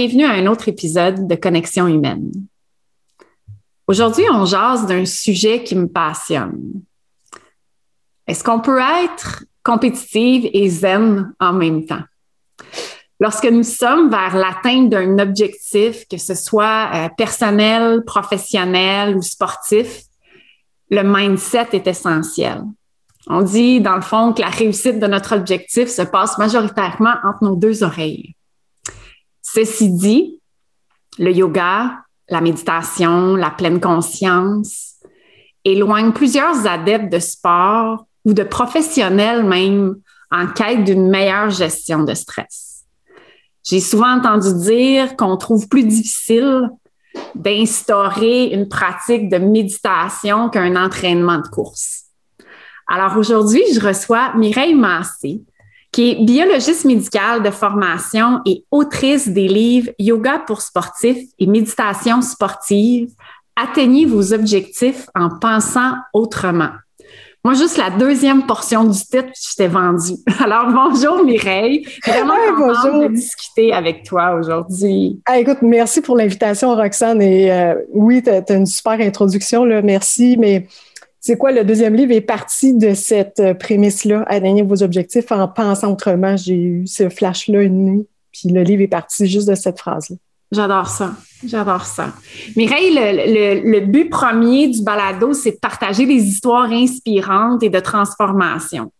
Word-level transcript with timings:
Bienvenue 0.00 0.26
à 0.26 0.34
un 0.34 0.46
autre 0.46 0.68
épisode 0.68 1.26
de 1.26 1.34
Connexion 1.34 1.88
humaine. 1.88 2.30
Aujourd'hui, 3.88 4.22
on 4.32 4.44
jase 4.44 4.86
d'un 4.86 5.04
sujet 5.04 5.64
qui 5.64 5.74
me 5.74 5.88
passionne. 5.88 6.84
Est-ce 8.24 8.44
qu'on 8.44 8.60
peut 8.60 8.78
être 8.78 9.44
compétitive 9.64 10.50
et 10.52 10.68
zen 10.68 11.34
en 11.40 11.52
même 11.52 11.84
temps? 11.84 12.04
Lorsque 13.18 13.46
nous 13.46 13.64
sommes 13.64 14.08
vers 14.08 14.36
l'atteinte 14.36 14.88
d'un 14.88 15.18
objectif, 15.18 16.06
que 16.08 16.16
ce 16.16 16.36
soit 16.36 16.90
euh, 16.94 17.08
personnel, 17.16 18.04
professionnel 18.04 19.16
ou 19.16 19.22
sportif, 19.22 20.02
le 20.90 21.02
mindset 21.02 21.70
est 21.72 21.88
essentiel. 21.88 22.62
On 23.26 23.42
dit, 23.42 23.80
dans 23.80 23.96
le 23.96 24.02
fond, 24.02 24.32
que 24.32 24.42
la 24.42 24.50
réussite 24.50 25.00
de 25.00 25.08
notre 25.08 25.34
objectif 25.34 25.88
se 25.88 26.02
passe 26.02 26.38
majoritairement 26.38 27.14
entre 27.24 27.42
nos 27.42 27.56
deux 27.56 27.82
oreilles. 27.82 28.36
Ceci 29.50 29.90
dit, 29.90 30.40
le 31.18 31.32
yoga, 31.32 32.02
la 32.28 32.40
méditation, 32.42 33.34
la 33.34 33.50
pleine 33.50 33.80
conscience 33.80 34.96
éloignent 35.64 36.12
plusieurs 36.12 36.66
adeptes 36.66 37.10
de 37.10 37.18
sport 37.18 38.04
ou 38.26 38.34
de 38.34 38.42
professionnels 38.42 39.44
même 39.44 39.96
en 40.30 40.48
quête 40.48 40.84
d'une 40.84 41.08
meilleure 41.08 41.48
gestion 41.48 42.04
de 42.04 42.12
stress. 42.12 42.84
J'ai 43.64 43.80
souvent 43.80 44.18
entendu 44.18 44.52
dire 44.54 45.16
qu'on 45.16 45.38
trouve 45.38 45.66
plus 45.68 45.84
difficile 45.84 46.68
d'instaurer 47.34 48.52
une 48.52 48.68
pratique 48.68 49.30
de 49.30 49.38
méditation 49.38 50.50
qu'un 50.50 50.76
entraînement 50.76 51.38
de 51.38 51.48
course. 51.48 52.04
Alors 52.86 53.16
aujourd'hui, 53.16 53.62
je 53.72 53.80
reçois 53.80 54.34
Mireille 54.34 54.74
Massé, 54.74 55.40
qui 55.98 56.12
est 56.12 56.24
biologiste 56.24 56.84
médicale 56.84 57.42
de 57.42 57.50
formation 57.50 58.40
et 58.46 58.62
autrice 58.70 59.28
des 59.28 59.48
livres 59.48 59.90
Yoga 59.98 60.38
pour 60.46 60.62
sportifs 60.62 61.26
et 61.40 61.46
Méditation 61.48 62.22
sportive. 62.22 63.10
Atteignez 63.56 64.06
vos 64.06 64.32
objectifs 64.32 65.08
en 65.16 65.28
pensant 65.40 65.94
autrement. 66.12 66.70
Moi, 67.44 67.54
juste 67.54 67.78
la 67.78 67.90
deuxième 67.90 68.46
portion 68.46 68.84
du 68.84 68.96
titre, 68.96 69.30
je 69.34 69.56
t'ai 69.56 69.66
vendu. 69.66 70.12
Alors, 70.40 70.70
bonjour 70.70 71.24
Mireille. 71.24 71.84
Vraiment 72.06 72.34
bonjour. 72.56 73.02
de 73.02 73.08
discuter 73.08 73.72
avec 73.72 74.04
toi 74.04 74.36
aujourd'hui. 74.38 75.20
Ah, 75.26 75.40
écoute, 75.40 75.62
merci 75.62 76.00
pour 76.00 76.16
l'invitation, 76.16 76.76
Roxane. 76.76 77.20
Et 77.22 77.50
euh, 77.50 77.74
oui, 77.92 78.22
tu 78.22 78.30
as, 78.30 78.56
une 78.56 78.66
super 78.66 79.00
introduction, 79.00 79.64
là. 79.64 79.82
merci. 79.82 80.36
Mais 80.38 80.68
c'est 81.20 81.36
quoi, 81.36 81.52
le 81.52 81.64
deuxième 81.64 81.94
livre 81.94 82.12
est 82.12 82.20
parti 82.20 82.74
de 82.74 82.94
cette 82.94 83.40
euh, 83.40 83.54
prémisse-là, 83.54 84.24
atteindre 84.28 84.64
vos 84.64 84.82
objectifs 84.82 85.30
en 85.32 85.48
pensant 85.48 85.92
autrement? 85.92 86.36
J'ai 86.36 86.54
eu 86.54 86.86
ce 86.86 87.08
flash-là 87.08 87.62
une 87.62 87.84
nuit, 87.84 88.06
puis 88.32 88.48
le 88.48 88.62
livre 88.62 88.82
est 88.82 88.88
parti 88.88 89.26
juste 89.26 89.48
de 89.48 89.54
cette 89.54 89.78
phrase-là. 89.78 90.16
J'adore 90.50 90.88
ça. 90.88 91.14
J'adore 91.44 91.84
ça. 91.84 92.12
Mireille, 92.56 92.94
le, 92.94 93.80
but 93.80 94.08
premier 94.08 94.68
du 94.68 94.82
balado, 94.82 95.34
c'est 95.34 95.52
de 95.52 95.58
partager 95.58 96.06
des 96.06 96.24
histoires 96.24 96.70
inspirantes 96.70 97.62
et 97.62 97.68
de 97.68 97.80
transformation. 97.80 98.90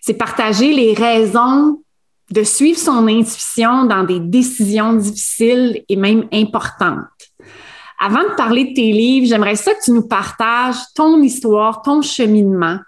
C'est 0.00 0.14
partager 0.14 0.72
les 0.72 0.94
raisons 0.94 1.82
de 2.30 2.42
suivre 2.42 2.78
son 2.78 3.06
intuition 3.06 3.84
dans 3.84 4.04
des 4.04 4.20
décisions 4.20 4.94
difficiles 4.94 5.84
et 5.88 5.96
même 5.96 6.26
importantes. 6.32 7.04
Avant 7.98 8.22
de 8.22 8.34
parler 8.36 8.64
de 8.64 8.74
tes 8.74 8.92
livres, 8.92 9.26
j'aimerais 9.26 9.56
ça 9.56 9.72
que 9.72 9.84
tu 9.84 9.90
nous 9.92 10.06
partages 10.06 10.76
ton 10.94 11.20
histoire, 11.22 11.82
ton 11.82 12.02
cheminement. 12.02 12.78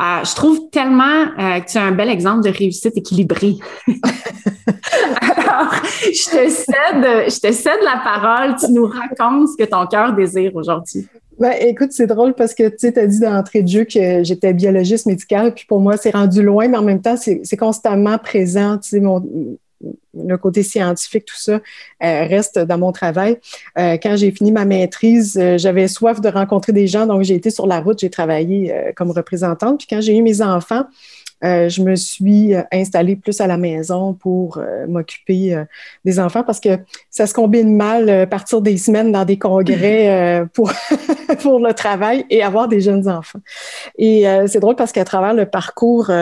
Euh, 0.00 0.24
je 0.24 0.34
trouve 0.34 0.70
tellement 0.70 1.04
euh, 1.38 1.60
que 1.60 1.70
tu 1.70 1.78
es 1.78 1.80
un 1.80 1.92
bel 1.92 2.08
exemple 2.08 2.42
de 2.42 2.50
réussite 2.50 2.96
équilibrée. 2.96 3.56
Alors, 5.20 5.72
je 6.04 6.30
te, 6.30 6.50
cède, 6.50 7.30
je 7.30 7.40
te 7.40 7.52
cède 7.52 7.80
la 7.84 8.00
parole. 8.02 8.56
Tu 8.56 8.72
nous 8.72 8.86
racontes 8.86 9.50
ce 9.50 9.56
que 9.62 9.68
ton 9.68 9.86
cœur 9.86 10.14
désire 10.14 10.56
aujourd'hui. 10.56 11.06
Ben, 11.38 11.54
écoute, 11.60 11.92
c'est 11.92 12.06
drôle 12.06 12.34
parce 12.34 12.54
que 12.54 12.68
tu 12.68 12.86
as 12.98 13.06
dit 13.06 13.20
d'entrée 13.20 13.62
de 13.62 13.68
jeu 13.68 13.84
que 13.84 14.22
j'étais 14.22 14.52
biologiste 14.52 15.06
médicale, 15.06 15.54
puis 15.54 15.64
pour 15.66 15.80
moi, 15.80 15.96
c'est 15.96 16.10
rendu 16.10 16.42
loin, 16.42 16.68
mais 16.68 16.78
en 16.78 16.82
même 16.82 17.00
temps, 17.00 17.16
c'est 17.16 17.56
constamment 17.56 18.18
présent. 18.18 18.78
Le 20.14 20.36
côté 20.36 20.62
scientifique, 20.62 21.24
tout 21.24 21.36
ça, 21.36 21.54
euh, 21.54 21.60
reste 22.00 22.58
dans 22.58 22.78
mon 22.78 22.92
travail. 22.92 23.38
Euh, 23.78 23.96
quand 24.02 24.16
j'ai 24.16 24.30
fini 24.30 24.52
ma 24.52 24.64
maîtrise, 24.64 25.38
euh, 25.40 25.58
j'avais 25.58 25.88
soif 25.88 26.20
de 26.20 26.28
rencontrer 26.28 26.72
des 26.72 26.86
gens, 26.86 27.06
donc 27.06 27.22
j'ai 27.22 27.34
été 27.34 27.50
sur 27.50 27.66
la 27.66 27.80
route, 27.80 28.00
j'ai 28.00 28.10
travaillé 28.10 28.74
comme 28.96 29.10
représentante. 29.10 29.78
Puis 29.78 29.86
quand 29.88 30.00
j'ai 30.00 30.16
eu 30.16 30.22
mes 30.22 30.42
enfants, 30.42 30.84
je 31.44 31.82
me 31.82 31.96
suis 31.96 32.54
installée 32.70 33.16
plus 33.16 33.40
à 33.40 33.48
la 33.48 33.56
maison 33.56 34.14
pour 34.14 34.62
m'occuper 34.86 35.60
des 36.04 36.20
enfants 36.20 36.44
parce 36.44 36.60
que 36.60 36.78
ça 37.10 37.26
se 37.26 37.34
combine 37.34 37.76
mal 37.76 38.28
partir 38.28 38.60
des 38.60 38.76
semaines 38.76 39.10
dans 39.10 39.24
des 39.24 39.38
congrès 39.38 40.46
pour, 40.54 40.72
pour 41.42 41.58
le 41.58 41.72
travail 41.72 42.24
et 42.30 42.44
avoir 42.44 42.68
des 42.68 42.80
jeunes 42.80 43.08
enfants. 43.08 43.40
Et 43.98 44.24
c'est 44.46 44.60
drôle 44.60 44.76
parce 44.76 44.92
qu'à 44.92 45.04
travers 45.04 45.34
le 45.34 45.46
parcours 45.46 46.12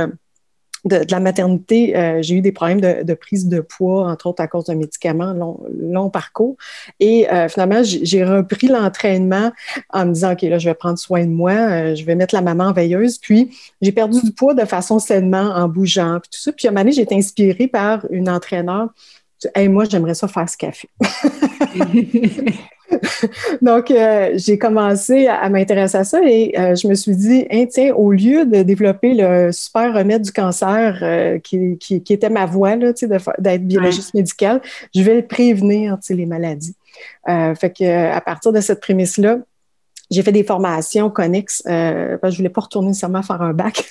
de, 0.84 1.00
la 1.10 1.20
maternité, 1.20 1.96
euh, 1.96 2.22
j'ai 2.22 2.36
eu 2.36 2.40
des 2.40 2.52
problèmes 2.52 2.80
de, 2.80 3.14
prise 3.14 3.48
de 3.48 3.60
poids, 3.60 4.08
entre 4.08 4.26
autres 4.26 4.42
à 4.42 4.48
cause 4.48 4.64
d'un 4.64 4.74
médicament, 4.74 5.32
long, 5.32 5.60
long 5.78 6.10
parcours. 6.10 6.56
Et 7.00 7.30
euh, 7.30 7.48
finalement, 7.48 7.82
j'ai 7.82 8.24
repris 8.24 8.68
l'entraînement 8.68 9.52
en 9.92 10.06
me 10.06 10.12
disant, 10.12 10.32
OK, 10.32 10.42
là, 10.42 10.58
je 10.58 10.68
vais 10.68 10.74
prendre 10.74 10.98
soin 10.98 11.24
de 11.24 11.30
moi, 11.30 11.52
euh, 11.52 11.94
je 11.94 12.04
vais 12.04 12.14
mettre 12.14 12.34
la 12.34 12.42
maman 12.42 12.72
veilleuse. 12.72 13.18
Puis, 13.18 13.56
j'ai 13.80 13.92
perdu 13.92 14.20
du 14.22 14.32
poids 14.32 14.54
de 14.54 14.64
façon 14.64 14.98
sainement 14.98 15.54
en 15.54 15.68
bougeant, 15.68 16.20
puis 16.20 16.30
tout 16.30 16.40
ça. 16.40 16.52
Puis, 16.52 16.66
à 16.66 16.70
un 16.70 16.72
moment 16.72 16.82
donné, 16.82 16.92
j'ai 16.92 17.02
été 17.02 17.14
inspirée 17.14 17.68
par 17.68 18.06
une 18.10 18.28
entraîneur. 18.28 18.88
Hey, 19.54 19.68
moi, 19.68 19.84
j'aimerais 19.84 20.14
ça 20.14 20.28
faire 20.28 20.48
ce 20.48 20.56
café. 20.56 20.88
Donc, 23.62 23.90
euh, 23.90 24.32
j'ai 24.34 24.58
commencé 24.58 25.26
à, 25.26 25.48
m'intéresser 25.48 25.98
à 25.98 26.04
ça 26.04 26.20
et 26.22 26.58
euh, 26.58 26.74
je 26.74 26.86
me 26.88 26.94
suis 26.94 27.16
dit, 27.16 27.46
hein, 27.50 27.66
tiens, 27.68 27.94
au 27.94 28.12
lieu 28.12 28.44
de 28.44 28.62
développer 28.62 29.14
le 29.14 29.52
super 29.52 29.94
remède 29.94 30.22
du 30.22 30.32
cancer 30.32 30.98
euh, 31.02 31.38
qui, 31.38 32.02
était 32.10 32.30
ma 32.30 32.46
voie, 32.46 32.76
d'être 32.76 33.66
biologiste 33.66 34.14
médical, 34.14 34.60
je 34.94 35.02
vais 35.02 35.22
prévenir 35.22 35.98
les 36.10 36.26
maladies. 36.26 36.74
fait 37.26 37.76
que, 37.76 38.12
à 38.12 38.20
partir 38.20 38.52
de 38.52 38.60
cette 38.60 38.80
prémisse-là, 38.80 39.38
j'ai 40.10 40.22
fait 40.22 40.32
des 40.32 40.44
formations 40.44 41.08
connexes. 41.10 41.62
Euh, 41.66 42.18
parce 42.18 42.32
que 42.32 42.36
je 42.36 42.36
voulais 42.38 42.50
pas 42.50 42.62
retourner 42.62 42.88
nécessairement 42.88 43.22
faire 43.22 43.40
un 43.42 43.52
bac, 43.52 43.88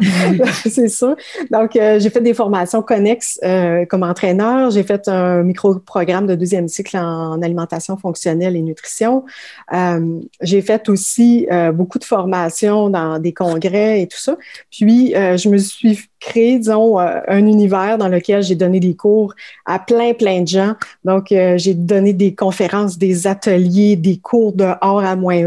c'est 0.66 0.88
sûr. 0.88 1.16
Donc, 1.50 1.76
euh, 1.76 1.98
j'ai 1.98 2.10
fait 2.10 2.20
des 2.20 2.34
formations 2.34 2.82
connexes 2.82 3.38
euh, 3.44 3.84
comme 3.86 4.02
entraîneur. 4.02 4.70
J'ai 4.70 4.82
fait 4.82 5.08
un 5.08 5.42
micro-programme 5.42 6.26
de 6.26 6.34
deuxième 6.34 6.68
cycle 6.68 6.96
en 6.96 7.42
alimentation 7.42 7.96
fonctionnelle 7.96 8.56
et 8.56 8.62
nutrition. 8.62 9.24
Euh, 9.72 10.20
j'ai 10.40 10.62
fait 10.62 10.88
aussi 10.88 11.48
beaucoup 11.74 11.98
de 11.98 12.04
formations 12.04 12.90
dans 12.90 13.18
des 13.18 13.32
congrès 13.32 14.02
et 14.02 14.06
tout 14.06 14.18
ça. 14.18 14.36
Puis, 14.70 15.12
je 15.14 15.48
me 15.48 15.58
suis 15.58 16.08
créé, 16.20 16.58
disons, 16.58 16.98
un 16.98 17.46
univers 17.46 17.98
dans 17.98 18.08
lequel 18.08 18.42
j'ai 18.42 18.54
donné 18.54 18.80
des 18.80 18.94
cours 18.94 19.34
à 19.64 19.78
plein, 19.78 20.12
plein 20.14 20.42
de 20.42 20.48
gens. 20.48 20.74
Donc, 21.04 21.26
j'ai 21.28 21.74
donné 21.74 22.12
des 22.12 22.34
conférences, 22.34 22.98
des 22.98 23.26
ateliers, 23.26 23.96
des 23.96 24.18
cours 24.18 24.52
de 24.52 24.72
hors 24.80 25.04
à 25.04 25.16
moins 25.16 25.46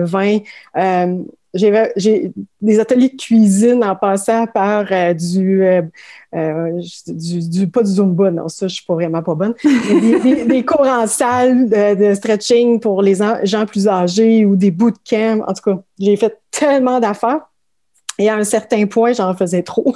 euh, 0.78 1.18
j'ai 1.56 2.32
des 2.62 2.80
ateliers 2.80 3.10
de 3.10 3.16
cuisine 3.16 3.84
en 3.84 3.96
passant 3.96 4.46
par 4.46 4.86
euh, 4.92 5.14
euh, 6.36 6.82
du, 7.08 7.50
du, 7.50 7.68
pas 7.68 7.82
du 7.82 7.92
Zumba, 7.92 8.30
non, 8.30 8.48
ça, 8.48 8.68
je 8.68 8.76
suis 8.76 8.86
pas 8.86 8.94
vraiment 8.94 9.24
pas 9.24 9.34
bonne. 9.34 9.56
des, 9.64 10.64
cours 10.68 10.88
en 10.88 11.08
salle 11.08 11.68
de, 11.70 12.14
stretching 12.14 12.80
pour 12.80 13.02
les 13.02 13.16
gens 13.44 13.66
plus 13.66 13.88
âgés 13.88 14.46
ou 14.46 14.56
des 14.56 14.70
bootcamps. 14.70 15.42
En 15.48 15.54
tout 15.54 15.64
cas, 15.64 15.82
j'ai 15.98 16.16
fait 16.18 16.40
tellement 16.52 17.00
d'affaires. 17.00 17.49
Et 18.20 18.30
à 18.30 18.36
un 18.36 18.44
certain 18.44 18.86
point, 18.86 19.14
j'en 19.14 19.34
faisais 19.34 19.64
trop. 19.64 19.96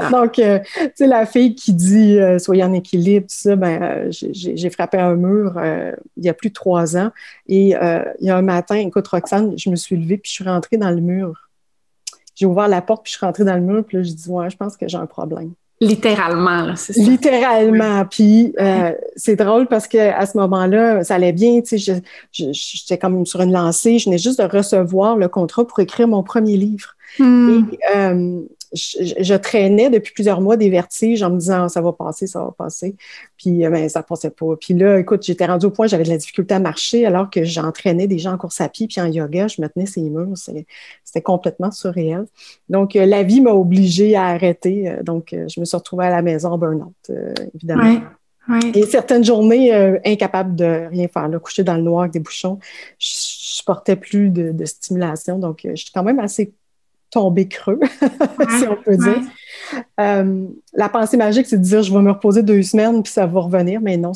Ah. 0.00 0.08
Donc, 0.12 0.38
euh, 0.38 0.60
tu 0.76 0.90
sais, 0.94 1.06
la 1.06 1.26
fille 1.26 1.54
qui 1.56 1.72
dit 1.72 2.18
euh, 2.18 2.38
soyez 2.38 2.62
en 2.62 2.72
équilibre, 2.72 3.26
tout 3.26 3.36
ça, 3.36 3.56
ben, 3.56 3.82
euh, 3.82 4.08
j'ai 4.10 4.70
frappé 4.70 4.98
un 4.98 5.16
mur 5.16 5.60
il 6.16 6.24
y 6.24 6.28
a 6.28 6.34
plus 6.34 6.48
de 6.48 6.54
trois 6.54 6.96
ans. 6.96 7.10
Et 7.48 7.70
il 7.70 8.26
y 8.26 8.30
a 8.30 8.36
un 8.36 8.42
matin, 8.42 8.76
écoute, 8.76 9.06
Roxane, 9.08 9.54
je 9.58 9.68
me 9.68 9.76
suis 9.76 9.96
levée 9.96 10.16
puis 10.16 10.30
je 10.30 10.34
suis 10.36 10.44
rentrée 10.44 10.76
dans 10.76 10.90
le 10.90 11.00
mur. 11.00 11.50
j'ai 12.36 12.46
ouvert 12.46 12.68
la 12.68 12.80
porte, 12.80 13.02
puis 13.04 13.12
je 13.12 13.18
suis 13.18 13.26
rentrée 13.26 13.44
dans 13.44 13.56
le 13.56 13.60
mur, 13.60 13.84
puis 13.84 13.98
là, 13.98 14.02
je 14.04 14.12
dis, 14.12 14.28
ouais, 14.28 14.48
je 14.48 14.56
pense 14.56 14.76
que 14.76 14.86
j'ai 14.88 14.96
un 14.96 15.06
problème. 15.06 15.52
Littéralement, 15.80 16.62
là, 16.62 16.76
c'est 16.76 16.92
ça. 16.92 17.02
Littéralement. 17.02 18.04
Puis 18.06 18.54
euh, 18.60 18.92
c'est 19.16 19.36
drôle 19.36 19.66
parce 19.66 19.88
qu'à 19.88 20.24
ce 20.24 20.38
moment-là, 20.38 21.02
ça 21.02 21.16
allait 21.16 21.32
bien. 21.32 21.60
Tu 21.62 21.78
sais, 21.78 22.02
j'étais 22.30 22.96
comme 22.96 23.26
sur 23.26 23.40
une 23.40 23.52
lancée. 23.52 23.98
Je 23.98 24.06
venais 24.06 24.18
juste 24.18 24.40
de 24.40 24.46
recevoir 24.46 25.16
le 25.16 25.28
contrat 25.28 25.66
pour 25.66 25.80
écrire 25.80 26.06
mon 26.06 26.22
premier 26.22 26.56
livre. 26.56 26.94
Hmm. 27.18 27.64
Et, 27.72 27.78
euh, 27.96 28.42
je, 28.74 29.34
traînais 29.36 29.90
depuis 29.90 30.12
plusieurs 30.12 30.40
mois 30.40 30.56
des 30.56 30.68
vertiges 30.68 31.22
en 31.22 31.30
me 31.30 31.38
disant 31.38 31.68
ça 31.68 31.80
va 31.80 31.92
passer, 31.92 32.26
ça 32.26 32.40
va 32.40 32.52
passer. 32.56 32.96
Puis 33.36 33.64
euh, 33.64 33.70
ben, 33.70 33.88
ça 33.88 34.02
passait 34.02 34.30
pas. 34.30 34.56
Puis 34.60 34.74
là, 34.74 34.98
écoute, 34.98 35.22
j'étais 35.22 35.46
rendue 35.46 35.66
au 35.66 35.70
point, 35.70 35.86
j'avais 35.86 36.04
de 36.04 36.08
la 36.08 36.16
difficulté 36.16 36.54
à 36.54 36.58
marcher 36.58 37.06
alors 37.06 37.30
que 37.30 37.44
j'entraînais 37.44 38.06
des 38.06 38.18
gens 38.18 38.32
en 38.32 38.38
course 38.38 38.60
à 38.60 38.68
pied 38.68 38.88
puis 38.88 39.00
en 39.00 39.06
yoga, 39.06 39.48
je 39.48 39.62
me 39.62 39.68
tenais 39.68 39.86
ces 39.86 40.02
murs. 40.02 40.36
C'était 40.36 41.22
complètement 41.22 41.70
surréel. 41.70 42.26
Donc, 42.68 42.96
euh, 42.96 43.06
la 43.06 43.22
vie 43.22 43.40
m'a 43.40 43.52
obligée 43.52 44.16
à 44.16 44.26
arrêter. 44.26 44.90
Euh, 44.90 45.02
donc, 45.02 45.28
je 45.30 45.60
me 45.60 45.64
suis 45.64 45.76
retrouvée 45.76 46.06
à 46.06 46.10
la 46.10 46.22
maison 46.22 46.50
en 46.50 46.58
burn-out, 46.58 47.10
évidemment. 47.54 48.00
Et 48.74 48.84
certaines 48.84 49.24
journées, 49.24 49.72
incapable 50.04 50.54
de 50.54 50.88
rien 50.90 51.08
faire, 51.08 51.28
là, 51.28 51.38
coucher 51.38 51.64
dans 51.64 51.76
le 51.76 51.82
noir 51.82 52.02
avec 52.02 52.12
des 52.12 52.20
bouchons, 52.20 52.58
je, 52.98 53.08
ne 53.08 53.64
portais 53.64 53.96
plus 53.96 54.28
de, 54.28 54.52
de 54.52 54.64
stimulation. 54.66 55.38
Donc, 55.38 55.60
je 55.64 55.74
suis 55.76 55.92
quand 55.94 56.02
même 56.02 56.18
assez 56.18 56.52
tomber 57.14 57.48
creux, 57.48 57.80
si 58.58 58.66
on 58.68 58.76
peut 58.76 58.96
dire. 58.96 59.22
Euh, 60.00 60.46
la 60.74 60.88
pensée 60.88 61.16
magique, 61.16 61.46
c'est 61.46 61.56
de 61.56 61.62
dire 61.62 61.82
je 61.82 61.92
vais 61.92 62.02
me 62.02 62.10
reposer 62.10 62.42
deux 62.42 62.62
semaines 62.62 63.02
puis 63.02 63.12
ça 63.12 63.26
va 63.26 63.40
revenir, 63.40 63.80
mais 63.80 63.96
non, 63.96 64.12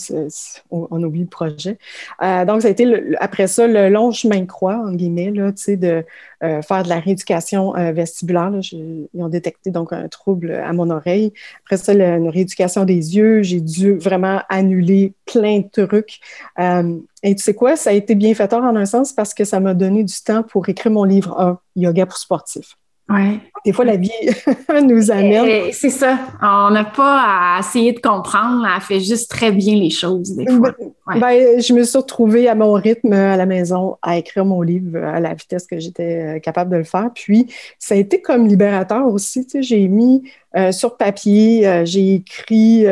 on, 0.70 1.02
oublie 1.02 1.22
le 1.22 1.26
projet. 1.26 1.78
Euh, 2.22 2.44
donc, 2.44 2.62
ça 2.62 2.68
a 2.68 2.70
été 2.70 3.16
après 3.20 3.46
ça 3.46 3.66
le 3.66 3.88
long 3.88 4.10
chemin 4.10 4.40
de 4.40 4.46
croix, 4.46 4.76
en 4.76 4.92
guillemets, 4.92 5.30
là, 5.30 5.52
de 5.52 6.04
euh, 6.42 6.62
faire 6.62 6.82
de 6.82 6.88
la 6.88 7.00
rééducation 7.00 7.72
vestibulaire. 7.92 8.50
ils 8.72 9.08
ont 9.22 9.28
détecté 9.28 9.70
donc 9.70 9.92
un 9.92 10.08
trouble 10.08 10.52
à 10.52 10.72
mon 10.72 10.90
oreille. 10.90 11.32
Après 11.64 11.76
ça, 11.76 11.92
une 11.92 12.28
rééducation 12.28 12.84
des 12.84 13.16
yeux. 13.16 13.42
J'ai 13.42 13.60
dû 13.60 13.96
vraiment 13.96 14.42
annuler 14.48 15.14
plein 15.26 15.60
de 15.60 15.86
trucs. 15.86 16.20
et 16.58 17.34
tu 17.34 17.42
sais 17.42 17.54
quoi, 17.54 17.76
ça 17.76 17.90
a 17.90 17.92
été 17.92 18.14
bienfaiteur 18.14 18.62
en 18.64 18.76
un 18.76 18.86
sens 18.86 19.12
parce 19.12 19.34
que 19.34 19.44
ça 19.44 19.60
m'a 19.60 19.74
donné 19.74 20.04
du 20.04 20.14
temps 20.24 20.42
pour 20.42 20.68
écrire 20.68 20.92
mon 20.92 21.04
livre 21.04 21.38
1, 21.40 21.58
Yoga 21.76 22.06
pour 22.06 22.18
sportifs. 22.18 22.76
Ouais. 23.08 23.40
Des 23.64 23.72
fois, 23.72 23.86
la 23.86 23.96
vie 23.96 24.10
nous 24.82 25.10
amène. 25.10 25.72
C'est 25.72 25.90
ça. 25.90 26.18
On 26.42 26.70
n'a 26.70 26.84
pas 26.84 27.56
à 27.56 27.60
essayer 27.60 27.92
de 27.92 28.00
comprendre. 28.00 28.66
Elle 28.66 28.80
fait 28.82 29.00
juste 29.00 29.30
très 29.30 29.50
bien 29.50 29.76
les 29.76 29.90
choses, 29.90 30.36
des 30.36 30.46
fois. 30.46 30.74
Ben, 31.06 31.18
ben, 31.18 31.60
je 31.60 31.72
me 31.72 31.84
suis 31.84 31.96
retrouvée 31.96 32.48
à 32.48 32.54
mon 32.54 32.72
rythme 32.74 33.14
à 33.14 33.36
la 33.36 33.46
maison 33.46 33.96
à 34.02 34.18
écrire 34.18 34.44
mon 34.44 34.60
livre 34.60 34.98
à 34.98 35.20
la 35.20 35.32
vitesse 35.32 35.66
que 35.66 35.78
j'étais 35.78 36.36
euh, 36.36 36.38
capable 36.38 36.70
de 36.70 36.76
le 36.76 36.84
faire. 36.84 37.10
Puis, 37.14 37.46
ça 37.78 37.94
a 37.94 37.98
été 37.98 38.20
comme 38.20 38.46
libérateur 38.46 39.06
aussi. 39.06 39.46
Tu 39.46 39.50
sais, 39.50 39.62
j'ai 39.62 39.88
mis 39.88 40.22
euh, 40.58 40.72
sur 40.72 40.96
papier, 40.96 41.66
euh, 41.66 41.84
j'ai 41.84 42.14
écrit 42.16 42.84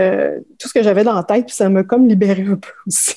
tout 0.59 0.69
ce 0.69 0.75
que 0.75 0.83
j'avais 0.83 1.05
dans 1.05 1.15
la 1.15 1.25
tête, 1.25 1.47
puis 1.47 1.55
ça 1.55 1.69
m'a 1.69 1.83
comme 1.83 2.07
libéré 2.07 2.43
un 2.43 2.57
peu 2.57 2.71
aussi 2.87 3.17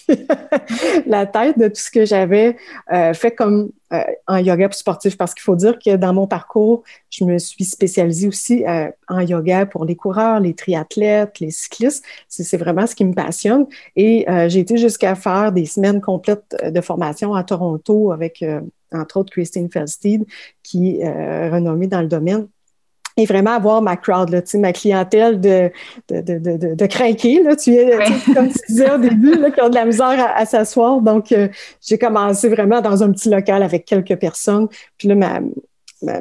la 1.05 1.25
tête 1.25 1.57
de 1.57 1.67
tout 1.67 1.81
ce 1.81 1.91
que 1.91 2.05
j'avais 2.05 2.57
fait 3.13 3.31
comme 3.31 3.71
en 4.27 4.37
yoga 4.37 4.69
sportif. 4.71 5.17
Parce 5.17 5.33
qu'il 5.33 5.43
faut 5.43 5.55
dire 5.55 5.77
que 5.83 5.95
dans 5.95 6.13
mon 6.13 6.27
parcours, 6.27 6.83
je 7.09 7.23
me 7.25 7.37
suis 7.37 7.63
spécialisée 7.63 8.27
aussi 8.27 8.63
en 9.07 9.19
yoga 9.19 9.65
pour 9.65 9.85
les 9.85 9.95
coureurs, 9.95 10.39
les 10.39 10.53
triathlètes, 10.53 11.39
les 11.39 11.51
cyclistes. 11.51 12.03
C'est 12.27 12.57
vraiment 12.57 12.85
ce 12.85 12.95
qui 12.95 13.05
me 13.05 13.13
passionne. 13.13 13.65
Et 13.95 14.25
j'ai 14.47 14.59
été 14.59 14.77
jusqu'à 14.77 15.15
faire 15.15 15.51
des 15.51 15.65
semaines 15.65 16.01
complètes 16.01 16.55
de 16.63 16.81
formation 16.81 17.33
à 17.33 17.43
Toronto 17.43 18.11
avec, 18.11 18.43
euh, 18.43 18.61
entre 18.91 19.17
autres, 19.17 19.31
Christine 19.31 19.69
Felsteed, 19.69 20.25
qui 20.63 20.97
est 20.97 21.07
euh, 21.07 21.51
renommée 21.51 21.87
dans 21.87 22.01
le 22.01 22.07
domaine 22.07 22.47
et 23.19 23.25
vraiment 23.25 23.51
avoir 23.51 23.81
ma 23.81 23.97
crowd, 23.97 24.29
là, 24.29 24.41
ma 24.55 24.71
clientèle 24.73 25.39
de, 25.41 25.69
de, 26.09 26.21
de, 26.21 26.57
de, 26.57 26.75
de 26.75 26.85
craquer, 26.85 27.43
là, 27.43 27.55
tu 27.55 27.73
es, 27.73 27.97
comme 28.33 28.49
tu 28.49 28.59
disais 28.69 28.91
au 28.91 28.97
début, 28.97 29.35
là, 29.35 29.51
qui 29.51 29.61
ont 29.61 29.69
de 29.69 29.75
la 29.75 29.85
misère 29.85 30.33
à, 30.35 30.45
s'asseoir. 30.45 31.01
Donc, 31.01 31.31
euh, 31.31 31.49
j'ai 31.81 31.97
commencé 31.97 32.47
vraiment 32.47 32.81
dans 32.81 33.03
un 33.03 33.11
petit 33.11 33.29
local 33.29 33.61
avec 33.61 33.85
quelques 33.85 34.15
personnes. 34.15 34.67
Puis 34.97 35.09
là, 35.09 35.15
ma, 35.15 35.41
ma, 36.01 36.19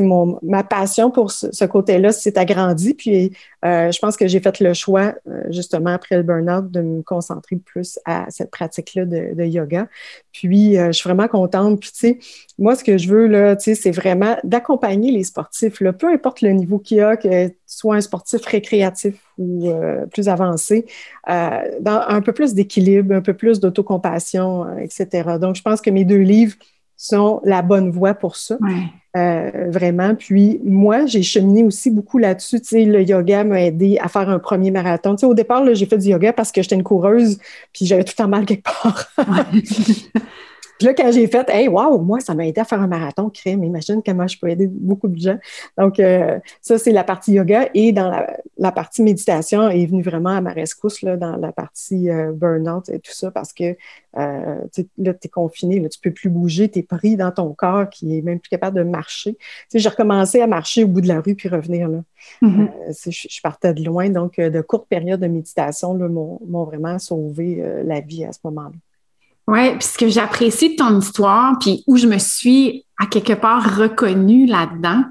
mon, 0.00 0.38
ma 0.42 0.64
passion 0.64 1.10
pour 1.10 1.30
ce, 1.30 1.64
côté-là 1.64 2.12
s'est 2.12 2.38
agrandie. 2.38 2.94
Puis 2.94 3.32
euh, 3.64 3.90
je 3.92 3.98
pense 3.98 4.16
que 4.16 4.26
j'ai 4.26 4.40
fait 4.40 4.60
le 4.60 4.74
choix, 4.74 5.14
euh, 5.28 5.42
justement, 5.50 5.90
après 5.90 6.16
le 6.16 6.22
burn-out, 6.22 6.70
de 6.70 6.80
me 6.80 7.02
concentrer 7.02 7.56
plus 7.56 7.98
à 8.04 8.26
cette 8.30 8.50
pratique-là 8.50 9.04
de, 9.04 9.44
yoga. 9.44 9.88
Puis 10.32 10.78
euh, 10.78 10.86
je 10.88 10.92
suis 10.92 11.08
vraiment 11.08 11.28
contente. 11.28 11.80
Puis 11.80 11.90
tu 11.92 11.98
sais, 11.98 12.18
moi, 12.58 12.74
ce 12.74 12.84
que 12.84 12.98
je 12.98 13.08
veux, 13.08 13.56
c'est 13.58 13.90
vraiment 13.90 14.36
d'accompagner 14.44 15.10
les 15.12 15.24
sportifs, 15.24 15.80
là, 15.80 15.92
peu 15.92 16.08
importe 16.08 16.40
le 16.40 16.50
niveau 16.50 16.78
qu'il 16.78 16.98
y 16.98 17.00
a, 17.00 17.16
que 17.16 17.48
tu 17.48 17.54
sois 17.66 17.96
un 17.96 18.00
sportif 18.00 18.44
récréatif 18.44 19.14
ou 19.38 19.72
plus 20.12 20.28
avancé, 20.28 20.86
dans 21.26 22.04
un 22.06 22.20
peu 22.20 22.32
plus 22.32 22.54
d'équilibre, 22.54 23.14
un 23.14 23.22
peu 23.22 23.34
plus 23.34 23.60
d'autocompassion, 23.60 24.78
etc. 24.78 25.38
Donc, 25.40 25.56
je 25.56 25.62
pense 25.62 25.80
que 25.80 25.90
mes 25.90 26.04
deux 26.04 26.18
livres 26.18 26.56
sont 27.02 27.40
la 27.44 27.62
bonne 27.62 27.90
voie 27.90 28.14
pour 28.14 28.36
ça. 28.36 28.56
Euh, 29.16 29.50
vraiment. 29.68 30.14
Puis 30.14 30.60
moi, 30.64 31.04
j'ai 31.06 31.22
cheminé 31.22 31.64
aussi 31.64 31.90
beaucoup 31.90 32.18
là-dessus. 32.18 32.60
Tu 32.60 32.68
sais, 32.68 32.84
le 32.84 33.02
yoga 33.02 33.44
m'a 33.44 33.60
aidé 33.62 33.98
à 34.00 34.08
faire 34.08 34.30
un 34.30 34.38
premier 34.38 34.70
marathon. 34.70 35.16
Tu 35.16 35.20
sais, 35.20 35.26
au 35.26 35.34
départ, 35.34 35.62
j'ai 35.74 35.86
fait 35.86 35.98
du 35.98 36.08
yoga 36.08 36.32
parce 36.32 36.52
que 36.52 36.62
j'étais 36.62 36.76
une 36.76 36.82
coureuse, 36.82 37.38
puis 37.72 37.84
j'avais 37.84 38.04
tout 38.04 38.14
le 38.16 38.22
temps 38.22 38.28
mal 38.28 38.46
quelque 38.46 38.62
part. 38.64 39.12
Puis 40.82 40.88
là, 40.88 40.94
quand 40.94 41.12
j'ai 41.12 41.28
fait, 41.28 41.48
hey, 41.48 41.68
wow, 41.68 41.96
moi, 42.00 42.18
ça 42.18 42.34
m'a 42.34 42.44
aidé 42.44 42.60
à 42.60 42.64
faire 42.64 42.80
un 42.80 42.88
marathon 42.88 43.30
crème. 43.30 43.62
Imagine 43.62 44.02
comment 44.04 44.26
je 44.26 44.36
peux 44.36 44.48
aider 44.48 44.66
beaucoup 44.66 45.06
de 45.06 45.16
gens. 45.16 45.38
Donc, 45.78 46.00
euh, 46.00 46.40
ça, 46.60 46.76
c'est 46.76 46.90
la 46.90 47.04
partie 47.04 47.34
yoga. 47.34 47.68
Et 47.72 47.92
dans 47.92 48.10
la, 48.58 48.72
partie 48.72 49.00
méditation 49.00 49.68
est 49.68 49.86
venue 49.86 50.02
vraiment 50.02 50.30
à 50.30 50.40
ma 50.40 50.52
rescousse 50.52 51.02
là, 51.02 51.16
dans 51.16 51.36
la 51.36 51.52
partie 51.52 52.10
euh, 52.10 52.32
burn-out 52.32 52.88
et 52.88 52.98
tout 52.98 53.12
ça 53.12 53.30
parce 53.30 53.52
que 53.52 53.76
euh, 54.16 54.56
là, 54.98 55.14
tu 55.14 55.26
es 55.26 55.28
confiné, 55.28 55.78
là, 55.78 55.88
tu 55.88 56.00
peux 56.00 56.10
plus 56.10 56.30
bouger, 56.30 56.68
tu 56.68 56.80
es 56.80 56.82
pris 56.82 57.14
dans 57.14 57.30
ton 57.30 57.52
corps 57.52 57.88
qui 57.88 58.18
est 58.18 58.22
même 58.22 58.40
plus 58.40 58.50
capable 58.50 58.76
de 58.76 58.82
marcher. 58.82 59.36
j'ai 59.72 59.88
recommencé 59.88 60.40
à 60.40 60.48
marcher 60.48 60.82
au 60.82 60.88
bout 60.88 61.00
de 61.00 61.08
la 61.08 61.20
rue 61.20 61.36
puis 61.36 61.48
revenir. 61.48 61.88
Là. 61.88 62.02
Mm-hmm. 62.42 63.04
je, 63.04 63.28
je, 63.30 63.40
partais 63.40 63.72
de 63.72 63.84
loin. 63.84 64.10
Donc, 64.10 64.40
de 64.40 64.60
courtes 64.62 64.88
périodes 64.88 65.20
de 65.20 65.28
méditation 65.28 65.94
m'ont 65.94 66.64
vraiment 66.64 66.98
sauvé 66.98 67.62
la 67.84 68.00
vie 68.00 68.24
à 68.24 68.32
ce 68.32 68.40
moment-là. 68.42 68.74
Oui, 69.48 69.70
puis 69.70 69.88
ce 69.88 69.98
que 69.98 70.08
j'apprécie 70.08 70.70
de 70.70 70.76
ton 70.76 70.98
histoire, 70.98 71.58
puis 71.60 71.82
où 71.86 71.96
je 71.96 72.06
me 72.06 72.18
suis 72.18 72.84
à 72.98 73.06
quelque 73.06 73.32
part 73.32 73.76
reconnue 73.76 74.46
là-dedans, 74.46 75.02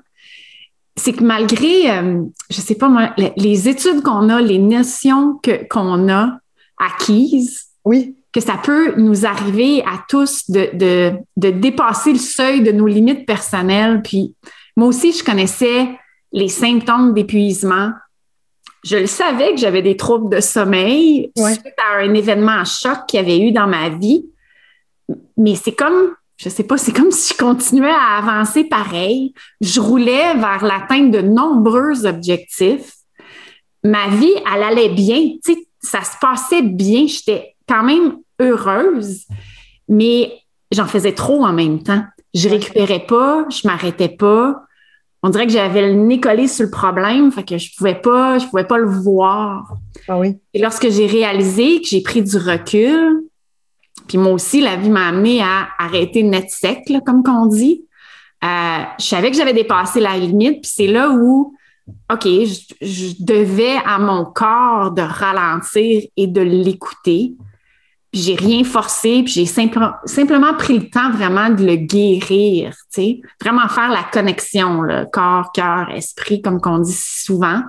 c'est 0.96 1.14
que 1.14 1.24
malgré, 1.24 1.84
je 1.84 1.90
euh, 1.90 2.24
je 2.50 2.62
sais 2.62 2.76
pas 2.76 2.88
moi, 2.88 3.14
les, 3.18 3.68
études 3.68 4.02
qu'on 4.04 4.30
a, 4.30 4.42
les 4.42 4.60
notions 4.60 5.40
que, 5.42 5.68
qu'on 5.68 6.10
a 6.10 6.38
acquises, 6.78 7.68
oui. 7.86 8.16
que 8.34 8.42
ça 8.42 8.58
peut 8.62 8.96
nous 8.98 9.26
arriver 9.26 9.82
à 9.84 10.04
tous 10.08 10.50
de, 10.50 10.70
de, 10.74 11.14
de 11.38 11.50
dépasser 11.50 12.14
le 12.14 12.20
seuil 12.20 12.62
de 12.62 12.72
nos 12.72 12.88
limites 12.88 13.26
personnelles. 13.26 14.02
Puis 14.04 14.36
moi 14.78 14.88
aussi, 14.88 15.12
je 15.12 15.24
connaissais 15.24 15.90
les 16.32 16.50
symptômes 16.50 17.14
d'épuisement, 17.14 17.92
je 18.84 18.98
le 18.98 19.08
savais 19.08 19.52
que 19.52 19.58
j'avais 19.58 19.82
des 19.82 19.96
troubles 19.96 20.36
de 20.36 20.42
sommeil 20.42 21.32
suite 21.36 21.74
à 21.92 21.98
un 22.00 22.14
événement 22.14 22.62
à 22.62 22.66
choc 22.66 23.06
qu'il 23.08 23.20
y 23.20 23.24
avait 23.24 23.40
eu 23.40 23.52
dans 23.52 23.68
ma 23.68 23.90
vie. 23.90 24.26
Mais 25.38 25.56
c'est 25.56 25.74
comme, 25.74 26.16
je 26.38 26.50
sais 26.50 26.64
pas, 26.64 26.78
c'est 26.78 26.92
comme 26.92 27.12
si 27.12 27.34
je 27.34 27.38
continuais 27.38 27.92
à 27.92 28.18
avancer 28.18 28.64
pareil. 28.64 29.34
Je 29.60 29.80
roulais 29.80 30.34
vers 30.36 30.64
l'atteinte 30.64 31.12
de 31.12 31.22
nombreux 31.22 32.06
objectifs. 32.06 32.94
Ma 33.84 34.08
vie, 34.08 34.34
elle 34.52 34.64
allait 34.64 34.90
bien. 34.90 35.36
Tu 35.46 35.54
sais, 35.54 35.68
ça 35.80 36.04
se 36.04 36.18
passait 36.20 36.64
bien. 36.64 37.06
J'étais 37.06 37.56
quand 37.68 37.84
même 37.84 38.18
heureuse, 38.40 39.26
mais 39.88 40.34
j'en 40.72 40.88
faisais 40.88 41.14
trop 41.14 41.46
en 41.46 41.54
même 41.54 41.84
temps. 41.84 42.04
Je 42.34 42.50
récupérais 42.50 43.06
pas, 43.06 43.46
je 43.50 43.68
m'arrêtais 43.68 44.10
pas 44.10 44.64
on 45.24 45.30
dirait 45.30 45.46
que 45.46 45.54
j'avais 45.54 45.88
le 45.88 45.94
nez 45.94 46.20
collé 46.20 46.48
sur 46.48 46.66
le 46.66 46.72
problème, 46.72 47.32
fait 47.32 47.44
que 47.44 47.58
je 47.58 47.76
pouvais 47.78 47.96
pas, 47.96 48.40
je 48.40 48.48
pouvais 48.48 48.64
pas 48.64 48.78
le 48.78 48.88
voir. 48.88 49.76
Ah 50.08 50.18
oui. 50.18 50.38
Et 50.54 50.60
lorsque 50.60 50.90
j'ai 50.90 51.06
réalisé 51.06 51.82
que 51.82 51.88
j'ai 51.88 52.02
pris 52.02 52.24
du 52.24 52.38
recul, 52.38 53.22
puis 54.08 54.18
moi 54.18 54.34
aussi, 54.34 54.62
la 54.62 54.76
vie 54.76 54.90
m'a 54.90 55.08
amené 55.08 55.42
à 55.42 55.68
arrêter 55.78 56.24
net 56.24 56.50
sec, 56.50 56.90
là, 56.90 57.00
comme 57.06 57.24
qu'on 57.24 57.46
dit. 57.46 57.86
Euh, 58.44 58.84
je 59.00 59.06
savais 59.06 59.30
que 59.30 59.38
j'avais 59.38 59.54
dépassé 59.54 60.00
la 60.00 60.18
limite, 60.18 60.62
puis 60.62 60.72
c'est 60.74 60.88
là 60.88 61.12
où, 61.12 61.54
OK, 62.12 62.24
je, 62.24 63.24
devais 63.24 63.78
à 63.86 64.00
mon 64.00 64.26
corps 64.26 64.92
de 64.92 65.02
ralentir 65.02 66.04
et 66.18 66.28
de 66.28 66.42
l'écouter 66.42 67.36
puis 68.12 68.22
j'ai 68.22 68.36
rien 68.36 68.64
forcé, 68.64 69.24
puis 69.24 69.34
j'ai 69.34 69.46
simplement 69.46 70.54
pris 70.58 70.78
le 70.78 70.90
temps 70.90 71.12
vraiment 71.12 71.50
de 71.50 71.66
le 71.66 71.76
guérir, 71.78 72.72
tu 72.94 73.02
sais, 73.02 73.22
vraiment 73.42 73.68
faire 73.70 73.90
la 73.90 74.04
connexion, 74.12 74.82
le 74.82 75.06
corps, 75.06 75.52
cœur, 75.54 75.90
esprit, 75.92 76.42
comme 76.42 76.60
qu'on 76.60 76.80
dit 76.80 76.98
souvent. 76.98 77.62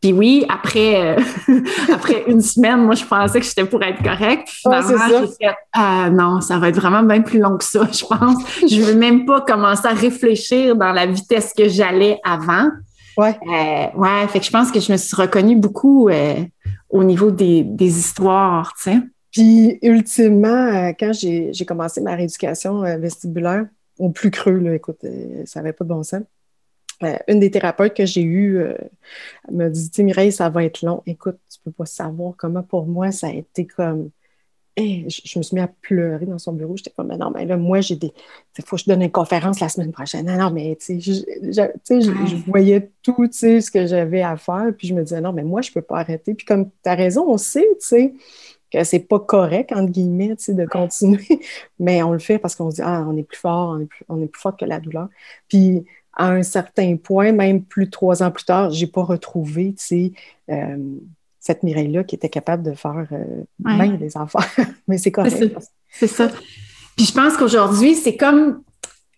Puis 0.00 0.12
oui, 0.12 0.46
après, 0.48 1.16
euh, 1.16 1.22
après 1.92 2.24
une 2.28 2.40
semaine, 2.40 2.84
moi, 2.84 2.94
je 2.94 3.04
pensais 3.04 3.40
que 3.40 3.46
j'étais 3.46 3.64
pour 3.64 3.82
être 3.82 4.00
correcte. 4.02 4.48
Finalement, 4.48 5.26
ah, 5.72 6.08
non, 6.10 6.40
ça 6.40 6.58
va 6.58 6.68
être 6.68 6.76
vraiment 6.76 7.02
bien 7.02 7.22
plus 7.22 7.40
long 7.40 7.56
que 7.56 7.64
ça, 7.64 7.88
je 7.92 8.04
pense. 8.04 8.36
je 8.60 8.80
ne 8.80 8.84
veux 8.84 8.94
même 8.94 9.24
pas 9.24 9.40
commencer 9.40 9.86
à 9.88 9.94
réfléchir 9.94 10.76
dans 10.76 10.92
la 10.92 11.06
vitesse 11.06 11.52
que 11.56 11.68
j'allais 11.68 12.20
avant. 12.22 12.68
Ouais. 13.16 13.36
Euh, 13.48 13.98
ouais, 13.98 14.28
fait 14.28 14.38
que 14.38 14.44
je 14.44 14.50
pense 14.50 14.70
que 14.70 14.78
je 14.78 14.92
me 14.92 14.96
suis 14.96 15.16
reconnue 15.16 15.56
beaucoup 15.56 16.08
euh, 16.08 16.36
au 16.90 17.02
niveau 17.02 17.32
des, 17.32 17.64
des 17.64 17.98
histoires, 17.98 18.74
tu 18.74 18.92
sais. 18.92 18.98
Puis, 19.32 19.78
ultimement, 19.82 20.88
quand 20.98 21.12
j'ai 21.12 21.64
commencé 21.66 22.00
ma 22.00 22.14
rééducation 22.14 22.80
vestibulaire, 22.98 23.66
au 23.98 24.10
plus 24.10 24.30
creux, 24.30 24.58
là, 24.58 24.74
écoute, 24.74 25.04
ça 25.44 25.60
n'avait 25.60 25.72
pas 25.72 25.84
de 25.84 25.90
bon 25.90 26.02
sens. 26.02 26.22
Euh, 27.04 27.16
une 27.28 27.38
des 27.38 27.50
thérapeutes 27.50 27.94
que 27.94 28.04
j'ai 28.04 28.22
eues 28.22 28.58
euh, 28.58 28.74
me 29.52 29.68
dit 29.68 30.02
Mireille, 30.02 30.32
ça 30.32 30.48
va 30.48 30.64
être 30.64 30.82
long. 30.82 31.02
Écoute, 31.06 31.38
tu 31.50 31.60
peux 31.64 31.70
pas 31.70 31.86
savoir 31.86 32.34
comment 32.36 32.62
pour 32.62 32.86
moi 32.86 33.12
ça 33.12 33.28
a 33.28 33.32
été 33.32 33.66
comme. 33.66 34.10
je, 34.76 35.38
me 35.38 35.42
suis 35.42 35.54
mis 35.54 35.60
à 35.60 35.68
pleurer 35.68 36.26
dans 36.26 36.38
son 36.38 36.52
bureau. 36.52 36.76
J'étais 36.76 36.90
comme, 36.90 37.06
mais 37.06 37.16
non, 37.16 37.30
mais 37.30 37.44
là, 37.46 37.56
moi, 37.56 37.80
j'ai 37.80 37.94
des. 37.94 38.12
Il 38.58 38.64
faut 38.64 38.74
que 38.74 38.82
je 38.82 38.86
donne 38.88 39.02
une 39.02 39.12
conférence 39.12 39.60
la 39.60 39.68
semaine 39.68 39.92
prochaine. 39.92 40.26
Non, 40.26 40.38
non, 40.38 40.50
mais 40.50 40.76
tu 40.80 41.00
sais, 41.00 41.24
je, 41.24 42.50
voyais 42.50 42.90
tout 43.02 43.28
ce 43.30 43.70
que 43.70 43.86
j'avais 43.86 44.22
à 44.22 44.36
faire. 44.36 44.72
Puis 44.76 44.88
je 44.88 44.94
me 44.94 45.02
disais, 45.04 45.20
non, 45.20 45.32
mais 45.32 45.44
moi, 45.44 45.62
je 45.62 45.70
peux 45.70 45.82
pas 45.82 45.98
arrêter. 45.98 46.34
Puis 46.34 46.46
comme 46.46 46.68
tu 46.82 46.90
as 46.90 46.96
raison, 46.96 47.26
on 47.28 47.38
sait, 47.38 47.68
tu 47.80 47.86
sais 47.86 48.14
que 48.72 48.84
c'est 48.84 49.00
pas 49.00 49.18
correct, 49.18 49.72
entre 49.72 49.90
guillemets, 49.90 50.36
de 50.48 50.66
continuer, 50.66 51.40
mais 51.78 52.02
on 52.02 52.12
le 52.12 52.18
fait 52.18 52.38
parce 52.38 52.54
qu'on 52.54 52.70
se 52.70 52.76
dit, 52.76 52.82
ah, 52.84 53.04
on 53.08 53.16
est 53.16 53.22
plus 53.22 53.38
fort, 53.38 53.70
on 53.70 53.80
est 53.80 53.86
plus, 53.86 54.04
on 54.08 54.22
est 54.22 54.26
plus 54.26 54.40
fort 54.40 54.56
que 54.56 54.64
la 54.64 54.80
douleur. 54.80 55.08
Puis 55.48 55.84
à 56.18 56.30
un 56.30 56.42
certain 56.42 56.96
point, 56.96 57.32
même 57.32 57.62
plus 57.62 57.86
de 57.86 57.90
trois 57.90 58.22
ans 58.22 58.30
plus 58.30 58.44
tard, 58.44 58.70
j'ai 58.70 58.88
pas 58.88 59.02
retrouvé, 59.02 59.74
euh, 60.50 60.76
cette 61.38 61.62
Mireille-là 61.62 62.04
qui 62.04 62.16
était 62.16 62.28
capable 62.28 62.64
de 62.64 62.74
faire 62.74 63.06
euh, 63.12 63.96
des 63.96 64.16
enfants. 64.16 64.40
Mais 64.88 64.98
c'est 64.98 65.12
correct. 65.12 65.56
C'est 65.88 66.08
ça. 66.08 66.28
Puis 66.96 67.06
je 67.06 67.12
pense 67.12 67.36
qu'aujourd'hui, 67.36 67.94
c'est 67.94 68.16
comme, 68.16 68.62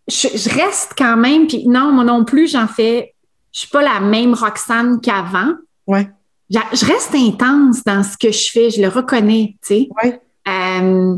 je, 0.06 0.54
reste 0.54 0.92
quand 0.96 1.16
même, 1.16 1.46
puis 1.46 1.66
non, 1.66 1.90
moi 1.90 2.04
non 2.04 2.26
plus, 2.26 2.52
j'en 2.52 2.68
fais, 2.68 3.14
je 3.52 3.60
suis 3.60 3.70
pas 3.70 3.82
la 3.82 4.00
même 4.00 4.34
Roxane 4.34 5.00
qu'avant. 5.00 5.54
Ouais. 5.86 6.08
Je, 6.50 6.84
reste 6.84 7.14
intense 7.14 7.84
dans 7.84 8.02
ce 8.02 8.16
que 8.16 8.32
je 8.32 8.50
fais, 8.50 8.70
je 8.70 8.82
le 8.82 8.88
reconnais, 8.88 9.56
tu 9.62 9.74
sais. 9.74 9.88
Ouais. 10.02 10.20
Euh, 10.48 11.16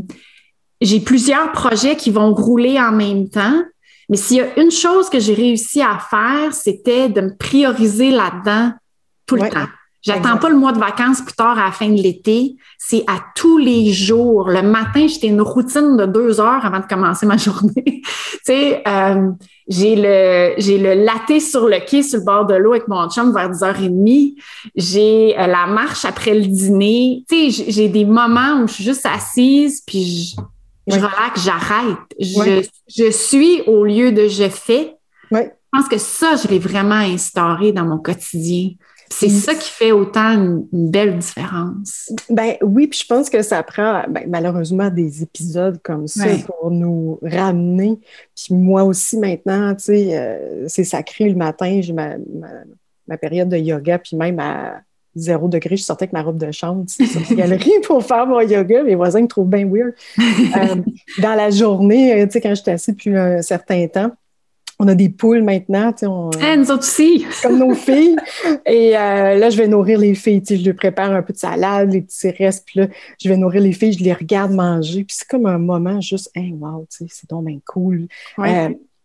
j'ai 0.79 0.99
plusieurs 0.99 1.51
projets 1.51 1.95
qui 1.95 2.11
vont 2.11 2.33
rouler 2.33 2.79
en 2.79 2.91
même 2.91 3.29
temps. 3.29 3.63
Mais 4.09 4.17
s'il 4.17 4.37
y 4.37 4.41
a 4.41 4.59
une 4.59 4.71
chose 4.71 5.09
que 5.09 5.19
j'ai 5.19 5.33
réussi 5.33 5.81
à 5.81 5.97
faire, 5.97 6.53
c'était 6.53 7.09
de 7.09 7.21
me 7.21 7.35
prioriser 7.35 8.11
là-dedans 8.11 8.73
tout 9.25 9.35
le 9.35 9.49
temps. 9.49 9.67
J'attends 10.03 10.37
pas 10.37 10.49
le 10.49 10.57
mois 10.57 10.73
de 10.73 10.79
vacances 10.79 11.21
plus 11.21 11.33
tard 11.33 11.57
à 11.57 11.65
la 11.65 11.71
fin 11.71 11.87
de 11.87 12.01
l'été. 12.01 12.57
C'est 12.77 13.05
à 13.07 13.23
tous 13.35 13.57
les 13.57 13.93
jours. 13.93 14.49
Le 14.49 14.61
matin, 14.61 15.07
j'étais 15.07 15.27
une 15.27 15.41
routine 15.41 15.95
de 15.95 16.05
deux 16.05 16.41
heures 16.41 16.65
avant 16.65 16.79
de 16.79 16.85
commencer 16.85 17.25
ma 17.25 17.37
journée. 17.37 17.73
tu 17.85 18.03
sais, 18.43 18.83
euh, 18.85 19.31
j'ai 19.69 19.95
le 19.95 20.55
j'ai 20.57 20.77
le 20.77 21.05
latte 21.05 21.39
sur 21.39 21.69
le 21.69 21.79
quai 21.79 22.03
sur 22.03 22.19
le 22.19 22.25
bord 22.25 22.45
de 22.45 22.55
l'eau 22.55 22.73
avec 22.73 22.89
mon 22.89 23.09
chum 23.09 23.33
vers 23.33 23.49
10h30. 23.49 24.35
J'ai 24.75 25.39
euh, 25.39 25.47
la 25.47 25.67
marche 25.67 26.03
après 26.03 26.33
le 26.33 26.47
dîner. 26.47 27.23
Tu 27.29 27.51
sais, 27.51 27.65
j'ai 27.69 27.87
des 27.87 28.03
moments 28.03 28.61
où 28.61 28.67
je 28.67 28.73
suis 28.73 28.83
juste 28.83 29.05
assise 29.05 29.81
puis 29.87 30.35
je, 30.85 30.95
je 30.95 30.99
relaxe, 30.99 31.45
j'arrête. 31.45 31.97
Je, 32.19 33.09
suis 33.09 33.61
au 33.67 33.85
lieu 33.85 34.11
de 34.11 34.27
je 34.27 34.49
fais. 34.49 34.97
Je 35.31 35.79
pense 35.79 35.87
que 35.87 35.97
ça, 35.97 36.35
je 36.35 36.49
l'ai 36.49 36.59
vraiment 36.59 36.95
instauré 36.95 37.71
dans 37.71 37.85
mon 37.85 37.97
quotidien. 37.97 38.71
C'est 39.19 39.29
ça 39.29 39.55
qui 39.55 39.69
fait 39.69 39.91
autant 39.91 40.33
une, 40.33 40.67
belle 40.71 41.17
différence. 41.19 42.11
Ben 42.29 42.55
oui, 42.61 42.87
puis 42.87 42.99
je 43.03 43.07
pense 43.07 43.29
que 43.29 43.41
ça 43.41 43.63
prend 43.63 44.03
ben, 44.09 44.25
malheureusement 44.27 44.89
des 44.89 45.23
épisodes 45.23 45.79
comme 45.83 46.07
ça 46.07 46.25
pour 46.45 46.71
nous 46.71 47.19
ramener. 47.21 47.99
Puis 48.35 48.53
moi 48.53 48.83
aussi 48.83 49.17
maintenant, 49.17 49.75
tu 49.75 49.85
sais, 49.85 50.17
euh, 50.17 50.65
c'est 50.67 50.83
sacré 50.83 51.29
le 51.29 51.35
matin, 51.35 51.79
j'ai 51.81 51.93
ma, 51.93 52.15
ma, 53.07 53.17
période 53.17 53.49
de 53.49 53.57
yoga, 53.57 53.99
puis 53.99 54.17
même 54.17 54.39
à 54.39 54.81
zéro 55.15 55.47
degré, 55.47 55.77
je 55.77 55.83
sortais 55.83 56.03
avec 56.03 56.13
ma 56.13 56.23
robe 56.23 56.37
de 56.37 56.51
chambre 56.51 56.85
sur 56.89 57.05
la 57.29 57.35
galerie 57.35 57.71
pour 57.85 58.03
faire 58.03 58.25
mon 58.25 58.41
yoga. 58.41 58.83
Mes 58.83 58.95
voisins 58.95 59.21
me 59.21 59.27
trouvent 59.27 59.49
bien 59.49 59.67
weird. 59.67 59.93
Euh, 60.19 60.75
dans 61.21 61.35
la 61.35 61.49
journée, 61.49 62.13
euh, 62.13 62.25
tu 62.25 62.33
sais, 62.33 62.41
quand 62.41 62.55
j'étais 62.55 62.71
assise 62.71 62.95
depuis 62.95 63.15
un 63.15 63.41
certain 63.41 63.87
temps, 63.87 64.11
on 64.83 64.87
a 64.87 64.95
des 64.95 65.09
poules 65.09 65.43
maintenant. 65.43 65.93
On, 66.03 66.29
ah, 66.41 66.55
nous 66.57 66.71
autres 66.71 66.83
aussi. 66.83 67.25
comme 67.41 67.59
nos 67.59 67.73
filles. 67.73 68.15
Et 68.65 68.97
euh, 68.97 69.35
là, 69.35 69.49
je 69.49 69.57
vais 69.57 69.67
nourrir 69.67 69.99
les 69.99 70.15
filles. 70.15 70.43
Je 70.47 70.63
leur 70.65 70.75
prépare 70.75 71.11
un 71.11 71.21
peu 71.21 71.33
de 71.33 71.37
salade, 71.37 71.91
les 71.91 72.01
petits 72.01 72.29
restes. 72.31 72.65
Puis 72.65 72.81
là, 72.81 72.87
je 73.21 73.29
vais 73.29 73.37
nourrir 73.37 73.61
les 73.61 73.73
filles, 73.73 73.93
je 73.93 74.03
les 74.03 74.13
regarde 74.13 74.51
manger. 74.51 75.03
Puis 75.03 75.17
c'est 75.19 75.27
comme 75.27 75.45
un 75.45 75.57
moment 75.57 76.01
juste, 76.01 76.29
hey, 76.35 76.53
wow, 76.53 76.85
c'est 76.89 77.29
donc 77.29 77.45
bien 77.45 77.59
cool 77.65 78.07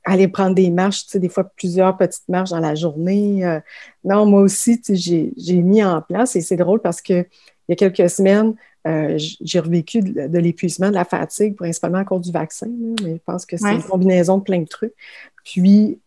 aller 0.09 0.29
prendre 0.29 0.55
des 0.55 0.71
marches, 0.71 1.07
des 1.15 1.29
fois 1.29 1.45
plusieurs 1.45 1.97
petites 1.97 2.29
marches 2.29 2.51
dans 2.51 2.61
la 2.61 2.75
journée. 2.75 3.45
Euh, 3.45 3.61
non, 4.05 4.27
moi 4.27 4.41
aussi, 4.41 4.81
j'ai 4.89 5.63
mis 5.63 5.85
en 5.85 6.01
place 6.01 6.37
et 6.37 6.41
c'est 6.41 6.57
drôle 6.57 6.81
parce 6.81 7.03
que 7.03 7.27
il 7.69 7.73
y 7.73 7.85
a 7.85 7.91
quelques 7.91 8.09
semaines, 8.09 8.55
euh, 8.87 9.19
j'ai 9.19 9.61
revécu 9.61 10.01
de, 10.01 10.39
l'épuisement, 10.39 10.89
de 10.89 10.95
la 10.95 11.05
fatigue, 11.05 11.57
principalement 11.57 11.99
à 11.99 12.05
cause 12.05 12.23
du 12.23 12.33
vaccin, 12.33 12.69
mais 13.03 13.15
je 13.15 13.23
pense 13.25 13.45
que 13.45 13.57
c'est 13.57 13.75
une 13.75 13.83
combinaison 13.83 14.39
de 14.39 14.43
plein 14.43 14.61
de 14.61 14.69
trucs. 14.69 14.95
Puis, 15.45 16.01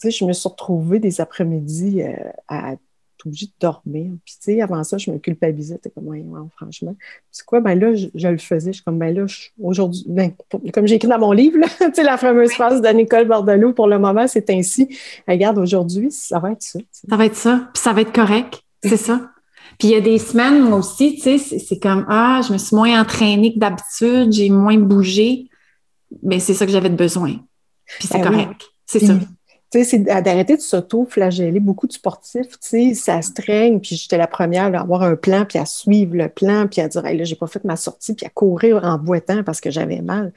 tu 0.00 0.10
sais, 0.10 0.10
je 0.10 0.24
me 0.24 0.32
suis 0.32 0.48
retrouvée 0.48 1.00
des 1.00 1.20
après-midi 1.20 2.02
euh, 2.02 2.14
à 2.48 2.76
obligée 3.26 3.46
de 3.46 3.52
dormir. 3.60 4.12
Puis, 4.24 4.34
tu 4.40 4.52
sais, 4.52 4.60
avant 4.60 4.84
ça, 4.84 4.98
je 4.98 5.10
me 5.10 5.18
culpabilisais. 5.18 5.74
C'était 5.74 5.90
comme, 5.90 6.06
ouais, 6.08 6.24
franchement. 6.56 6.96
C'est 7.30 7.44
quoi? 7.44 7.60
Ben 7.60 7.78
là, 7.78 7.94
je, 7.94 8.28
le 8.28 8.38
faisais. 8.38 8.72
Je 8.72 8.76
suis 8.76 8.84
comme, 8.84 8.98
ben 8.98 9.14
là, 9.14 9.26
aujourd'hui, 9.60 10.04
ben, 10.08 10.32
comme 10.72 10.86
j'ai 10.86 10.96
écrit 10.96 11.08
dans 11.08 11.18
mon 11.18 11.32
livre, 11.32 11.58
tu 11.78 11.94
sais, 11.94 12.02
la 12.02 12.16
fameuse 12.16 12.52
phrase 12.52 12.80
de 12.80 12.88
Nicole 12.88 13.26
Bordelot, 13.26 13.72
pour 13.72 13.88
le 13.88 13.98
moment, 13.98 14.26
c'est 14.26 14.50
ainsi. 14.50 14.96
Regarde, 15.26 15.58
aujourd'hui, 15.58 16.10
ça 16.10 16.38
va 16.38 16.52
être 16.52 16.62
ça. 16.62 16.78
Ça 16.92 17.16
va 17.16 17.26
être 17.26 17.36
ça. 17.36 17.68
Puis 17.72 17.82
ça 17.82 17.92
va 17.92 18.02
être 18.02 18.12
correct. 18.12 18.62
C'est 18.82 18.96
ça. 18.96 19.30
Puis 19.78 19.88
il 19.88 19.90
y 19.90 19.94
a 19.94 20.00
des 20.00 20.18
semaines, 20.18 20.62
moi 20.62 20.78
aussi, 20.78 21.16
tu 21.16 21.38
sais, 21.38 21.58
c'est 21.58 21.78
comme, 21.78 22.06
ah, 22.08 22.40
je 22.46 22.52
me 22.52 22.58
suis 22.58 22.74
moins 22.74 23.00
entraînée 23.00 23.54
que 23.54 23.58
d'habitude, 23.58 24.32
j'ai 24.32 24.50
moins 24.50 24.76
bougé. 24.76 25.48
Mais 26.22 26.40
c'est 26.40 26.54
ça 26.54 26.64
que 26.64 26.72
j'avais 26.72 26.88
besoin. 26.88 27.36
Puis 27.98 28.08
c'est 28.08 28.18
ben 28.18 28.30
correct. 28.30 28.62
C'est 28.86 29.00
ça 29.00 29.14
c'est 29.70 29.98
d'arrêter 29.98 30.56
de 30.56 30.62
s'auto-flageller. 30.62 31.60
Beaucoup 31.60 31.86
de 31.86 31.92
sportifs, 31.92 32.58
tu 32.60 32.68
sais, 32.68 32.94
ça 32.94 33.20
se 33.22 33.32
traîne, 33.32 33.80
puis 33.80 33.96
j'étais 33.96 34.16
la 34.16 34.26
première 34.26 34.74
à 34.74 34.80
avoir 34.80 35.02
un 35.02 35.16
plan, 35.16 35.44
puis 35.44 35.58
à 35.58 35.66
suivre 35.66 36.16
le 36.16 36.28
plan, 36.28 36.66
puis 36.66 36.80
à 36.80 36.88
dire, 36.88 37.04
hey, 37.04 37.16
là, 37.16 37.24
j'ai 37.24 37.36
pas 37.36 37.46
fait 37.46 37.64
ma 37.64 37.76
sortie, 37.76 38.14
puis 38.14 38.26
à 38.26 38.30
courir 38.30 38.82
en 38.82 38.98
boitant 38.98 39.42
parce 39.44 39.60
que 39.60 39.70
j'avais 39.70 40.00
mal. 40.00 40.32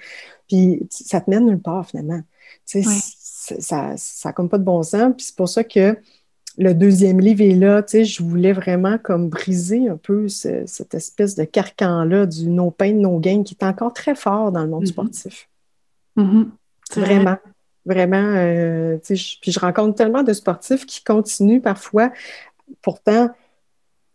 Puis 0.47 0.85
ça 0.89 1.21
te 1.21 1.29
mène 1.29 1.45
nulle 1.45 1.61
part, 1.61 1.87
finalement. 1.87 2.21
Tu 2.65 2.83
sais, 2.83 3.59
ça 3.59 3.95
n'a 4.25 4.33
comme 4.33 4.49
pas 4.49 4.57
de 4.57 4.63
bon 4.63 4.83
sens. 4.83 5.13
Puis 5.15 5.27
c'est 5.27 5.35
pour 5.35 5.49
ça 5.49 5.63
que 5.63 5.97
le 6.57 6.73
deuxième 6.73 7.19
livre 7.19 7.41
est 7.41 7.55
là, 7.55 7.81
tu 7.81 7.91
sais, 7.91 8.05
je 8.05 8.21
voulais 8.23 8.53
vraiment 8.53 8.97
comme 8.97 9.29
briser 9.29 9.87
un 9.87 9.97
peu 9.97 10.27
cette 10.27 10.93
espèce 10.93 11.35
de 11.35 11.43
carcan-là 11.43 12.25
du 12.25 12.47
no 12.47 12.71
pain, 12.71 12.93
no 12.93 13.19
gain 13.19 13.43
qui 13.43 13.55
est 13.59 13.65
encore 13.65 13.93
très 13.93 14.15
fort 14.15 14.51
dans 14.51 14.63
le 14.63 14.69
monde 14.69 14.83
mm-hmm. 14.83 14.87
sportif. 14.87 15.49
Mm-hmm. 16.17 16.45
Vraiment. 16.97 17.37
Vraiment, 17.83 18.35
euh, 18.35 18.97
puis 19.03 19.51
je 19.51 19.59
rencontre 19.59 19.95
tellement 19.95 20.21
de 20.21 20.33
sportifs 20.33 20.85
qui 20.85 21.03
continuent 21.03 21.61
parfois. 21.61 22.11
Pourtant, 22.83 23.31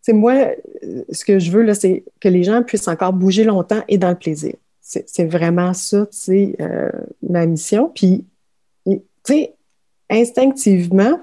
c'est 0.01 0.13
moi, 0.13 0.51
ce 1.11 1.25
que 1.25 1.37
je 1.37 1.51
veux, 1.51 1.63
là, 1.63 1.73
c'est 1.73 2.05
que 2.21 2.29
les 2.29 2.43
gens 2.43 2.63
puissent 2.63 2.87
encore 2.87 3.11
bouger 3.11 3.43
longtemps 3.43 3.83
et 3.89 3.97
dans 3.97 4.09
le 4.09 4.15
plaisir. 4.15 4.53
C'est 4.79 5.25
vraiment 5.25 5.73
ça, 5.73 6.05
tu 6.05 6.17
sais, 6.17 6.55
euh, 6.61 6.89
ma 7.21 7.45
mission. 7.45 7.91
Puis, 7.93 8.25
tu 8.85 9.01
sais, 9.25 9.53
instinctivement, 10.09 11.19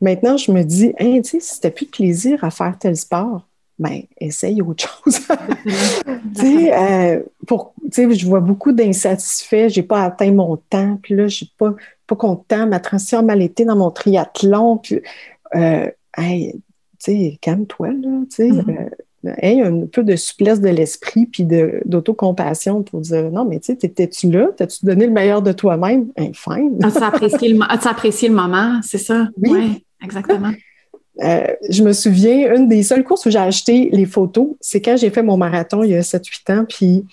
maintenant, 0.00 0.36
je 0.36 0.52
me 0.52 0.62
dis, 0.62 0.92
hey, 0.98 1.22
tu 1.22 1.40
sais, 1.40 1.40
si 1.40 1.60
tu 1.60 1.70
plus 1.70 1.86
de 1.86 1.90
plaisir 1.90 2.44
à 2.44 2.50
faire 2.50 2.76
tel 2.78 2.96
sport, 2.96 3.46
ben, 3.78 4.02
essaye 4.18 4.62
autre 4.62 4.84
chose. 4.88 5.20
euh, 6.44 7.22
pour, 7.46 7.74
je 7.92 8.26
vois 8.26 8.40
beaucoup 8.40 8.72
d'insatisfaits, 8.72 9.68
j'ai 9.68 9.82
pas 9.82 10.04
atteint 10.04 10.32
mon 10.32 10.56
temps, 10.56 10.98
puis 11.02 11.14
là, 11.14 11.28
je 11.28 11.36
suis 11.36 11.52
pas, 11.58 11.74
pas 12.06 12.16
content, 12.16 12.66
ma 12.66 12.80
transition 12.80 13.18
a 13.18 13.22
mal 13.22 13.42
été 13.42 13.64
dans 13.64 13.76
mon 13.76 13.90
triathlon, 13.90 14.78
puis, 14.78 15.02
euh, 15.54 15.90
hey, 16.16 16.52
tu 16.52 16.60
sais, 16.98 17.38
calme-toi, 17.40 17.88
là, 17.88 18.20
tu 18.30 18.36
sais. 18.36 18.48
Mm-hmm. 18.48 18.90
Euh, 19.26 19.32
hey, 19.42 19.60
un 19.60 19.86
peu 19.86 20.04
de 20.04 20.16
souplesse 20.16 20.60
de 20.60 20.68
l'esprit 20.68 21.26
puis 21.26 21.44
d'autocompassion 21.84 22.82
pour 22.82 23.00
dire 23.00 23.30
non, 23.30 23.44
mais 23.44 23.58
tu 23.58 23.66
sais, 23.66 23.76
t'étais-tu 23.76 24.30
là? 24.30 24.48
T'as-tu 24.56 24.84
donné 24.86 25.06
le 25.06 25.12
meilleur 25.12 25.42
de 25.42 25.52
toi-même? 25.52 26.08
Enfin. 26.18 26.68
As-tu 26.82 27.02
apprécié, 27.02 27.48
le, 27.48 27.54
le 27.54 28.34
moment? 28.34 28.80
C'est 28.82 28.98
ça? 28.98 29.28
Oui, 29.42 29.50
ouais, 29.50 29.84
exactement. 30.02 30.52
Euh, 31.22 31.46
je 31.70 31.82
me 31.82 31.94
souviens, 31.94 32.54
une 32.54 32.68
des 32.68 32.82
seules 32.82 33.02
courses 33.02 33.24
où 33.24 33.30
j'ai 33.30 33.38
acheté 33.38 33.88
les 33.90 34.04
photos, 34.04 34.48
c'est 34.60 34.82
quand 34.82 34.98
j'ai 34.98 35.08
fait 35.08 35.22
mon 35.22 35.38
marathon 35.38 35.82
il 35.82 35.92
y 35.92 35.94
a 35.94 36.02
7-8 36.02 36.52
ans, 36.52 36.66
puis 36.68 37.06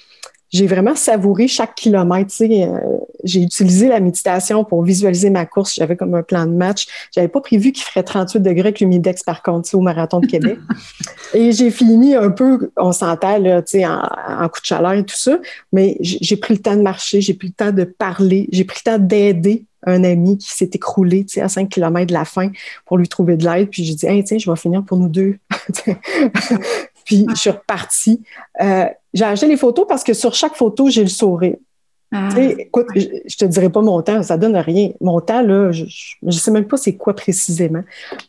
j'ai 0.54 0.68
vraiment 0.68 0.96
savouré 0.96 1.48
chaque 1.48 1.74
kilomètre. 1.76 2.32
Euh, 2.42 2.80
j'ai 3.24 3.42
utilisé 3.42 3.88
la 3.88 4.00
méditation 4.00 4.64
pour 4.64 4.84
visualiser 4.84 5.32
ma 5.32 5.46
course. 5.46 5.74
J'avais 5.76 5.96
comme 5.96 6.14
un 6.14 6.22
plan 6.22 6.46
de 6.46 6.52
match. 6.52 6.86
J'avais 7.14 7.28
pas 7.28 7.42
prévu 7.42 7.72
qu'il 7.72 7.84
ferait 7.84 8.04
38 8.04 8.40
degrés 8.40 8.68
avec 8.68 8.80
l'humidex, 8.80 9.24
par 9.24 9.42
contre, 9.42 9.74
au 9.74 9.82
marathon 9.82 10.20
de 10.20 10.28
Québec. 10.28 10.60
et 11.34 11.52
j'ai 11.52 11.72
fini 11.72 12.16
un 12.16 12.30
peu, 12.30 12.72
on 12.78 12.92
s'entend, 12.92 13.44
en, 13.44 14.44
en 14.44 14.50
coup 14.50 14.62
de 14.62 14.66
chaleur 14.66 14.94
et 14.94 15.04
tout 15.04 15.18
ça, 15.18 15.40
mais 15.72 15.98
j'ai 16.00 16.38
pris 16.38 16.54
le 16.54 16.62
temps 16.62 16.76
de 16.76 16.82
marcher, 16.82 17.20
j'ai 17.20 17.34
pris 17.34 17.48
le 17.48 17.54
temps 17.54 17.72
de 17.72 17.84
parler, 17.84 18.48
j'ai 18.52 18.64
pris 18.64 18.80
le 18.86 18.92
temps 18.92 19.00
d'aider 19.00 19.66
un 19.86 20.04
ami 20.04 20.38
qui 20.38 20.50
s'est 20.50 20.70
écroulé 20.74 21.26
à 21.38 21.50
5 21.50 21.68
km 21.68 22.08
de 22.08 22.14
la 22.14 22.26
fin 22.26 22.52
pour 22.86 22.98
lui 22.98 23.08
trouver 23.08 23.38
de 23.38 23.46
l'aide. 23.46 23.70
Puis 23.70 23.84
j'ai 23.84 23.96
dit, 23.96 24.06
hey, 24.06 24.24
tiens, 24.24 24.38
je 24.38 24.50
vais 24.50 24.56
finir 24.56 24.84
pour 24.84 24.98
nous 24.98 25.10
deux. 25.10 25.38
puis 27.06 27.26
je 27.30 27.36
suis 27.36 27.50
repartie. 27.50 28.22
Euh, 28.62 28.86
j'ai 29.14 29.26
acheté 29.26 29.48
les 29.48 29.58
photos 29.58 29.86
parce 29.88 30.04
que 30.04 30.14
sur 30.14 30.34
chaque 30.34 30.56
photo, 30.56 30.90
j'ai 30.90 31.04
le 31.04 31.10
sourire. 31.10 31.56
Ah. 32.16 32.30
écoute, 32.40 32.86
je, 32.96 33.08
ne 33.08 33.30
te 33.40 33.46
dirai 33.46 33.70
pas 33.70 33.82
mon 33.82 34.00
temps, 34.04 34.22
ça 34.22 34.38
donne 34.38 34.56
rien. 34.56 34.92
Mon 35.02 35.20
temps, 35.20 35.42
là, 35.42 35.72
je 35.72 35.86
ne 36.22 36.32
sais 36.32 36.52
même 36.52 36.66
pas 36.66 36.78
c'est 36.78 36.96
quoi 36.96 37.16
précisément. 37.16 37.82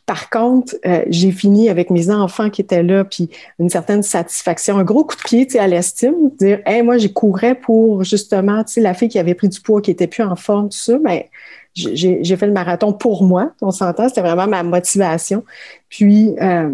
Par 0.07 0.31
contre, 0.31 0.75
euh, 0.87 1.03
j'ai 1.09 1.31
fini 1.31 1.69
avec 1.69 1.91
mes 1.91 2.09
enfants 2.09 2.49
qui 2.49 2.61
étaient 2.61 2.81
là, 2.81 3.03
puis 3.03 3.29
une 3.59 3.69
certaine 3.69 4.01
satisfaction, 4.01 4.79
un 4.79 4.83
gros 4.83 5.03
coup 5.03 5.15
de 5.15 5.21
pied 5.21 5.47
à 5.59 5.67
l'estime, 5.67 6.31
dire 6.39 6.61
hey, 6.65 6.81
moi, 6.81 6.97
j'ai 6.97 7.13
courais 7.13 7.53
pour 7.53 8.03
justement 8.03 8.63
la 8.77 8.93
fille 8.95 9.09
qui 9.09 9.19
avait 9.19 9.35
pris 9.35 9.49
du 9.49 9.61
poids, 9.61 9.81
qui 9.81 9.91
était 9.91 10.07
plus 10.07 10.23
en 10.23 10.35
forme, 10.35 10.69
tout 10.69 10.79
ça, 10.79 10.97
mais 11.03 11.29
j'ai 11.75 12.35
fait 12.37 12.47
le 12.47 12.53
marathon 12.53 12.91
pour 12.91 13.23
moi, 13.23 13.51
on 13.61 13.71
s'entend, 13.71 14.07
c'était 14.09 14.21
vraiment 14.21 14.47
ma 14.47 14.63
motivation. 14.63 15.43
Puis, 15.89 16.33
euh, 16.41 16.71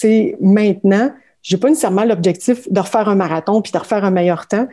sais, 0.00 0.36
maintenant, 0.40 1.12
j'ai 1.42 1.56
pas 1.56 1.68
nécessairement 1.68 2.04
l'objectif 2.04 2.70
de 2.70 2.80
refaire 2.80 3.08
un 3.08 3.14
marathon 3.14 3.62
puis 3.62 3.72
de 3.72 3.78
refaire 3.78 4.04
un 4.04 4.10
meilleur 4.10 4.46
temps. 4.46 4.68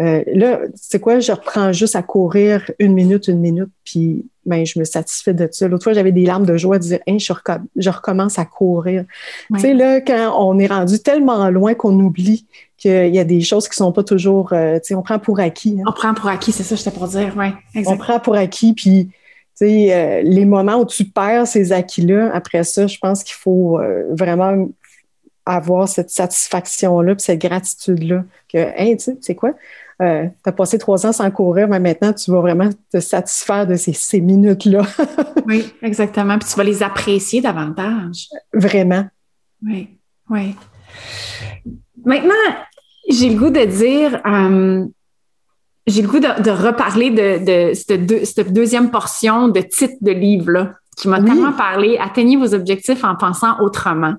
Euh, 0.00 0.22
là, 0.34 0.60
c'est 0.74 1.00
quoi, 1.00 1.20
je 1.20 1.32
reprends 1.32 1.72
juste 1.72 1.96
à 1.96 2.02
courir 2.02 2.70
une 2.78 2.94
minute, 2.94 3.28
une 3.28 3.40
minute, 3.40 3.68
puis 3.84 4.24
ben, 4.46 4.64
je 4.64 4.78
me 4.78 4.84
satisfais 4.84 5.34
de 5.34 5.48
ça. 5.52 5.68
L'autre 5.68 5.84
fois, 5.84 5.92
j'avais 5.92 6.12
des 6.12 6.24
larmes 6.24 6.46
de 6.46 6.56
joie 6.56 6.78
de 6.78 6.84
dire 6.84 6.98
hey, 7.06 7.18
je, 7.20 7.90
recommence 7.90 8.38
à 8.38 8.44
courir. 8.44 9.04
Tu 9.54 9.60
sais, 9.60 9.74
là, 9.74 10.00
quand 10.00 10.34
on 10.38 10.58
est 10.58 10.66
rendu 10.66 10.98
tellement 10.98 11.48
loin 11.50 11.74
qu'on 11.74 11.98
oublie 12.00 12.46
qu'il 12.78 13.14
y 13.14 13.18
a 13.18 13.24
des 13.24 13.42
choses 13.42 13.68
qui 13.68 13.76
sont 13.76 13.92
pas 13.92 14.02
toujours. 14.02 14.52
Euh, 14.52 14.76
tu 14.76 14.88
sais, 14.88 14.94
on 14.94 15.02
prend 15.02 15.18
pour 15.18 15.38
acquis. 15.38 15.78
Hein. 15.78 15.84
On 15.86 15.92
prend 15.92 16.14
pour 16.14 16.28
acquis, 16.28 16.52
c'est 16.52 16.64
ça, 16.64 16.74
je 16.74 16.90
pour 16.90 17.06
dire. 17.06 17.36
Ouais, 17.36 17.52
on 17.86 17.96
prend 17.96 18.18
pour 18.18 18.34
acquis, 18.34 18.72
puis 18.72 19.10
euh, 19.60 20.22
les 20.22 20.44
moments 20.44 20.76
où 20.76 20.86
tu 20.86 21.04
perds 21.04 21.46
ces 21.46 21.72
acquis-là, 21.72 22.30
après 22.32 22.64
ça, 22.64 22.86
je 22.86 22.98
pense 22.98 23.22
qu'il 23.22 23.36
faut 23.36 23.80
vraiment 24.10 24.68
avoir 25.44 25.88
cette 25.88 26.10
satisfaction-là, 26.10 27.14
puis 27.14 27.24
cette 27.24 27.40
gratitude-là. 27.40 28.24
Que, 28.48 28.58
hey, 28.76 28.96
tu 28.96 29.12
sais 29.20 29.34
quoi? 29.34 29.54
Euh, 30.00 30.26
tu 30.26 30.48
as 30.48 30.52
passé 30.52 30.78
trois 30.78 31.06
ans 31.06 31.12
sans 31.12 31.30
courir, 31.30 31.68
mais 31.68 31.78
maintenant, 31.78 32.12
tu 32.12 32.30
vas 32.30 32.40
vraiment 32.40 32.70
te 32.92 32.98
satisfaire 32.98 33.66
de 33.66 33.76
ces, 33.76 34.20
minutes-là. 34.20 34.82
oui, 35.46 35.72
exactement. 35.82 36.38
Puis 36.38 36.48
tu 36.48 36.56
vas 36.56 36.64
les 36.64 36.82
apprécier 36.82 37.40
davantage. 37.40 38.28
Vraiment. 38.52 39.04
Oui, 39.64 39.90
oui. 40.28 40.56
Maintenant, 42.04 42.34
j'ai 43.08 43.30
le 43.30 43.38
goût 43.38 43.50
de 43.50 43.64
dire, 43.64 44.20
euh, 44.26 44.86
j'ai 45.86 46.02
le 46.02 46.08
goût 46.08 46.20
de, 46.20 46.50
reparler 46.50 47.10
de, 47.10 47.72
cette, 47.74 48.52
deuxième 48.52 48.90
portion 48.90 49.48
de 49.48 49.60
titre 49.60 49.94
de 50.00 50.12
livre-là 50.12 50.74
qui 50.96 51.08
m'a 51.08 51.22
tellement 51.22 51.52
parlé. 51.52 51.98
Atteignez 51.98 52.36
vos 52.36 52.54
objectifs 52.54 53.02
en 53.02 53.16
pensant 53.16 53.58
autrement. 53.60 54.14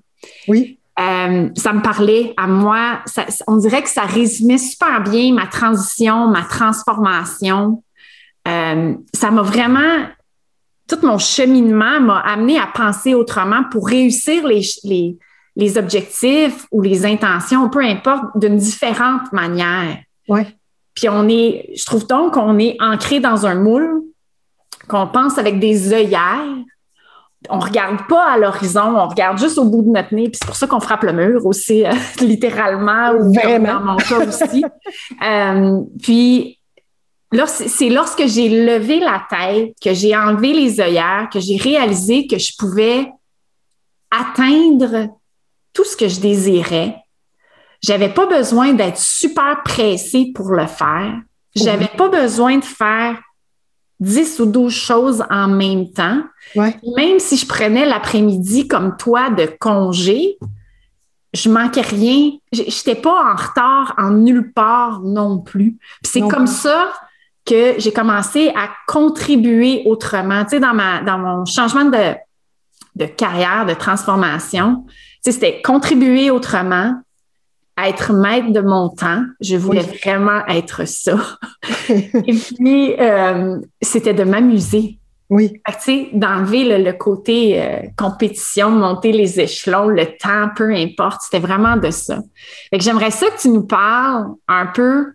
Oui. 0.47 0.79
Euh, 0.99 1.49
ça 1.55 1.73
me 1.73 1.81
parlait 1.81 2.33
à 2.37 2.47
moi. 2.47 2.99
on 3.47 3.57
dirait 3.57 3.81
que 3.81 3.89
ça 3.89 4.03
résumait 4.03 4.57
super 4.57 5.01
bien 5.01 5.33
ma 5.33 5.47
transition, 5.47 6.27
ma 6.27 6.43
transformation. 6.43 7.83
Euh, 8.47 8.93
ça 9.13 9.31
m'a 9.31 9.41
vraiment, 9.41 10.05
tout 10.87 10.99
mon 11.01 11.17
cheminement 11.17 11.99
m'a 12.01 12.19
amené 12.19 12.59
à 12.59 12.67
penser 12.67 13.13
autrement 13.13 13.63
pour 13.71 13.87
réussir 13.87 14.45
les, 14.45 14.61
les, 14.83 15.17
les 15.55 15.77
objectifs 15.77 16.67
ou 16.71 16.81
les 16.81 17.05
intentions, 17.05 17.69
peu 17.69 17.83
importe, 17.83 18.25
d'une 18.35 18.57
différente 18.57 19.31
manière. 19.31 19.97
Ouais. 20.27 20.47
Puis 20.95 21.09
on 21.09 21.27
est, 21.27 21.69
je 21.75 21.85
trouve 21.85 22.07
donc 22.07 22.35
qu'on 22.35 22.59
est 22.59 22.77
ancré 22.79 23.19
dans 23.19 23.45
un 23.45 23.55
moule, 23.55 24.03
qu'on 24.87 25.07
pense 25.07 25.37
avec 25.37 25.59
des 25.59 25.93
œillères, 25.93 26.63
on 27.49 27.59
regarde 27.59 28.07
pas 28.07 28.31
à 28.31 28.37
l'horizon, 28.37 28.95
on 28.95 29.07
regarde 29.07 29.37
juste 29.37 29.57
au 29.57 29.65
bout 29.65 29.81
de 29.81 29.89
notre 29.89 30.13
nez. 30.13 30.29
Puis 30.29 30.39
c'est 30.41 30.45
pour 30.45 30.55
ça 30.55 30.67
qu'on 30.67 30.79
frappe 30.79 31.03
le 31.03 31.13
mur 31.13 31.45
aussi, 31.45 31.85
euh, 31.85 31.91
littéralement, 32.21 33.11
ou 33.11 33.33
dans 33.33 33.79
mon 33.81 33.97
cas 33.97 34.25
aussi. 34.25 34.63
Euh, 35.23 35.79
puis 36.01 36.59
c'est 37.47 37.89
lorsque 37.89 38.27
j'ai 38.27 38.49
levé 38.49 38.99
la 38.99 39.25
tête, 39.29 39.73
que 39.81 39.93
j'ai 39.93 40.15
enlevé 40.15 40.53
les 40.53 40.79
œillères, 40.79 41.29
que 41.31 41.39
j'ai 41.39 41.57
réalisé 41.57 42.27
que 42.27 42.37
je 42.37 42.53
pouvais 42.57 43.11
atteindre 44.11 45.09
tout 45.73 45.83
ce 45.83 45.95
que 45.95 46.07
je 46.07 46.19
désirais. 46.19 46.95
J'avais 47.83 48.09
pas 48.09 48.25
besoin 48.25 48.73
d'être 48.73 48.97
super 48.97 49.61
pressée 49.63 50.31
pour 50.33 50.51
le 50.51 50.67
faire. 50.67 51.19
J'avais 51.55 51.89
pas 51.97 52.09
besoin 52.09 52.57
de 52.57 52.63
faire 52.63 53.19
10 53.99 54.39
ou 54.39 54.45
12 54.45 54.73
choses 54.73 55.23
en 55.29 55.47
même 55.47 55.91
temps. 55.91 56.23
Même 56.55 57.19
si 57.19 57.37
je 57.37 57.45
prenais 57.45 57.85
l'après-midi 57.85 58.67
comme 58.67 58.95
toi 58.97 59.29
de 59.29 59.45
congé, 59.59 60.37
je 61.33 61.49
manquais 61.49 61.81
rien. 61.81 62.31
Je 62.51 62.61
n'étais 62.63 62.95
pas 62.95 63.33
en 63.33 63.35
retard 63.35 63.95
en 63.97 64.11
nulle 64.11 64.53
part 64.53 65.01
non 65.01 65.39
plus. 65.39 65.77
c'est 66.03 66.21
comme 66.21 66.47
ça 66.47 66.93
que 67.45 67.75
j'ai 67.77 67.91
commencé 67.91 68.53
à 68.55 68.69
contribuer 68.87 69.83
autrement. 69.85 70.43
Tu 70.43 70.51
sais, 70.51 70.59
dans, 70.61 70.73
ma, 70.73 71.01
dans 71.01 71.17
mon 71.17 71.45
changement 71.45 71.83
de, 71.83 72.15
de 72.95 73.05
carrière, 73.05 73.65
de 73.65 73.73
transformation, 73.73 74.85
tu 74.87 74.93
sais, 75.23 75.31
c'était 75.33 75.61
contribuer 75.61 76.31
autrement, 76.31 76.95
être 77.77 78.13
maître 78.13 78.51
de 78.51 78.61
mon 78.61 78.89
temps. 78.89 79.23
Je 79.41 79.55
voulais 79.55 79.81
vraiment 79.81 80.45
être 80.47 80.87
ça. 80.87 81.17
Et 81.89 82.33
puis, 82.33 82.95
euh, 82.99 83.59
c'était 83.81 84.13
de 84.13 84.23
m'amuser. 84.23 84.99
Oui. 85.29 85.53
Tu 85.65 85.73
sais, 85.79 86.09
d'enlever 86.13 86.77
le, 86.77 86.91
côté 86.91 87.59
euh, 87.59 87.81
compétition, 87.97 88.69
monter 88.69 89.11
les 89.11 89.39
échelons, 89.39 89.87
le 89.87 90.05
temps, 90.05 90.49
peu 90.55 90.71
importe. 90.71 91.21
C'était 91.23 91.39
vraiment 91.39 91.75
de 91.75 91.89
ça. 91.89 92.19
Fait 92.69 92.77
que 92.77 92.83
j'aimerais 92.83 93.11
ça 93.11 93.27
que 93.27 93.41
tu 93.41 93.49
nous 93.49 93.65
parles 93.65 94.27
un 94.47 94.67
peu 94.67 95.13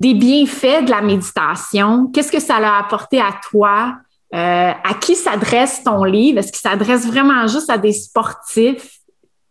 des 0.00 0.14
bienfaits 0.14 0.84
de 0.84 0.90
la 0.90 1.00
méditation. 1.00 2.08
Qu'est-ce 2.12 2.32
que 2.32 2.40
ça 2.40 2.56
a 2.56 2.80
apporté 2.80 3.20
à 3.20 3.34
toi? 3.50 3.94
Euh, 4.34 4.72
à 4.72 4.94
qui 5.00 5.14
s'adresse 5.14 5.82
ton 5.84 6.04
livre? 6.04 6.38
Est-ce 6.38 6.52
qu'il 6.52 6.60
s'adresse 6.60 7.06
vraiment 7.06 7.46
juste 7.46 7.70
à 7.70 7.78
des 7.78 7.92
sportifs? 7.92 9.01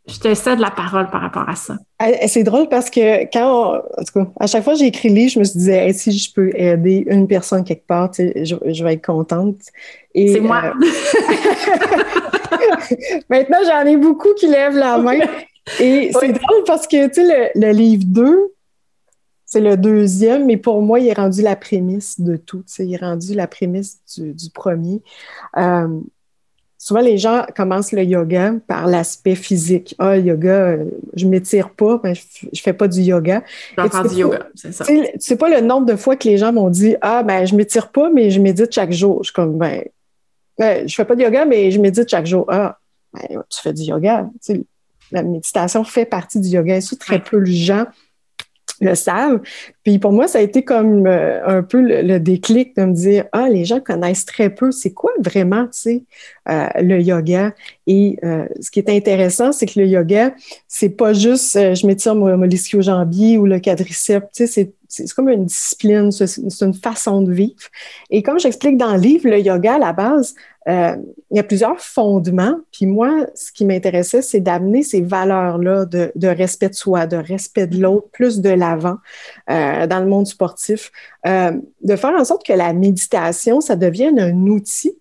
Je 0.07 0.19
te 0.19 0.33
cède 0.33 0.59
la 0.59 0.71
parole 0.71 1.09
par 1.11 1.21
rapport 1.21 1.47
à 1.47 1.55
ça. 1.55 1.77
C'est 2.27 2.43
drôle 2.43 2.67
parce 2.69 2.89
que 2.89 3.23
quand, 3.31 3.75
en 3.75 4.03
tout 4.03 4.13
cas, 4.13 4.31
à 4.39 4.47
chaque 4.47 4.63
fois 4.63 4.73
que 4.73 4.79
j'ai 4.79 4.87
écrit 4.87 5.09
le 5.09 5.15
livre, 5.15 5.31
je 5.31 5.39
me 5.39 5.43
suis 5.43 5.59
dit, 5.59 5.93
si 5.93 6.11
je 6.11 6.33
peux 6.33 6.49
aider 6.55 7.03
une 7.07 7.27
personne 7.27 7.63
quelque 7.63 7.85
part, 7.85 8.09
je, 8.13 8.83
vais 8.83 8.93
être 8.93 9.05
contente. 9.05 9.57
C'est 10.15 10.39
moi. 10.39 10.73
Euh, 10.73 10.73
maintenant, 13.29 13.59
j'en 13.65 13.85
ai 13.85 13.95
beaucoup 13.95 14.33
qui 14.39 14.47
lèvent 14.47 14.77
la 14.77 14.97
main. 14.97 15.19
Et 15.79 16.11
c'est 16.19 16.33
drôle 16.33 16.63
parce 16.65 16.87
que, 16.87 17.07
tu 17.07 17.25
sais, 17.25 17.51
le, 17.53 17.71
livre 17.71 18.03
2, 18.07 18.53
c'est 19.45 19.61
le 19.61 19.77
deuxième, 19.77 20.45
mais 20.45 20.57
pour 20.57 20.81
moi, 20.81 20.99
il 20.99 21.09
est 21.09 21.13
rendu 21.13 21.43
la 21.43 21.55
prémisse 21.55 22.19
de 22.19 22.37
tout. 22.37 22.63
Il 22.79 22.93
est 22.93 22.97
rendu 22.97 23.35
la 23.35 23.47
prémisse 23.47 23.99
du, 24.17 24.49
premier. 24.51 25.03
Euh, 25.57 25.87
souvent 26.81 27.01
les 27.01 27.19
gens 27.19 27.45
commencent 27.55 27.91
le 27.91 28.03
yoga 28.03 28.55
par 28.67 28.87
l'aspect 28.87 29.35
physique. 29.35 29.93
Ah, 29.99 30.17
yoga, 30.17 30.77
je 31.13 31.27
m'étire 31.27 31.69
pas, 31.69 31.99
ben, 31.99 32.15
je, 32.15 32.21
ne 32.51 32.57
fais 32.57 32.73
pas 32.73 32.87
du 32.87 33.01
yoga. 33.01 33.43
Je 33.77 34.07
du 34.09 34.15
yoga, 34.15 34.47
c'est 34.55 34.71
ça. 34.71 34.85
Tu 34.85 35.05
sais 35.19 35.35
pas 35.35 35.47
le 35.47 35.61
nombre 35.61 35.85
de 35.85 35.95
fois 35.95 36.15
que 36.15 36.27
les 36.27 36.39
gens 36.39 36.51
m'ont 36.51 36.71
dit 36.71 36.95
Ah, 37.01 37.21
ben, 37.21 37.45
je 37.45 37.55
m'étire 37.55 37.89
pas, 37.89 38.09
mais 38.09 38.31
je 38.31 38.39
médite 38.39 38.73
chaque 38.73 38.91
jour. 38.91 39.19
Je 39.21 39.27
suis 39.27 39.33
comme, 39.33 39.59
ben, 39.59 39.83
ben 40.57 40.87
je 40.87 40.95
fais 40.95 41.05
pas 41.05 41.15
de 41.15 41.21
yoga, 41.21 41.45
mais 41.45 41.69
je 41.69 41.79
médite 41.79 42.09
chaque 42.09 42.25
jour. 42.25 42.45
Ah, 42.47 42.79
ben, 43.13 43.43
tu 43.47 43.61
fais 43.61 43.73
du 43.73 43.83
yoga. 43.83 44.27
la 45.11 45.21
méditation 45.21 45.83
fait 45.83 46.05
partie 46.05 46.39
du 46.39 46.49
yoga. 46.49 46.77
Et 46.77 46.97
très 46.97 47.19
peu 47.19 47.41
de 47.41 47.45
gens 47.45 47.85
le 48.81 48.95
savent. 48.95 49.39
Puis 49.83 49.99
pour 49.99 50.11
moi, 50.11 50.27
ça 50.27 50.39
a 50.39 50.41
été 50.41 50.63
comme 50.63 51.07
euh, 51.07 51.45
un 51.45 51.63
peu 51.63 51.81
le, 51.81 52.19
déclic 52.19 52.75
de 52.75 52.83
me 52.83 52.93
dire, 52.93 53.25
ah, 53.31 53.49
les 53.49 53.65
gens 53.65 53.79
connaissent 53.79 54.25
très 54.25 54.49
peu, 54.49 54.71
c'est 54.71 54.91
quoi 54.91 55.11
vraiment, 55.19 55.65
tu 55.65 55.79
sais, 55.79 56.03
euh, 56.49 56.67
le 56.81 57.01
yoga? 57.01 57.53
Et 57.87 58.17
euh, 58.23 58.45
ce 58.59 58.69
qui 58.69 58.79
est 58.79 58.89
intéressant, 58.89 59.51
c'est 59.51 59.65
que 59.65 59.79
le 59.79 59.87
yoga, 59.87 60.33
c'est 60.67 60.89
pas 60.89 61.13
juste 61.13 61.53
je 61.53 61.87
m'étire 61.87 62.15
mon, 62.15 62.37
mon 62.37 62.49
ischio-jambier 62.49 63.37
ou 63.37 63.45
le 63.45 63.59
quadriceps, 63.59 64.27
tu 64.35 64.47
sais, 64.47 64.73
c'est 64.87 65.13
comme 65.13 65.29
une 65.29 65.45
discipline, 65.45 66.11
c'est 66.11 66.61
une 66.61 66.73
façon 66.73 67.21
de 67.21 67.31
vivre. 67.31 67.55
Et 68.09 68.21
comme 68.21 68.39
j'explique 68.39 68.77
dans 68.77 68.93
le 68.93 68.99
livre, 68.99 69.29
le 69.29 69.39
yoga, 69.39 69.75
à 69.75 69.79
la 69.79 69.93
base, 69.93 70.35
euh, 70.67 70.95
il 71.31 71.37
y 71.37 71.39
a 71.39 71.43
plusieurs 71.43 71.79
fondements. 71.79 72.55
Puis 72.71 72.85
moi, 72.85 73.25
ce 73.33 73.51
qui 73.51 73.65
m'intéressait, 73.65 74.21
c'est 74.21 74.39
d'amener 74.39 74.83
ces 74.83 75.01
valeurs-là 75.01 75.85
de, 75.85 76.27
respect 76.27 76.69
de 76.69 76.75
soi, 76.75 77.07
de 77.07 77.17
respect 77.17 77.67
de 77.67 77.79
l'autre, 77.79 78.07
plus 78.11 78.41
de 78.41 78.49
l'avant 78.49 78.97
euh, 79.49 79.87
dans 79.87 79.99
le 79.99 80.05
monde 80.05 80.27
sportif, 80.27 80.91
euh, 81.25 81.53
de 81.83 81.95
faire 81.95 82.11
en 82.11 82.25
sorte 82.25 82.45
que 82.45 82.53
la 82.53 82.73
méditation, 82.73 83.61
ça 83.61 83.75
devienne 83.75 84.19
un 84.19 84.47
outil 84.47 84.93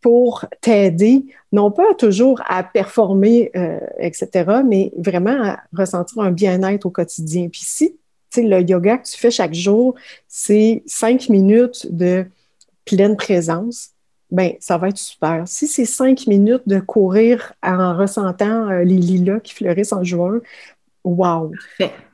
pour 0.00 0.44
t'aider, 0.60 1.24
non 1.50 1.72
pas 1.72 1.94
toujours 1.94 2.40
à 2.46 2.62
performer, 2.62 3.50
etc., 3.98 4.60
mais 4.64 4.92
vraiment 4.96 5.42
à 5.42 5.60
ressentir 5.76 6.22
un 6.22 6.30
bien-être 6.30 6.86
au 6.86 6.90
quotidien. 6.90 7.48
Puis 7.50 7.62
si 7.64 7.96
le 8.36 8.60
yoga 8.60 8.98
que 8.98 9.08
tu 9.08 9.18
fais 9.18 9.32
chaque 9.32 9.54
jour, 9.54 9.96
c'est 10.28 10.82
cinq 10.86 11.28
minutes 11.28 11.88
de 11.90 12.26
pleine 12.84 13.16
présence, 13.16 13.90
ben 14.30 14.52
ça 14.60 14.78
va 14.78 14.88
être 14.88 14.98
super. 14.98 15.42
Si 15.46 15.66
c'est 15.66 15.84
cinq 15.84 16.26
minutes 16.26 16.62
de 16.66 16.80
courir 16.80 17.52
en 17.62 17.96
ressentant 17.96 18.68
euh, 18.68 18.84
les 18.84 18.96
lilas 18.96 19.40
qui 19.40 19.54
fleurissent 19.54 19.92
en 19.92 20.04
juin, 20.04 20.40
wow! 21.04 21.52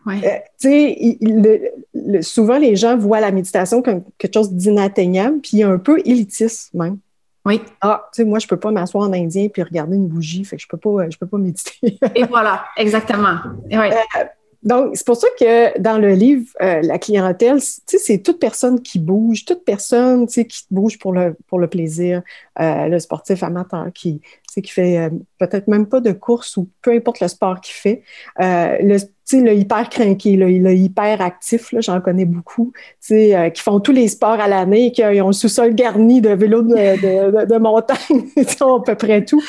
Ouais. 0.06 0.44
Euh, 0.64 2.22
souvent, 2.22 2.58
les 2.58 2.76
gens 2.76 2.96
voient 2.96 3.20
la 3.20 3.30
méditation 3.30 3.82
comme 3.82 4.02
quelque 4.18 4.34
chose 4.34 4.52
d'inatteignable, 4.52 5.40
puis 5.40 5.62
un 5.62 5.78
peu 5.78 6.00
élitiste 6.04 6.72
même. 6.74 6.98
Oui. 7.46 7.60
Ah, 7.80 8.08
tu 8.12 8.22
sais, 8.22 8.24
moi, 8.24 8.38
je 8.38 8.46
peux 8.46 8.56
pas 8.56 8.70
m'asseoir 8.70 9.08
en 9.08 9.12
indien 9.12 9.48
puis 9.48 9.62
regarder 9.62 9.96
une 9.96 10.08
bougie, 10.08 10.44
fait 10.44 10.56
que 10.56 10.62
je 10.62 10.68
peux 10.68 10.78
pas, 10.78 11.10
je 11.10 11.18
peux 11.18 11.26
pas 11.26 11.38
méditer. 11.38 11.98
Et 12.14 12.24
voilà, 12.24 12.64
exactement. 12.76 13.36
Ouais. 13.70 13.92
Euh, 13.92 14.24
donc, 14.64 14.96
c'est 14.96 15.06
pour 15.06 15.16
ça 15.16 15.28
que 15.38 15.78
dans 15.78 15.98
le 15.98 16.14
livre, 16.14 16.46
euh, 16.62 16.80
la 16.82 16.98
clientèle, 16.98 17.58
c'est 17.60 18.22
toute 18.22 18.40
personne 18.40 18.80
qui 18.80 18.98
bouge, 18.98 19.44
toute 19.44 19.62
personne 19.62 20.26
qui 20.26 20.64
bouge 20.70 20.98
pour 20.98 21.12
le, 21.12 21.36
pour 21.48 21.58
le 21.58 21.68
plaisir, 21.68 22.22
euh, 22.60 22.88
le 22.88 22.98
sportif 22.98 23.42
amateur 23.42 23.88
qui, 23.94 24.22
qui 24.54 24.66
fait 24.66 24.98
euh, 24.98 25.10
peut-être 25.38 25.68
même 25.68 25.86
pas 25.86 26.00
de 26.00 26.12
course 26.12 26.56
ou 26.56 26.70
peu 26.80 26.92
importe 26.92 27.20
le 27.20 27.28
sport 27.28 27.60
qu'il 27.60 27.74
fait. 27.74 28.02
le, 28.38 28.96
le 29.32 29.52
hyper 29.54 29.90
craqué, 29.90 30.36
le, 30.36 30.46
le 30.46 30.74
hyper 30.74 31.20
actif, 31.20 31.74
j'en 31.80 32.00
connais 32.00 32.24
beaucoup, 32.24 32.72
qui 33.06 33.62
font 33.62 33.80
tous 33.80 33.92
les 33.92 34.08
sports 34.08 34.40
à 34.40 34.48
l'année, 34.48 34.92
qui 34.92 35.04
ont 35.04 35.26
le 35.26 35.32
sous-sol 35.34 35.74
garni 35.74 36.22
de 36.22 36.30
vélos 36.30 36.62
de, 36.62 36.74
de, 36.74 37.40
de, 37.40 37.52
de 37.52 37.58
montagne, 37.58 38.28
à 38.36 38.82
peu 38.84 38.94
près 38.94 39.24
tout. 39.26 39.42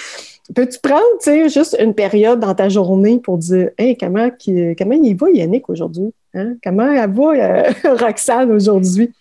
Peux-tu 0.53 0.79
prendre, 0.79 1.01
tu 1.21 1.31
sais, 1.31 1.49
juste 1.49 1.75
une 1.79 1.95
période 1.95 2.39
dans 2.39 2.53
ta 2.53 2.69
journée 2.69 3.19
pour 3.19 3.37
dire, 3.39 3.71
hey, 3.77 3.97
comment, 3.97 4.29
comment 4.77 4.95
il 4.95 5.15
va 5.15 5.31
Yannick 5.31 5.69
aujourd'hui? 5.69 6.13
Hein? 6.35 6.55
Comment 6.63 6.91
elle 6.91 7.11
va 7.11 7.31
euh, 7.31 7.71
Roxane 7.95 8.51
aujourd'hui? 8.51 9.11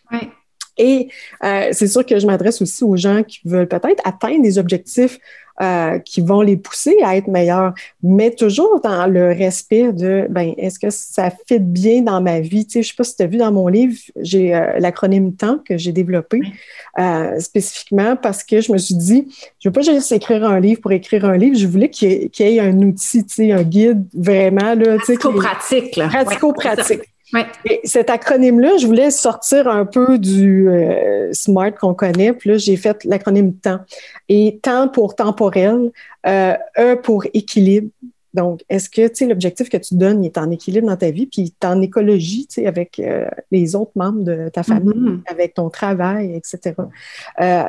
Et 0.76 1.08
euh, 1.44 1.68
c'est 1.72 1.86
sûr 1.86 2.04
que 2.04 2.18
je 2.18 2.26
m'adresse 2.26 2.60
aussi 2.60 2.82
aux 2.84 2.96
gens 2.96 3.22
qui 3.22 3.40
veulent 3.44 3.68
peut-être 3.68 4.02
atteindre 4.04 4.42
des 4.42 4.58
objectifs 4.58 5.18
euh, 5.62 5.98
qui 6.00 6.20
vont 6.20 6.40
les 6.40 6.56
pousser 6.56 6.96
à 7.04 7.16
être 7.16 7.28
meilleurs, 7.28 7.74
mais 8.02 8.32
toujours 8.32 8.80
dans 8.82 9.06
le 9.06 9.28
respect 9.28 9.92
de, 9.92 10.26
ben, 10.28 10.52
est-ce 10.58 10.80
que 10.80 10.90
ça 10.90 11.30
fit 11.46 11.60
bien 11.60 12.02
dans 12.02 12.20
ma 12.20 12.40
vie? 12.40 12.66
Tu 12.66 12.72
sais, 12.72 12.82
je 12.82 12.88
ne 12.88 12.90
sais 12.90 12.96
pas 12.96 13.04
si 13.04 13.16
tu 13.16 13.22
as 13.22 13.26
vu 13.26 13.36
dans 13.36 13.52
mon 13.52 13.68
livre, 13.68 13.96
j'ai 14.20 14.54
euh, 14.54 14.78
l'acronyme 14.80 15.34
temps 15.36 15.60
que 15.64 15.78
j'ai 15.78 15.92
développé 15.92 16.40
euh, 16.98 17.38
spécifiquement 17.38 18.16
parce 18.16 18.42
que 18.42 18.60
je 18.60 18.72
me 18.72 18.78
suis 18.78 18.96
dit, 18.96 19.28
je 19.60 19.68
ne 19.68 19.70
veux 19.70 19.72
pas 19.72 19.82
juste 19.82 20.10
écrire 20.10 20.44
un 20.44 20.58
livre 20.58 20.80
pour 20.80 20.90
écrire 20.90 21.24
un 21.24 21.36
livre, 21.36 21.56
je 21.56 21.68
voulais 21.68 21.88
qu'il 21.88 22.30
y, 22.36 22.42
ait 22.42 22.60
un 22.60 22.76
outil, 22.78 23.24
tu 23.24 23.34
sais, 23.34 23.52
un 23.52 23.62
guide 23.62 24.04
vraiment. 24.12 24.74
Pratico-pratique. 24.76 25.94
Pratico-pratique. 25.94 27.13
Cet 27.84 28.10
acronyme-là, 28.10 28.76
je 28.78 28.86
voulais 28.86 29.10
sortir 29.10 29.68
un 29.68 29.86
peu 29.86 30.18
du 30.18 30.68
euh, 30.68 31.32
SMART 31.32 31.72
qu'on 31.72 31.94
connaît. 31.94 32.32
Puis 32.32 32.50
là, 32.50 32.58
j'ai 32.58 32.76
fait 32.76 33.04
l'acronyme 33.04 33.54
temps. 33.54 33.80
Et 34.28 34.58
temps 34.62 34.88
pour 34.88 35.16
temporel, 35.16 35.90
euh, 36.26 36.54
E 36.78 36.96
pour 36.96 37.24
équilibre. 37.34 37.88
Donc, 38.32 38.62
est-ce 38.68 38.90
que 38.90 39.06
tu 39.06 39.14
sais, 39.14 39.26
l'objectif 39.26 39.68
que 39.68 39.76
tu 39.76 39.94
donnes 39.94 40.24
il 40.24 40.26
est 40.26 40.38
en 40.38 40.50
équilibre 40.50 40.88
dans 40.88 40.96
ta 40.96 41.12
vie, 41.12 41.26
puis 41.26 41.54
tu 41.58 41.66
en 41.68 41.80
écologie 41.80 42.48
tu 42.48 42.54
sais, 42.54 42.66
avec 42.66 42.98
euh, 42.98 43.28
les 43.52 43.76
autres 43.76 43.92
membres 43.94 44.24
de 44.24 44.48
ta 44.48 44.64
famille, 44.64 44.92
mm-hmm. 44.92 45.30
avec 45.30 45.54
ton 45.54 45.70
travail, 45.70 46.34
etc. 46.34 46.74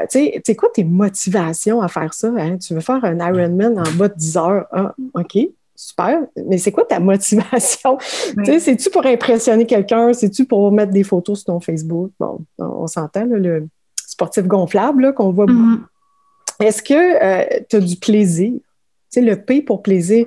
Tu 0.09 0.41
sais, 0.43 0.55
quoi 0.55 0.69
tes 0.73 0.83
motivations 0.83 1.81
à 1.81 1.87
faire 1.87 2.15
ça? 2.15 2.33
Hein? 2.35 2.57
Tu 2.57 2.73
veux 2.73 2.79
faire 2.79 3.05
un 3.05 3.19
Ironman 3.19 3.77
en 3.77 3.91
bas 3.95 4.07
de 4.07 4.15
10 4.15 4.37
heures? 4.37 4.65
Ah, 4.71 4.95
OK, 5.13 5.37
super, 5.75 6.21
mais 6.47 6.57
c'est 6.57 6.71
quoi 6.71 6.85
ta 6.85 6.99
motivation? 6.99 7.97
C'est-tu 8.43 8.89
pour 8.89 9.05
impressionner 9.05 9.65
quelqu'un? 9.65 10.13
C'est-tu 10.13 10.45
pour 10.45 10.71
mettre 10.71 10.91
des 10.91 11.03
photos 11.03 11.39
sur 11.39 11.53
ton 11.53 11.59
Facebook? 11.59 12.11
Bon, 12.19 12.39
on 12.57 12.87
s'entend, 12.87 13.25
le 13.25 13.67
sportif 14.07 14.45
gonflable 14.45 15.13
qu'on 15.13 15.31
voit 15.31 15.45
beaucoup. 15.45 15.59
Mm-hmm. 15.59 16.65
Est-ce 16.65 16.81
que 16.81 16.93
euh, 16.93 17.59
tu 17.69 17.75
as 17.75 17.79
du 17.79 17.97
plaisir? 17.97 18.53
Tu 18.53 18.61
sais, 19.09 19.21
le 19.21 19.35
P 19.35 19.61
pour 19.61 19.81
plaisir. 19.81 20.25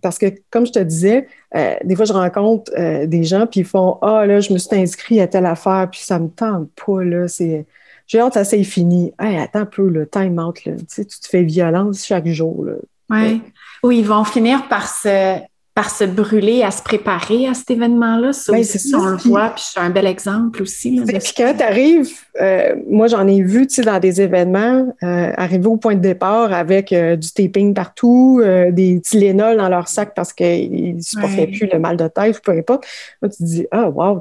Parce 0.00 0.18
que, 0.18 0.26
comme 0.50 0.66
je 0.66 0.72
te 0.72 0.78
disais, 0.78 1.26
euh, 1.54 1.74
des 1.84 1.96
fois, 1.96 2.04
je 2.04 2.12
rencontre 2.12 2.72
euh, 2.78 3.06
des 3.06 3.24
gens, 3.24 3.46
puis 3.46 3.60
ils 3.60 3.66
font 3.66 3.98
Ah, 4.02 4.26
là, 4.26 4.40
je 4.40 4.52
me 4.52 4.58
suis 4.58 4.76
inscrit 4.76 5.20
à 5.20 5.26
telle 5.26 5.46
affaire, 5.46 5.88
puis 5.90 6.00
ça 6.00 6.18
me 6.18 6.28
tente 6.28 6.70
pas, 6.74 7.04
là. 7.04 7.28
C'est... 7.28 7.66
J'ai 8.06 8.18
hâte, 8.18 8.34
ça 8.34 8.44
c'est 8.44 8.64
fini. 8.64 9.12
Hey, 9.18 9.38
attends 9.38 9.60
un 9.60 9.66
peu, 9.66 9.88
le 9.88 10.06
time 10.06 10.38
out, 10.38 10.64
là. 10.64 10.74
Tu, 10.76 10.84
sais, 10.88 11.04
tu 11.04 11.20
te 11.20 11.28
fais 11.28 11.42
violence 11.42 12.04
chaque 12.04 12.26
jour, 12.26 12.64
là. 12.64 12.74
Oui. 13.12 13.42
Ou 13.82 13.90
ils 13.90 14.06
vont 14.06 14.24
finir 14.24 14.68
par 14.68 14.88
se, 14.88 15.38
par 15.74 15.88
se 15.88 16.04
brûler 16.04 16.62
à 16.62 16.70
se 16.70 16.82
préparer 16.82 17.48
à 17.48 17.54
cet 17.54 17.70
événement-là. 17.70 18.34
Ça 18.34 18.52
ben, 18.52 18.60
aussi, 18.60 18.94
on 18.94 19.06
le 19.06 19.16
voit, 19.16 19.50
puis 19.50 19.64
c'est 19.72 19.80
un 19.80 19.88
bel 19.88 20.06
exemple 20.06 20.62
aussi. 20.62 21.00
puis 21.06 21.32
quand 21.34 21.54
tu 21.56 21.64
arrives, 21.64 22.10
euh, 22.40 22.74
moi 22.90 23.06
j'en 23.06 23.26
ai 23.26 23.42
vu 23.42 23.66
dans 23.82 23.98
des 23.98 24.20
événements, 24.20 24.94
euh, 25.02 25.32
arriver 25.36 25.66
au 25.66 25.78
point 25.78 25.94
de 25.94 26.00
départ 26.00 26.52
avec 26.52 26.92
euh, 26.92 27.16
du 27.16 27.32
taping 27.32 27.72
partout, 27.72 28.42
des 28.70 29.00
Tylenol 29.00 29.56
dans 29.56 29.68
leur 29.70 29.88
sac 29.88 30.12
parce 30.14 30.34
qu'ils 30.34 30.96
ne 30.96 31.00
supportaient 31.00 31.46
plus 31.46 31.68
le 31.72 31.78
mal 31.78 31.96
de 31.96 32.06
tête 32.08 32.40
peu 32.42 32.52
importe. 32.52 32.84
Moi, 33.22 33.30
tu 33.30 33.38
te 33.38 33.42
dis, 33.42 33.66
ah, 33.70 33.88
wow, 33.88 34.20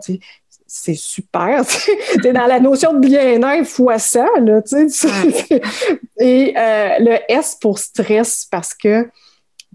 c'est 0.73 0.95
super. 0.95 1.63
Tu 2.21 2.27
es 2.27 2.31
dans 2.31 2.47
la 2.47 2.59
notion 2.59 2.93
de 2.93 2.99
bien-être 2.99 3.67
fois 3.67 3.99
ça. 3.99 4.25
Là, 4.39 4.61
tu 4.61 4.89
sais, 4.89 5.09
Et 6.19 6.53
le 6.55 7.17
S 7.27 7.57
pour 7.59 7.77
stress 7.77 8.47
parce 8.49 8.73
que 8.73 9.09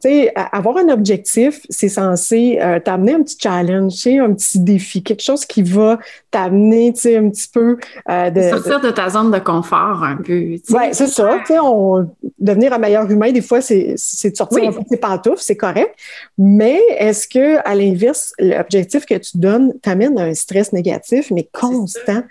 sais, 0.03 0.33
avoir 0.53 0.77
un 0.77 0.89
objectif, 0.89 1.61
c'est 1.71 1.89
censé 1.89 2.59
euh, 2.61 2.79
t'amener 2.81 3.15
un 3.15 3.23
petit 3.23 3.37
challenge, 3.41 4.07
un 4.07 4.33
petit 4.35 4.59
défi, 4.59 5.03
quelque 5.03 5.23
chose 5.23 5.45
qui 5.45 5.63
va 5.63 5.99
t'amener, 6.31 6.93
tu 6.93 7.01
sais, 7.01 7.17
un 7.17 7.31
petit 7.31 7.49
peu 7.49 7.79
euh, 8.11 8.31
de 8.31 8.43
sortir 8.43 8.81
de... 8.81 8.91
ta 8.91 9.09
zone 9.09 9.31
de 9.31 9.39
confort 9.39 10.03
un 10.05 10.17
peu. 10.17 10.35
Oui, 10.35 10.61
c'est 10.93 11.07
ça. 11.07 11.39
Tu 11.47 11.55
sais, 11.55 11.59
on... 11.59 12.09
devenir 12.39 12.73
un 12.73 12.79
meilleur 12.79 13.11
humain, 13.11 13.33
des 13.33 13.43
fois, 13.43 13.61
c'est 13.61 13.93
de 13.93 14.37
sortir 14.37 14.69
un 14.69 14.73
peu 14.73 14.83
tes 14.89 14.97
pantoufles, 14.97 15.41
c'est 15.41 15.57
correct. 15.57 15.95
Mais 16.37 16.81
est-ce 16.99 17.27
que, 17.27 17.59
à 17.67 17.75
l'inverse, 17.75 18.33
l'objectif 18.39 19.07
que 19.07 19.15
tu 19.15 19.39
donnes 19.39 19.73
t'amène 19.81 20.19
à 20.19 20.25
un 20.25 20.35
stress 20.35 20.73
négatif, 20.73 21.31
mais 21.31 21.49
constant? 21.53 22.23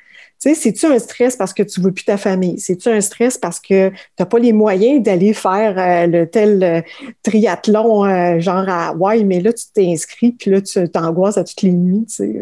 Tu 0.46 0.54
sais, 0.54 0.62
c'est-tu 0.62 0.86
un 0.86 1.00
stress 1.00 1.36
parce 1.36 1.54
que 1.54 1.64
tu 1.64 1.82
veux 1.82 1.92
plus 1.92 2.06
ta 2.06 2.18
famille? 2.18 2.60
C'est-tu 2.60 2.88
un 2.90 3.02
stress 3.02 3.36
parce 3.36 3.60
que 3.60 3.90
tu 3.90 3.96
n'as 4.20 4.28
pas 4.28 4.38
les 4.38 4.54
moyens 4.54 5.02
d'aller 5.02 5.34
faire 5.34 5.76
euh, 5.80 6.06
le 6.06 6.30
tel 6.30 6.64
euh, 6.64 6.82
triathlon 7.24 8.06
euh, 8.06 8.40
genre 8.40 8.70
à 8.70 8.94
ouais, 8.94 9.24
mais 9.24 9.42
là, 9.42 9.52
tu 9.52 9.64
t'es 9.74 9.88
inscrit, 9.88 10.34
puis 10.34 10.52
là, 10.52 10.62
tu 10.62 10.88
t'angoisses 10.88 11.40
à 11.40 11.44
toutes 11.44 11.64
les 11.64 11.72
nuits, 11.72 12.06
tu 12.08 12.16
sais. 12.16 12.36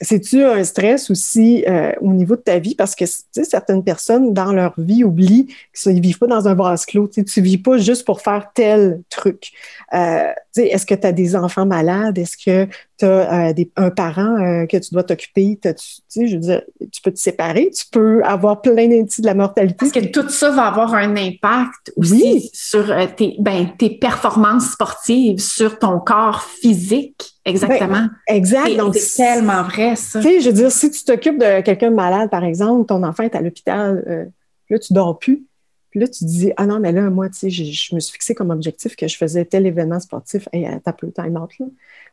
C'est-tu 0.00 0.44
un 0.44 0.62
stress 0.64 1.10
aussi 1.10 1.64
au 2.00 2.12
niveau 2.12 2.36
de 2.36 2.42
ta 2.42 2.58
vie? 2.58 2.74
Parce 2.74 2.94
que 2.94 3.04
certaines 3.32 3.84
personnes, 3.84 4.34
dans 4.34 4.52
leur 4.52 4.74
vie, 4.78 5.04
oublient 5.04 5.48
qu'ils 5.74 5.94
ne 5.94 6.00
vivent 6.00 6.18
pas 6.18 6.26
dans 6.26 6.48
un 6.48 6.54
vase 6.54 6.86
clos. 6.86 7.08
Tu 7.08 7.20
ne 7.20 7.42
vis 7.42 7.58
pas 7.58 7.78
juste 7.78 8.04
pour 8.04 8.20
faire 8.20 8.50
tel 8.54 9.00
truc. 9.08 9.52
Est-ce 9.92 10.86
que 10.86 10.94
tu 10.94 11.06
as 11.06 11.12
des 11.12 11.36
enfants 11.36 11.66
malades? 11.66 12.18
Est-ce 12.18 12.36
que 12.36 12.70
tu 12.98 13.04
as 13.04 13.54
un 13.76 13.90
parent 13.90 14.66
que 14.66 14.76
tu 14.76 14.92
dois 14.92 15.02
t'occuper? 15.02 15.58
Tu 15.62 16.26
je 16.26 16.34
veux 16.34 16.40
dire, 16.40 16.62
tu 16.92 17.02
peux 17.02 17.12
te 17.12 17.18
séparer, 17.18 17.70
tu 17.70 17.84
peux 17.90 18.22
avoir 18.24 18.62
plein 18.62 18.88
d'indices 18.88 19.20
de 19.20 19.26
la 19.26 19.34
mortalité. 19.34 19.76
Parce 19.78 19.92
que 19.92 20.06
tout 20.06 20.28
ça 20.28 20.50
va 20.50 20.66
avoir 20.66 20.94
un 20.94 21.16
impact 21.16 21.92
aussi 21.96 22.50
sur 22.52 22.90
euh, 22.90 23.06
tes, 23.14 23.36
ben, 23.38 23.68
tes 23.78 23.90
performances 23.90 24.72
sportives, 24.72 25.38
sur 25.38 25.78
ton 25.78 25.98
corps 26.00 26.42
physique. 26.42 27.35
Exactement. 27.46 28.08
Ben, 28.28 28.36
exact. 28.36 28.68
c'est 28.94 29.22
tellement 29.22 29.62
vrai, 29.62 29.96
ça. 29.96 30.20
Tu 30.20 30.28
sais, 30.28 30.40
je 30.40 30.48
veux 30.48 30.54
dire, 30.54 30.70
si 30.70 30.90
tu 30.90 31.04
t'occupes 31.04 31.38
de 31.38 31.62
quelqu'un 31.62 31.90
de 31.90 31.96
malade, 31.96 32.28
par 32.30 32.44
exemple, 32.44 32.86
ton 32.86 33.02
enfant 33.02 33.22
est 33.22 33.34
à 33.34 33.40
l'hôpital, 33.40 34.04
euh, 34.06 34.24
là, 34.68 34.78
tu 34.78 34.92
dors 34.92 35.18
plus. 35.18 35.44
Puis 35.90 36.00
là, 36.00 36.08
tu 36.08 36.18
te 36.18 36.24
dis, 36.24 36.52
ah 36.58 36.66
non, 36.66 36.78
mais 36.78 36.92
là, 36.92 37.08
moi, 37.08 37.28
tu 37.30 37.38
sais, 37.38 37.50
je, 37.50 37.94
me 37.94 38.00
suis 38.00 38.12
fixé 38.12 38.34
comme 38.34 38.50
objectif 38.50 38.96
que 38.96 39.08
je 39.08 39.16
faisais 39.16 39.44
tel 39.46 39.66
événement 39.66 40.00
sportif. 40.00 40.46
Hey, 40.52 40.68
t'as 40.84 40.92
peu 40.92 41.10
time 41.10 41.38
out, 41.40 41.50
là 41.58 41.66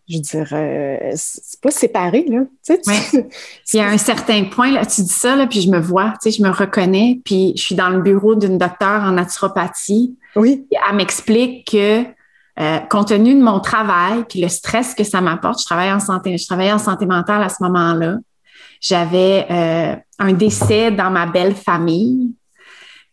je 0.08 0.18
veux 0.18 0.22
dire, 0.22 0.48
euh, 0.52 1.12
c'est 1.16 1.62
pas 1.62 1.72
séparé, 1.72 2.26
là. 2.28 2.42
Tu 2.66 2.76
sais, 2.84 3.30
Il 3.74 3.78
y 3.78 3.80
a 3.80 3.88
un 3.88 3.98
certain 3.98 4.44
point, 4.46 4.72
là, 4.72 4.86
tu 4.86 5.02
dis 5.02 5.08
ça, 5.08 5.36
là, 5.36 5.48
puis 5.48 5.62
je 5.62 5.70
me 5.70 5.80
vois, 5.80 6.14
tu 6.22 6.30
sais, 6.30 6.38
je 6.38 6.44
me 6.44 6.50
reconnais, 6.50 7.22
puis 7.24 7.54
je 7.56 7.62
suis 7.62 7.76
dans 7.76 7.90
le 7.90 8.02
bureau 8.02 8.36
d'une 8.36 8.58
docteure 8.58 9.02
en 9.04 9.12
naturopathie. 9.12 10.18
Oui. 10.36 10.66
elle 10.72 10.96
m'explique 10.96 11.72
que, 11.72 12.04
euh, 12.60 12.78
compte 12.90 13.08
tenu 13.08 13.34
de 13.34 13.42
mon 13.42 13.60
travail, 13.60 14.26
puis 14.30 14.40
le 14.40 14.48
stress 14.48 14.94
que 14.94 15.04
ça 15.04 15.22
m'apporte, 15.22 15.60
je 15.62 15.66
travaille 15.66 15.92
en 15.92 16.00
santé, 16.00 16.38
je 16.38 16.46
travaillais 16.46 16.72
en 16.72 16.80
santé 16.80 17.06
mentale 17.06 17.42
à 17.42 17.50
ce 17.50 17.64
moment-là. 17.64 18.18
J'avais 18.80 19.48
euh, 19.50 19.96
un 20.20 20.34
décès 20.34 20.92
dans 20.92 21.10
ma 21.10 21.26
belle 21.26 21.56
famille. 21.56 22.32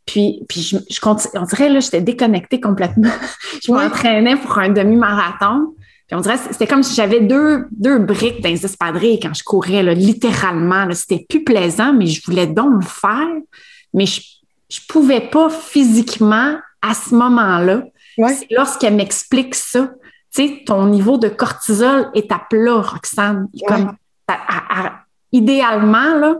Puis, 0.05 0.45
puis 0.49 0.61
je, 0.61 0.77
je 0.91 1.01
on 1.39 1.43
dirait, 1.45 1.69
là, 1.69 1.81
j'étais 1.81 2.01
déconnectée 2.01 2.61
complètement. 2.61 3.11
je 3.65 3.73
m'entraînais 3.73 4.37
pour 4.37 4.59
un 4.59 4.69
demi-marathon. 4.69 5.75
Puis 6.07 6.17
on 6.17 6.21
dirait, 6.21 6.39
c'était 6.51 6.67
comme 6.67 6.83
si 6.83 6.97
j'avais 6.97 7.21
deux, 7.21 7.67
deux 7.71 8.01
briques 8.01 8.43
dans 8.43 8.49
les 8.49 8.65
espadrilles 8.65 9.21
quand 9.21 9.33
je 9.33 9.45
courais, 9.45 9.83
là, 9.83 9.95
littéralement. 9.95 10.87
C'était 10.93 11.25
plus 11.29 11.45
plaisant, 11.45 11.93
mais 11.93 12.07
je 12.07 12.21
voulais 12.27 12.49
donc 12.49 12.83
le 12.83 12.87
faire. 12.87 13.29
Mais 13.95 14.07
je, 14.07 14.21
je 14.69 14.81
pouvais 14.89 15.21
pas 15.21 15.49
physiquement 15.49 16.59
à 16.83 16.95
ce 16.95 17.15
moment-là. 17.15 17.85
C'est 18.17 18.47
lorsqu'elle 18.51 18.95
m'explique 18.95 19.55
ça. 19.55 19.91
Tu 20.35 20.47
sais, 20.47 20.63
ton 20.65 20.87
niveau 20.87 21.19
de 21.19 21.29
cortisol 21.29 22.11
est 22.15 22.31
à 22.31 22.41
plat, 22.49 22.81
Roxane. 22.81 23.49
Comme, 23.67 23.97
idéalement, 25.33 26.15
là, 26.15 26.37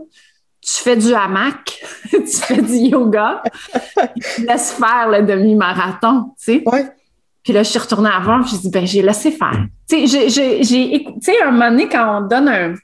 tu 0.61 0.73
fais 0.73 0.95
du 0.95 1.13
hamac, 1.13 1.83
tu 2.11 2.27
fais 2.27 2.61
du 2.61 2.73
yoga, 2.73 3.41
tu 4.35 4.45
laisses 4.45 4.71
faire 4.73 5.09
le 5.09 5.23
demi-marathon, 5.23 6.33
tu 6.37 6.63
sais. 6.63 6.63
Puis 7.43 7.53
là, 7.53 7.63
je 7.63 7.69
suis 7.69 7.79
retournée 7.79 8.11
avant, 8.13 8.43
je 8.43 8.55
dit, 8.55 8.69
ben, 8.69 8.85
j'ai 8.85 9.01
laissé 9.01 9.31
faire. 9.31 9.65
Tu 9.89 10.07
sais, 10.07 10.29
j'ai, 10.29 11.03
tu 11.23 11.31
un 11.43 11.51
moment 11.51 11.71
donné, 11.71 11.89
quand 11.89 12.19
on 12.19 12.27
donne 12.27 12.47
un, 12.47 12.75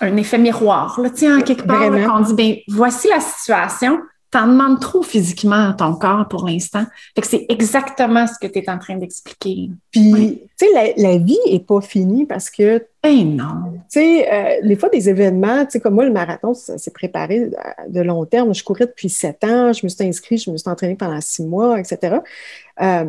un 0.00 0.16
effet 0.16 0.38
miroir, 0.38 1.00
là, 1.00 1.10
tu 1.10 1.18
sais, 1.18 1.32
en 1.32 1.40
quelque 1.40 1.66
part, 1.66 1.90
là, 1.90 2.08
on 2.14 2.20
dit, 2.20 2.34
ben, 2.34 2.56
voici 2.68 3.08
la 3.08 3.18
situation, 3.18 3.98
t'en 4.30 4.46
demandes 4.46 4.80
trop 4.80 5.02
physiquement 5.02 5.70
à 5.70 5.72
ton 5.72 5.94
corps 5.94 6.28
pour 6.28 6.46
l'instant. 6.46 6.84
Fait 7.14 7.22
que 7.22 7.26
c'est 7.26 7.46
exactement 7.48 8.26
ce 8.26 8.38
que 8.38 8.50
tu 8.50 8.58
es 8.58 8.68
en 8.68 8.78
train 8.78 8.96
d'expliquer. 8.96 9.70
Puis, 9.90 10.42
tu 10.58 10.66
sais, 10.66 10.94
la, 10.96 11.16
vie 11.16 11.38
est 11.46 11.66
pas 11.66 11.80
finie 11.80 12.26
parce 12.26 12.50
que... 12.50 12.86
Ben 13.02 13.36
non. 13.36 13.72
Tu 13.90 14.00
sais, 14.00 14.32
euh, 14.32 14.66
des 14.66 14.76
fois, 14.76 14.90
des 14.90 15.08
événements, 15.08 15.64
tu 15.64 15.72
sais, 15.72 15.80
comme 15.80 15.94
moi, 15.94 16.04
le 16.04 16.12
marathon, 16.12 16.52
ça 16.52 16.76
s'est 16.76 16.90
préparé 16.90 17.44
euh, 17.44 17.88
de 17.88 18.00
long 18.02 18.26
terme. 18.26 18.54
Je 18.54 18.62
courais 18.62 18.86
depuis 18.86 19.08
sept 19.08 19.44
ans, 19.44 19.72
je 19.72 19.84
me 19.84 19.88
suis 19.88 20.04
inscrite, 20.04 20.42
je 20.42 20.50
me 20.50 20.58
suis 20.58 20.68
entraînée 20.68 20.96
pendant 20.96 21.20
six 21.22 21.44
mois, 21.44 21.80
etc. 21.80 22.16
Euh, 22.82 23.04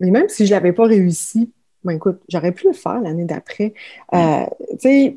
mais 0.00 0.10
même 0.10 0.28
si 0.28 0.46
je 0.46 0.50
l'avais 0.50 0.72
pas 0.72 0.86
réussi, 0.86 1.52
ben 1.84 1.92
écoute, 1.92 2.20
j'aurais 2.28 2.52
pu 2.52 2.66
le 2.66 2.72
faire 2.72 3.00
l'année 3.00 3.24
d'après. 3.24 3.74
tu 4.12 4.78
sais, 4.80 5.16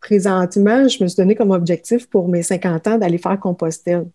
présentement, 0.00 0.88
je 0.88 1.02
me 1.02 1.08
suis 1.08 1.16
donné 1.16 1.34
comme 1.34 1.50
objectif 1.50 2.08
pour 2.08 2.28
mes 2.28 2.42
50 2.42 2.86
ans 2.86 2.98
d'aller 2.98 3.18
faire 3.18 3.38
Compostelle. 3.38 4.06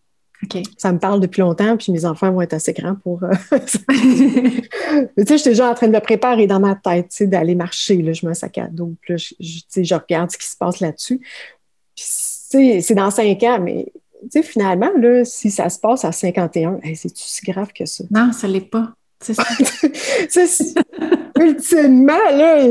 Ça 0.77 0.91
me 0.91 0.99
parle 0.99 1.19
depuis 1.19 1.41
longtemps, 1.41 1.77
puis 1.77 1.91
mes 1.91 2.05
enfants 2.05 2.31
vont 2.31 2.41
être 2.41 2.53
assez 2.53 2.73
grands 2.73 2.95
pour. 2.95 3.23
Euh, 3.23 3.31
mais 3.51 5.25
tu 5.25 5.27
sais, 5.27 5.37
j'étais 5.37 5.49
déjà 5.51 5.69
en 5.69 5.73
train 5.73 5.87
de 5.87 5.93
me 5.93 5.99
préparer 5.99 6.47
dans 6.47 6.59
ma 6.59 6.75
tête, 6.75 7.09
tu 7.09 7.17
sais, 7.17 7.27
d'aller 7.27 7.55
marcher. 7.55 8.01
Là, 8.01 8.13
je 8.13 8.25
mets 8.25 8.31
un 8.31 8.35
sac 8.35 8.57
à 8.57 8.67
dos, 8.67 8.93
puis 9.01 9.13
là, 9.13 9.17
je, 9.17 9.33
je, 9.39 9.83
je 9.83 9.95
regarde 9.95 10.31
ce 10.31 10.37
qui 10.37 10.47
se 10.47 10.57
passe 10.57 10.79
là-dessus. 10.79 11.19
Puis, 11.95 12.05
tu 12.05 12.57
sais, 12.57 12.81
c'est 12.81 12.95
dans 12.95 13.11
cinq 13.11 13.41
ans, 13.43 13.59
mais 13.59 13.91
tu 14.23 14.29
sais, 14.31 14.43
finalement, 14.43 14.91
là, 14.97 15.23
si 15.25 15.51
ça 15.51 15.69
se 15.69 15.79
passe 15.79 16.05
à 16.05 16.11
51, 16.11 16.79
c'est-tu 16.95 17.23
si 17.23 17.45
grave 17.45 17.71
que 17.73 17.85
ça? 17.85 18.03
Non, 18.11 18.31
ça 18.31 18.47
l'est 18.47 18.61
pas. 18.61 18.93
C'est 19.21 19.33
ça. 19.33 19.43
ultimement, 21.39 22.13
là. 22.31 22.63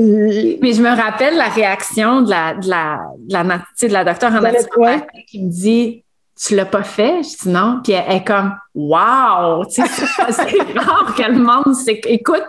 Mais 0.61 0.72
je 0.72 0.83
me 0.83 0.94
rappelle 0.94 1.37
la 1.37 1.48
réaction 1.48 2.22
de 2.22 2.31
la, 2.31 2.55
de 2.55 2.68
la, 2.68 3.00
de 3.18 3.33
la, 3.33 3.42
de 3.42 3.92
la 3.92 4.05
docteure 4.05 4.33
en 4.33 5.20
qui 5.27 5.42
me 5.42 5.50
dit 5.50 6.04
tu 6.37 6.57
l'as 6.57 6.64
pas 6.64 6.83
fait? 6.83 7.23
Je 7.23 7.42
dis 7.42 7.49
non. 7.49 7.81
Puis 7.83 7.92
elle, 7.92 8.16
est 8.16 8.25
comme, 8.25 8.55
wow! 8.75 9.64
c'est 9.68 9.83
rare 10.77 11.14
que 11.16 11.23
le 11.23 11.38
monde 11.38 11.77
écoute, 12.07 12.42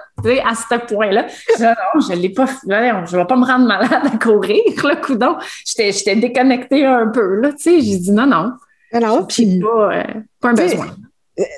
à 0.44 0.56
ce 0.56 0.94
point-là. 0.94 1.28
Je 1.28 1.58
dis 1.58 1.64
non, 1.64 2.02
je 2.02 2.14
l'ai 2.14 2.30
pas 2.30 2.48
fait. 2.48 2.58
Je 2.68 3.18
vais 3.18 3.26
pas 3.26 3.36
me 3.36 3.46
rendre 3.46 3.68
malade 3.68 3.92
à 3.92 4.18
courir, 4.18 4.62
le 4.84 5.02
coudon. 5.02 5.38
J'étais 5.66 6.16
déconnectée 6.16 6.86
un 6.86 7.08
peu, 7.08 7.42
là, 7.42 7.52
tu 7.52 7.60
sais. 7.60 7.82
J'ai 7.82 7.98
dit 7.98 8.12
non, 8.12 8.26
non. 8.26 8.54
Alors, 8.92 9.28
puis. 9.28 9.60
Pas, 9.60 9.94
euh, 9.94 10.04
pas 10.40 10.50
un 10.50 10.54
besoin 10.54 10.88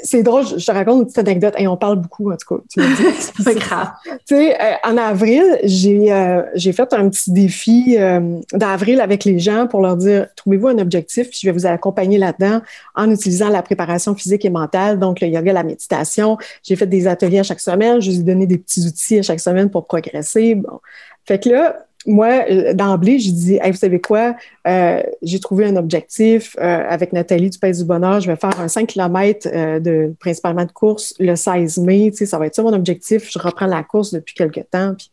c'est 0.03 0.23
drôle, 0.23 0.45
je 0.45 0.65
te 0.65 0.71
raconte 0.71 0.99
une 0.99 1.05
petite 1.05 1.19
anecdote 1.19 1.53
et 1.57 1.67
on 1.67 1.77
parle 1.77 1.97
beaucoup, 1.97 2.31
en 2.31 2.37
tout 2.37 2.57
cas. 2.57 2.83
c'est 3.19 3.43
pas 3.43 3.53
grave. 3.53 3.89
Tu 4.05 4.35
sais, 4.35 4.59
euh, 4.59 4.73
en 4.83 4.97
avril, 4.97 5.43
j'ai 5.63 6.11
euh, 6.11 6.41
j'ai 6.55 6.73
fait 6.73 6.91
un 6.93 7.09
petit 7.09 7.31
défi 7.31 7.95
euh, 7.99 8.39
d'avril 8.53 9.01
avec 9.01 9.23
les 9.23 9.37
gens 9.37 9.67
pour 9.67 9.81
leur 9.81 9.95
dire 9.95 10.27
trouvez-vous 10.35 10.69
un 10.69 10.79
objectif, 10.79 11.29
puis 11.29 11.39
je 11.41 11.47
vais 11.47 11.51
vous 11.51 11.67
accompagner 11.67 12.17
là-dedans 12.17 12.61
en 12.95 13.11
utilisant 13.11 13.49
la 13.49 13.61
préparation 13.61 14.15
physique 14.15 14.45
et 14.45 14.49
mentale, 14.49 14.97
donc 14.97 15.21
le 15.21 15.27
yoga, 15.27 15.53
la 15.53 15.63
méditation. 15.63 16.37
J'ai 16.63 16.75
fait 16.75 16.87
des 16.87 17.07
ateliers 17.07 17.39
à 17.39 17.43
chaque 17.43 17.59
semaine, 17.59 18.01
je 18.01 18.09
vous 18.09 18.19
ai 18.19 18.23
donné 18.23 18.47
des 18.47 18.57
petits 18.57 18.85
outils 18.85 19.19
à 19.19 19.21
chaque 19.21 19.39
semaine 19.39 19.69
pour 19.69 19.85
progresser. 19.85 20.55
Bon. 20.55 20.79
Fait 21.25 21.43
que 21.43 21.49
là, 21.49 21.87
moi, 22.07 22.45
euh, 22.49 22.73
d'emblée, 22.73 23.19
j'ai 23.19 23.31
dit, 23.31 23.59
vous 23.63 23.73
savez 23.73 23.99
quoi, 23.99 24.35
euh, 24.65 25.03
j'ai 25.21 25.39
trouvé 25.39 25.65
un 25.65 25.75
objectif 25.75 26.55
euh, 26.57 26.83
avec 26.87 27.11
Nathalie 27.13 27.49
du 27.49 27.59
Pays 27.59 27.73
du 27.73 27.83
Bonheur. 27.83 28.21
Je 28.21 28.31
vais 28.31 28.37
faire 28.37 28.59
un 28.59 28.69
5 28.69 28.87
km 28.87 29.79
de, 29.79 30.13
principalement 30.19 30.65
de 30.65 30.71
course 30.71 31.13
le 31.19 31.35
16 31.35 31.77
mai. 31.79 32.09
Tu 32.11 32.19
sais, 32.19 32.25
ça 32.25 32.39
va 32.39 32.47
être 32.47 32.55
ça 32.55 32.63
mon 32.63 32.73
objectif. 32.73 33.29
Je 33.29 33.37
reprends 33.37 33.67
la 33.67 33.83
course 33.83 34.13
depuis 34.13 34.33
quelques 34.33 34.69
temps. 34.71 34.95
Puis, 34.97 35.11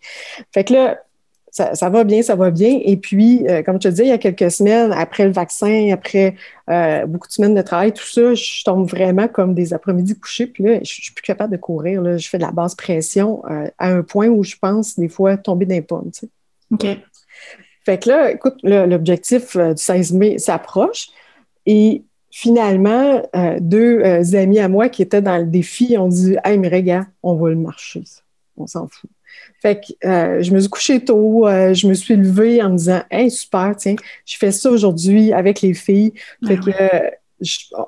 fait 0.53 0.65
que 0.65 0.73
là, 0.73 0.99
ça, 1.51 1.89
va 1.89 2.03
bien, 2.05 2.23
ça 2.23 2.35
va 2.35 2.51
bien. 2.51 2.81
Et 2.85 2.97
puis, 2.97 3.45
comme 3.65 3.77
je 3.77 3.89
te 3.89 3.89
disais, 3.89 4.05
il 4.05 4.09
y 4.09 4.13
a 4.13 4.19
quelques 4.19 4.51
semaines, 4.51 4.93
après 4.93 5.25
le 5.25 5.31
vaccin, 5.31 5.91
après 5.93 6.35
beaucoup 7.07 7.29
de 7.29 7.33
semaines 7.33 7.55
de 7.55 7.63
travail, 7.63 7.93
tout 7.93 8.05
ça, 8.05 8.35
je 8.35 8.65
tombe 8.65 8.89
vraiment 8.89 9.29
comme 9.29 9.55
des 9.55 9.73
après-midi 9.73 10.19
couchés. 10.19 10.49
Puis 10.49 10.65
là, 10.65 10.79
je, 10.83 10.93
suis 10.93 11.13
plus 11.13 11.23
capable 11.23 11.53
de 11.53 11.57
courir. 11.57 12.19
Je 12.19 12.29
fais 12.29 12.39
de 12.39 12.43
la 12.43 12.51
basse 12.51 12.75
pression 12.75 13.45
à 13.79 13.89
un 13.89 14.03
point 14.03 14.27
où 14.27 14.43
je 14.43 14.57
pense 14.61 14.99
des 14.99 15.09
fois 15.09 15.37
tomber 15.37 15.65
d'un 15.65 15.81
sais. 16.13 16.29
OK. 16.73 16.87
Fait 17.85 17.99
que 17.99 18.09
là, 18.09 18.31
écoute, 18.31 18.57
l'objectif 18.63 19.57
euh, 19.57 19.75
du 19.75 19.83
16 19.83 20.13
mai 20.13 20.39
s'approche 20.39 21.09
et 21.67 22.03
finalement, 22.31 23.23
euh, 23.37 23.59
deux 23.61 24.01
euh, 24.01 24.35
amis 24.35 24.59
à 24.59 24.69
moi 24.69 24.89
qui 24.89 25.03
étaient 25.03 25.23
dans 25.23 25.37
le 25.37 25.45
défi 25.45 25.97
ont 25.99 26.09
dit 26.09 26.37
Hey, 26.45 26.59
mais 26.59 26.69
regarde, 26.69 27.07
on 27.23 27.35
va 27.35 27.51
le 27.51 27.57
marcher, 27.57 28.03
on 28.57 28.67
s'en 28.67 28.89
fout. 28.89 29.11
Fait 29.61 29.81
que 29.81 30.43
je 30.43 30.51
me 30.53 30.61
suis 30.61 30.71
couchée 30.71 31.05
tôt, 31.05 31.47
je 31.47 31.89
me 31.89 31.95
suis 31.95 32.15
levée 32.17 32.63
en 32.63 32.71
me 32.71 32.77
disant 32.77 33.03
Hey, 33.11 33.31
super, 33.31 33.75
tiens, 33.77 33.97
je 34.25 34.37
fais 34.37 34.53
ça 34.53 34.71
aujourd'hui 34.71 35.33
avec 35.33 35.61
les 35.61 35.75
filles. 35.75 36.13
Fait 36.47 36.57
que 36.57 36.71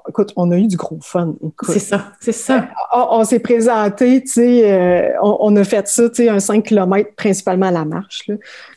Écoute, 0.08 0.32
on 0.36 0.50
a 0.50 0.58
eu 0.58 0.66
du 0.66 0.76
gros 0.76 0.98
fun. 1.00 1.34
C'est 1.68 1.78
ça, 1.78 2.12
c'est 2.20 2.32
ça. 2.32 2.68
On, 2.92 3.24
s'est 3.24 3.38
présenté, 3.38 4.22
tu 4.22 4.32
sais, 4.32 4.72
euh, 4.72 5.10
on, 5.22 5.54
a 5.56 5.64
fait 5.64 5.86
ça, 5.88 6.08
tu 6.08 6.16
sais, 6.16 6.28
un 6.28 6.40
5 6.40 6.64
km 6.64 7.10
principalement 7.16 7.66
à 7.66 7.70
la 7.70 7.84
marche. 7.84 8.30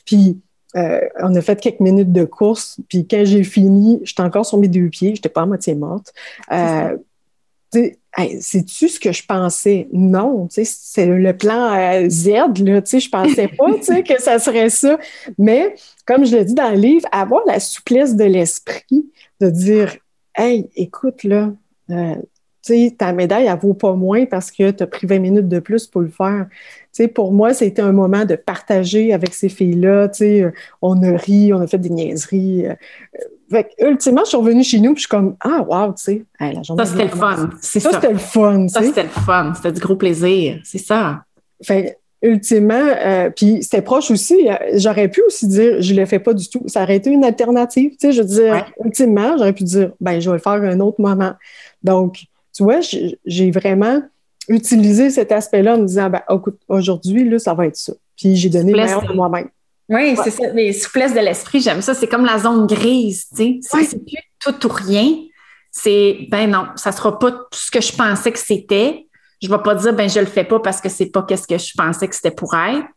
Puis, 0.05 0.39
euh, 0.75 1.01
on 1.21 1.36
a 1.36 1.41
fait 1.41 1.60
quelques 1.60 1.79
minutes 1.79 2.13
de 2.13 2.23
course. 2.23 2.79
Puis, 2.88 3.08
quand 3.08 3.23
j'ai 3.25 3.43
fini, 3.43 3.99
j'étais 4.03 4.21
encore 4.21 4.45
sur 4.45 4.58
mes 4.58 4.67
deux 4.67 4.89
pieds, 4.89 5.15
j'étais 5.15 5.29
pas 5.29 5.41
à 5.41 5.45
moitié 5.45 5.75
morte. 5.75 6.13
Euh, 6.51 6.95
c'est-tu 7.71 8.89
ce 8.89 8.99
que 8.99 9.12
je 9.12 9.25
pensais? 9.25 9.88
Non, 9.91 10.47
c'est 10.49 11.05
le 11.05 11.36
plan 11.36 12.10
Z, 12.10 12.27
là, 12.63 12.82
tu 12.82 12.89
sais, 12.89 12.99
je 12.99 13.10
pensais 13.10 13.47
pas, 13.47 14.01
que 14.01 14.21
ça 14.21 14.39
serait 14.39 14.69
ça. 14.69 14.97
Mais, 15.38 15.75
comme 16.05 16.25
je 16.25 16.36
l'ai 16.36 16.45
dit 16.45 16.53
dans 16.53 16.69
le 16.69 16.77
livre, 16.77 17.08
avoir 17.12 17.41
la 17.45 17.60
souplesse 17.60 18.15
de 18.15 18.23
l'esprit, 18.23 19.05
de 19.39 19.49
dire, 19.49 19.95
Hey, 20.35 20.69
écoute, 20.75 21.23
là, 21.23 21.51
euh, 21.89 22.15
ta 22.97 23.13
médaille, 23.13 23.47
elle 23.47 23.59
vaut 23.59 23.73
pas 23.73 23.93
moins 23.93 24.25
parce 24.25 24.51
que 24.51 24.71
tu 24.71 24.83
as 24.83 24.87
pris 24.87 25.07
20 25.07 25.19
minutes 25.19 25.47
de 25.47 25.59
plus 25.59 25.87
pour 25.87 26.01
le 26.01 26.09
faire. 26.09 26.47
pour 27.13 27.31
moi, 27.31 27.53
c'était 27.53 27.81
un 27.81 27.91
moment 27.91 28.25
de 28.25 28.35
partager 28.35 29.13
avec 29.13 29.33
ces 29.33 29.49
filles-là. 29.49 30.11
Euh, 30.21 30.51
on 30.81 31.01
a 31.03 31.17
ri, 31.17 31.53
on 31.53 31.61
a 31.61 31.67
fait 31.67 31.77
des 31.77 31.89
niaiseries. 31.89 32.67
Euh, 32.67 32.75
fait, 33.49 33.71
ultimement, 33.79 34.21
je 34.23 34.29
suis 34.29 34.37
revenue 34.37 34.63
chez 34.63 34.79
nous 34.79 34.91
et 34.91 34.95
je 34.95 34.99
suis 34.99 35.07
comme 35.07 35.35
Ah, 35.39 35.65
wow, 35.67 35.93
tu 35.93 36.03
sais, 36.03 36.25
la 36.39 36.61
journée. 36.61 36.85
Ça, 36.85 36.91
c'était 36.91 37.03
le 37.03 37.09
fun. 37.09 37.49
Ça, 37.61 37.79
ça. 37.79 37.91
c'était 37.93 38.13
le 38.13 38.19
fun. 38.19 38.67
Ça, 38.67 38.83
c'était 38.83 39.03
le 39.03 39.09
fun. 39.09 39.53
C'était 39.55 39.71
du 39.71 39.81
gros 39.81 39.95
plaisir. 39.95 40.59
C'est 40.63 40.77
ça. 40.77 41.23
Fait, 41.63 41.97
ultimement, 42.21 42.73
euh, 42.73 43.29
puis 43.29 43.63
c'était 43.63 43.82
proche 43.82 44.12
aussi, 44.12 44.49
euh, 44.49 44.55
j'aurais 44.73 45.08
pu 45.08 45.21
aussi 45.21 45.47
dire, 45.47 45.82
je 45.82 45.93
ne 45.93 45.99
le 45.99 46.05
fais 46.05 46.19
pas 46.19 46.34
du 46.34 46.49
tout. 46.49 46.62
Ça 46.67 46.84
aurait 46.84 46.97
été 46.97 47.10
une 47.10 47.23
alternative, 47.23 47.91
tu 47.91 47.97
sais, 47.99 48.12
je 48.12 48.21
veux 48.21 48.27
dire, 48.27 48.71
ultimement, 48.84 49.38
j'aurais 49.38 49.53
pu 49.53 49.63
dire, 49.63 49.91
ben, 50.01 50.19
je 50.19 50.29
vais 50.29 50.36
le 50.36 50.41
faire 50.41 50.53
un 50.53 50.79
autre 50.82 50.99
moment. 50.99 51.34
Donc, 51.82 52.23
tu 52.53 52.63
vois, 52.63 52.79
j'ai 53.25 53.51
vraiment 53.51 54.01
utilisé 54.49 55.10
cet 55.12 55.32
aspect-là 55.32 55.75
en 55.75 55.79
me 55.79 55.86
disant, 55.86 56.10
ben, 56.10 56.21
aujourd'hui, 56.67 57.29
là, 57.29 57.39
ça 57.39 57.53
va 57.53 57.67
être 57.67 57.77
ça. 57.77 57.93
Puis 58.17 58.36
j'ai 58.36 58.49
donné 58.49 58.73
le 58.73 58.84
meilleur 58.84 59.08
de 59.08 59.13
moi-même. 59.13 59.47
Oui, 59.88 60.15
c'est 60.23 60.32
ça, 60.32 60.47
les 60.53 60.73
souplesses 60.73 61.13
de 61.13 61.19
l'esprit, 61.19 61.62
j'aime 61.62 61.82
ça. 61.82 61.93
C'est 61.93 62.08
comme 62.08 62.25
la 62.25 62.38
zone 62.38 62.67
grise, 62.67 63.27
tu 63.36 63.62
sais. 63.62 63.84
C'est 63.84 64.05
plus 64.05 64.17
tout 64.39 64.67
ou 64.67 64.69
rien. 64.71 65.15
C'est, 65.71 66.27
ben 66.29 66.49
non, 66.49 66.65
ça 66.75 66.91
sera 66.91 67.17
pas 67.17 67.32
tout 67.32 67.47
ce 67.53 67.71
que 67.71 67.82
je 67.82 67.95
pensais 67.95 68.32
que 68.32 68.39
c'était 68.39 69.08
je 69.41 69.47
ne 69.49 69.56
vais 69.56 69.63
pas 69.63 69.75
dire, 69.75 69.93
ben 69.93 70.10
je 70.10 70.19
le 70.19 70.25
fais 70.25 70.43
pas 70.43 70.60
parce 70.60 70.82
que 70.82 70.89
c'est 70.89 71.08
pas 71.08 71.23
qu'est-ce 71.23 71.47
que 71.47 71.58
je 71.58 71.73
pensais 71.78 72.08
que 72.08 72.15
c'était 72.15 72.32
pour 72.32 72.54
être. 72.56 72.88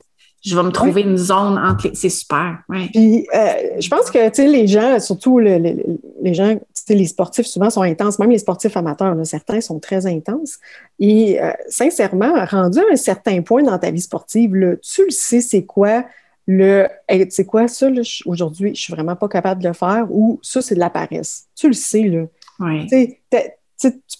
Je 0.45 0.57
vais 0.57 0.63
me 0.65 0.71
trouver 0.71 1.03
une 1.03 1.17
zone 1.17 1.57
entre 1.57 1.87
les... 1.87 1.95
C'est 1.95 2.09
super. 2.09 2.59
Puis, 2.69 3.29
euh, 3.33 3.79
je 3.79 3.89
pense 3.89 4.11
que, 4.11 4.29
tu 4.29 4.35
sais, 4.35 4.49
les 4.49 4.67
gens, 4.67 4.99
surtout 4.99 5.39
les 5.39 6.35
gens, 6.35 6.59
les 6.89 7.07
sportifs 7.07 7.47
souvent 7.47 7.71
sont 7.71 7.83
intenses, 7.83 8.19
même 8.19 8.31
les 8.31 8.39
sportifs 8.39 8.77
amateurs, 8.77 9.15
certains 9.25 9.61
sont 9.61 9.79
très 9.79 10.05
intenses. 10.09 10.59
Et 10.99 11.41
euh, 11.41 11.53
sincèrement, 11.69 12.45
rendu 12.47 12.81
à 12.81 12.93
un 12.93 12.97
certain 12.97 13.41
point 13.43 13.63
dans 13.63 13.79
ta 13.79 13.93
vie 13.93 14.01
sportive, 14.01 14.57
là, 14.57 14.75
tu 14.83 15.05
le 15.05 15.11
sais, 15.13 15.41
c'est 15.41 15.65
quoi 15.65 16.05
le, 16.49 16.89
tu 17.09 17.31
sais 17.31 17.45
quoi, 17.45 17.69
ça, 17.69 17.87
aujourd'hui, 18.27 18.75
je 18.75 18.81
suis 18.81 18.93
vraiment 18.93 19.15
pas 19.15 19.29
capable 19.29 19.63
de 19.63 19.69
le 19.69 19.75
faire 19.75 20.07
ou 20.11 20.41
ça, 20.43 20.61
c'est 20.61 20.75
de 20.75 20.81
la 20.81 20.91
paresse. 20.91 21.47
Tu 21.55 21.69
le 21.69 21.73
sais, 21.73 22.03
là. 22.03 22.25
Oui 22.59 22.87
tu 22.89 23.17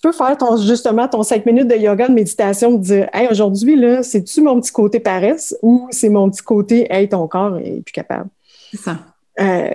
peux 0.03 0.13
faire 0.13 0.37
ton, 0.37 0.57
justement 0.57 1.09
ton 1.09 1.23
cinq 1.23 1.47
minutes 1.47 1.69
de 1.69 1.77
yoga, 1.77 2.09
de 2.09 2.13
méditation, 2.13 2.73
de 2.73 2.83
dire 2.83 3.09
Hey, 3.13 3.29
aujourd'hui, 3.31 3.77
là, 3.77 4.03
c'est-tu 4.03 4.43
mon 4.43 4.61
petit 4.61 4.73
côté 4.73 5.01
paresse 5.01 5.57
ou 5.63 5.87
c'est 5.91 6.09
mon 6.09 6.29
petit 6.29 6.43
côté 6.43 6.87
Hey, 6.91 7.09
ton 7.09 7.27
corps 7.29 7.57
est 7.59 7.83
plus 7.83 7.93
capable? 7.93 8.29
C'est 8.71 8.81
ça. 8.81 8.99
Euh, 9.41 9.71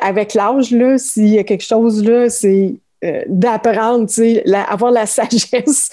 avec 0.00 0.34
l'âge, 0.34 0.70
là, 0.72 0.98
s'il 0.98 1.28
y 1.28 1.38
a 1.38 1.44
quelque 1.44 1.64
chose, 1.64 2.02
là, 2.02 2.28
c'est 2.28 2.74
euh, 3.04 3.22
d'apprendre, 3.28 4.08
avoir 4.68 4.90
la 4.90 5.06
sagesse. 5.06 5.90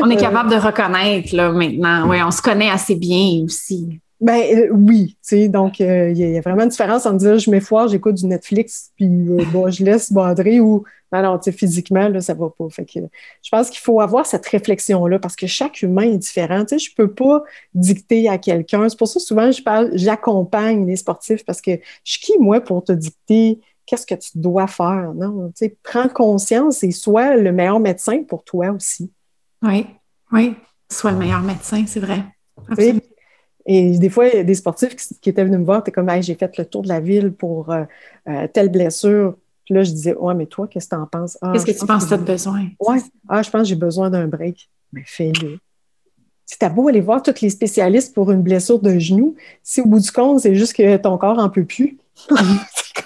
on 0.00 0.08
est 0.10 0.16
euh, 0.16 0.20
capable 0.20 0.50
de 0.50 0.56
reconnaître, 0.56 1.34
là, 1.34 1.52
maintenant. 1.52 2.08
Oui, 2.08 2.18
on 2.24 2.30
se 2.30 2.40
connaît 2.40 2.70
assez 2.70 2.94
bien 2.94 3.44
aussi. 3.44 4.00
Ben 4.20 4.42
euh, 4.54 4.68
oui, 4.70 5.16
tu 5.22 5.36
sais, 5.36 5.48
donc 5.48 5.80
il 5.80 6.12
y, 6.12 6.36
a 6.36 6.40
vraiment 6.42 6.64
une 6.64 6.68
différence 6.68 7.06
entre 7.06 7.16
dire 7.16 7.38
je 7.38 7.50
m'effoire, 7.50 7.88
j'écoute 7.88 8.16
du 8.16 8.26
Netflix, 8.26 8.90
puis 8.96 9.08
bon, 9.52 9.70
je 9.70 9.82
laisse 9.82 10.12
badrer 10.12 10.60
ou 10.60 10.84
non, 11.12 11.38
tu 11.38 11.50
sais, 11.50 11.52
physiquement, 11.52 12.08
là, 12.08 12.20
ça 12.20 12.34
va 12.34 12.48
pas. 12.50 12.68
Fait 12.70 12.84
que 12.84 13.00
je 13.42 13.48
pense 13.50 13.68
qu'il 13.68 13.80
faut 13.80 14.00
avoir 14.00 14.26
cette 14.26 14.46
réflexion-là 14.46 15.18
parce 15.18 15.34
que 15.34 15.46
chaque 15.46 15.82
humain 15.82 16.02
est 16.02 16.18
différent. 16.18 16.64
Tu 16.64 16.78
sais, 16.78 16.78
je 16.78 16.94
peux 16.94 17.12
pas 17.12 17.42
dicter 17.74 18.28
à 18.28 18.38
quelqu'un. 18.38 18.88
C'est 18.88 18.98
pour 18.98 19.08
ça 19.08 19.18
souvent 19.18 19.50
je 19.50 19.62
parle, 19.62 19.90
j'accompagne 19.94 20.86
les 20.86 20.96
sportifs 20.96 21.44
parce 21.44 21.60
que 21.60 21.72
je 22.04 22.12
suis 22.12 22.20
qui, 22.20 22.38
moi, 22.38 22.60
pour 22.60 22.84
te 22.84 22.92
dicter 22.92 23.58
qu'est-ce 23.86 24.06
que 24.06 24.14
tu 24.14 24.30
dois 24.36 24.68
faire? 24.68 25.12
Non, 25.14 25.48
tu 25.48 25.66
sais, 25.66 25.76
prends 25.82 26.08
conscience 26.08 26.84
et 26.84 26.92
sois 26.92 27.36
le 27.36 27.50
meilleur 27.52 27.80
médecin 27.80 28.22
pour 28.22 28.44
toi 28.44 28.70
aussi. 28.70 29.10
Oui, 29.62 29.86
oui, 30.30 30.54
sois 30.90 31.10
le 31.10 31.18
meilleur 31.18 31.42
médecin, 31.42 31.84
c'est 31.86 32.00
vrai. 32.00 32.24
Et 33.66 33.98
des 33.98 34.08
fois, 34.08 34.26
il 34.26 34.36
y 34.36 34.38
a 34.38 34.44
des 34.44 34.54
sportifs 34.54 34.96
qui, 34.96 35.28
étaient 35.28 35.44
venus 35.44 35.60
me 35.60 35.64
voir, 35.64 35.84
tu 35.84 35.90
es 35.90 35.92
comme, 35.92 36.08
hey, 36.08 36.22
j'ai 36.22 36.34
fait 36.34 36.56
le 36.58 36.64
tour 36.64 36.82
de 36.82 36.88
la 36.88 37.00
ville 37.00 37.32
pour 37.32 37.70
euh, 37.70 37.84
euh, 38.28 38.46
telle 38.52 38.70
blessure. 38.70 39.36
Puis 39.64 39.74
là, 39.74 39.82
je 39.82 39.90
disais, 39.90 40.14
ouais, 40.14 40.34
mais 40.34 40.46
toi, 40.46 40.66
qu'est-ce 40.66 40.88
que 40.88 40.96
tu 40.96 41.00
en 41.00 41.06
penses? 41.06 41.38
Ah, 41.42 41.52
qu'est-ce 41.52 41.66
que 41.66 41.78
tu 41.78 41.86
penses 41.86 42.04
que 42.04 42.08
tu 42.08 42.14
as 42.14 42.18
besoin? 42.18 42.68
Ouais, 42.80 42.98
ah, 43.28 43.42
je 43.42 43.50
pense 43.50 43.62
que 43.62 43.68
j'ai 43.68 43.76
besoin 43.76 44.10
d'un 44.10 44.26
break. 44.26 44.68
Mais 44.92 45.02
fais-le. 45.06 45.58
Tu 46.46 46.56
as 46.64 46.68
beau 46.68 46.88
aller 46.88 47.00
voir 47.00 47.22
tous 47.22 47.40
les 47.42 47.50
spécialistes 47.50 48.12
pour 48.12 48.32
une 48.32 48.42
blessure 48.42 48.80
de 48.80 48.98
genou, 48.98 49.36
si 49.62 49.80
au 49.80 49.86
bout 49.86 50.00
du 50.00 50.10
compte, 50.10 50.40
c'est 50.40 50.56
juste 50.56 50.74
que 50.74 50.96
ton 50.96 51.16
corps 51.16 51.36
n'en 51.36 51.48
peut 51.48 51.64
plus, 51.64 51.96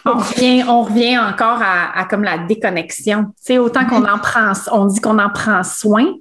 on, 0.07 0.19
revient, 0.19 0.65
on 0.67 0.83
revient 0.83 1.19
encore 1.19 1.61
à, 1.63 2.05
comme 2.09 2.25
la 2.25 2.39
déconnexion. 2.39 3.27
Tu 3.45 3.59
autant 3.59 3.87
qu'on 3.87 4.05
en 4.05 4.19
prend, 4.19 4.53
on 4.73 4.87
dit 4.87 5.01
qu'on 5.01 5.19
en 5.19 5.29
prend 5.29 5.63
soin, 5.63 6.15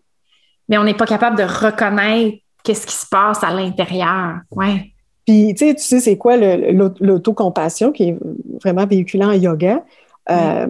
mais 0.68 0.78
on 0.78 0.84
n'est 0.84 0.94
pas 0.94 1.06
capable 1.06 1.38
de 1.38 1.44
reconnaître 1.44 2.43
qu'est-ce 2.64 2.88
qui 2.88 2.96
se 2.96 3.06
passe 3.06 3.44
à 3.44 3.52
l'intérieur? 3.52 4.38
Ouais. 4.52 4.92
Puis, 5.26 5.54
tu 5.56 5.66
sais, 5.66 5.76
tu 5.76 5.84
sais, 5.84 6.00
c'est 6.00 6.18
quoi 6.18 6.36
l'autocompassion 6.38 7.92
qui 7.92 8.10
est 8.10 8.18
vraiment 8.62 8.86
véhiculant 8.86 9.30
en 9.30 9.34
yoga? 9.34 9.84
Euh, 10.30 10.68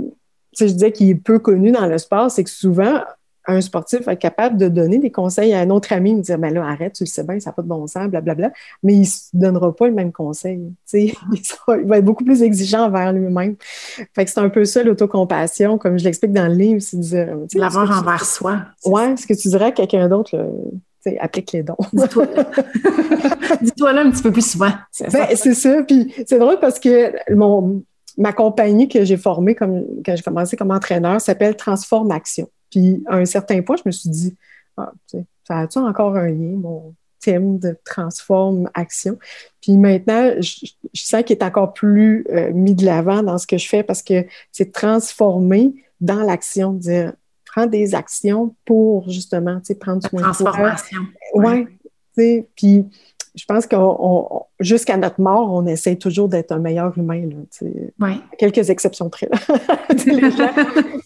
je 0.58 0.66
disais 0.66 0.92
qu'il 0.92 1.10
est 1.10 1.16
peu 1.16 1.40
connu 1.40 1.72
dans 1.72 1.88
le 1.88 1.98
sport, 1.98 2.30
c'est 2.30 2.44
que 2.44 2.50
souvent, 2.50 3.02
un 3.46 3.60
sportif 3.62 4.08
être 4.08 4.20
capable 4.20 4.58
de 4.58 4.70
donner 4.70 5.00
des 5.00 5.12
conseils 5.12 5.54
à 5.54 5.60
un 5.60 5.70
autre 5.70 5.92
ami, 5.92 6.14
me 6.14 6.22
dire 6.22 6.38
ben 6.38 6.54
là, 6.54 6.66
arrête, 6.66 6.94
tu 6.94 7.04
le 7.04 7.10
sais 7.10 7.24
bien, 7.24 7.40
ça 7.40 7.50
n'a 7.50 7.54
pas 7.54 7.62
de 7.62 7.68
bon 7.68 7.86
sens, 7.88 8.08
blablabla. 8.08 8.52
Mais 8.84 8.94
il 8.94 9.08
ne 9.34 9.42
donnera 9.42 9.76
pas 9.76 9.88
le 9.88 9.94
même 9.94 10.12
conseil. 10.12 10.62
Il, 10.94 11.14
il, 11.32 11.88
va 11.88 11.98
être 11.98 12.06
beaucoup 12.06 12.24
plus 12.24 12.44
exigeant 12.44 12.86
envers 12.86 13.12
lui-même. 13.12 13.56
Fait 14.14 14.26
que 14.26 14.32
c'est 14.32 14.40
un 14.40 14.50
peu 14.50 14.64
ça 14.64 14.84
l'autocompassion, 14.84 15.78
comme 15.78 15.98
je 15.98 16.04
l'explique 16.04 16.32
dans 16.32 16.48
le 16.48 16.54
livre, 16.54 16.82
c'est 16.82 17.00
dire. 17.00 17.36
L'avoir 17.56 18.00
envers 18.00 18.24
soi. 18.24 18.62
Oui, 18.86 19.18
ce 19.18 19.26
que 19.26 19.34
tu 19.34 19.48
dirais 19.48 19.66
à 19.66 19.72
quelqu'un 19.72 20.08
d'autre, 20.08 20.38
applique 21.20 21.52
les 21.52 21.64
dons. 21.64 21.78
Dis-toi 23.62 23.94
là 23.94 24.02
un 24.02 24.12
petit 24.12 24.24
peu 24.24 24.32
plus 24.32 24.52
souvent. 24.52 24.72
C'est 24.92 25.12
ben, 25.12 25.36
ça. 25.36 25.84
Puis 25.84 26.14
c'est 26.26 26.40
drôle 26.40 26.60
parce 26.60 26.80
que 26.80 27.14
mon, 27.34 27.84
ma 28.18 28.34
compagnie 28.34 28.88
que 28.88 29.04
j'ai 29.04 29.18
formée 29.18 29.56
comme, 29.56 29.86
quand 30.06 30.16
j'ai 30.16 30.24
commencé 30.24 30.56
comme 30.58 30.72
entraîneur 30.72 31.20
s'appelle 31.22 31.56
Transform 31.56 32.12
Action. 32.12 32.50
Puis 32.70 33.04
à 33.08 33.18
un 33.18 33.26
certain 33.26 33.62
point, 33.62 33.76
je 33.78 33.84
me 33.86 33.92
suis 33.92 34.10
dit, 34.10 34.36
ah, 34.78 34.92
ça 35.48 35.60
a-tu 35.60 35.78
encore 35.80 36.16
un 36.16 36.30
lien, 36.30 36.58
mon 36.58 36.96
thème 37.20 37.60
de 37.60 37.78
transforme 37.86 38.70
action? 38.74 39.18
Puis 39.62 39.78
maintenant, 39.78 40.32
je, 40.40 40.68
sens 40.94 41.24
qu'il 41.24 41.38
est 41.38 41.44
encore 41.44 41.74
plus 41.74 42.26
euh, 42.32 42.52
mis 42.52 42.76
de 42.76 42.86
l'avant 42.86 43.24
dans 43.24 43.38
ce 43.38 43.48
que 43.48 43.58
je 43.58 43.68
fais 43.68 43.84
parce 43.84 44.02
que 44.02 44.26
c'est 44.52 44.72
transformer 44.72 45.74
dans 46.02 46.22
l'action, 46.22 46.74
dire 46.74 47.14
prends 47.54 47.68
des 47.68 47.96
actions 47.96 48.56
pour 48.66 49.10
justement 49.10 49.60
prendre 49.80 50.08
soin 50.08 50.32
de 50.32 50.38
toi. 50.38 50.76
Oui. 51.36 51.68
Ouais, 52.16 52.48
puis 52.56 52.86
je 53.36 53.46
pense 53.46 53.66
que 53.66 53.76
jusqu'à 54.60 54.98
notre 54.98 55.20
mort, 55.20 55.52
on 55.52 55.66
essaie 55.66 55.96
toujours 55.96 56.30
d'être 56.30 56.52
un 56.52 56.60
meilleur 56.60 56.96
humain. 56.98 57.24
Là, 57.28 58.16
Quelques 58.38 58.70
exceptions 58.70 59.10
près. 59.10 59.30
les 60.06 60.32
gens, 60.32 60.52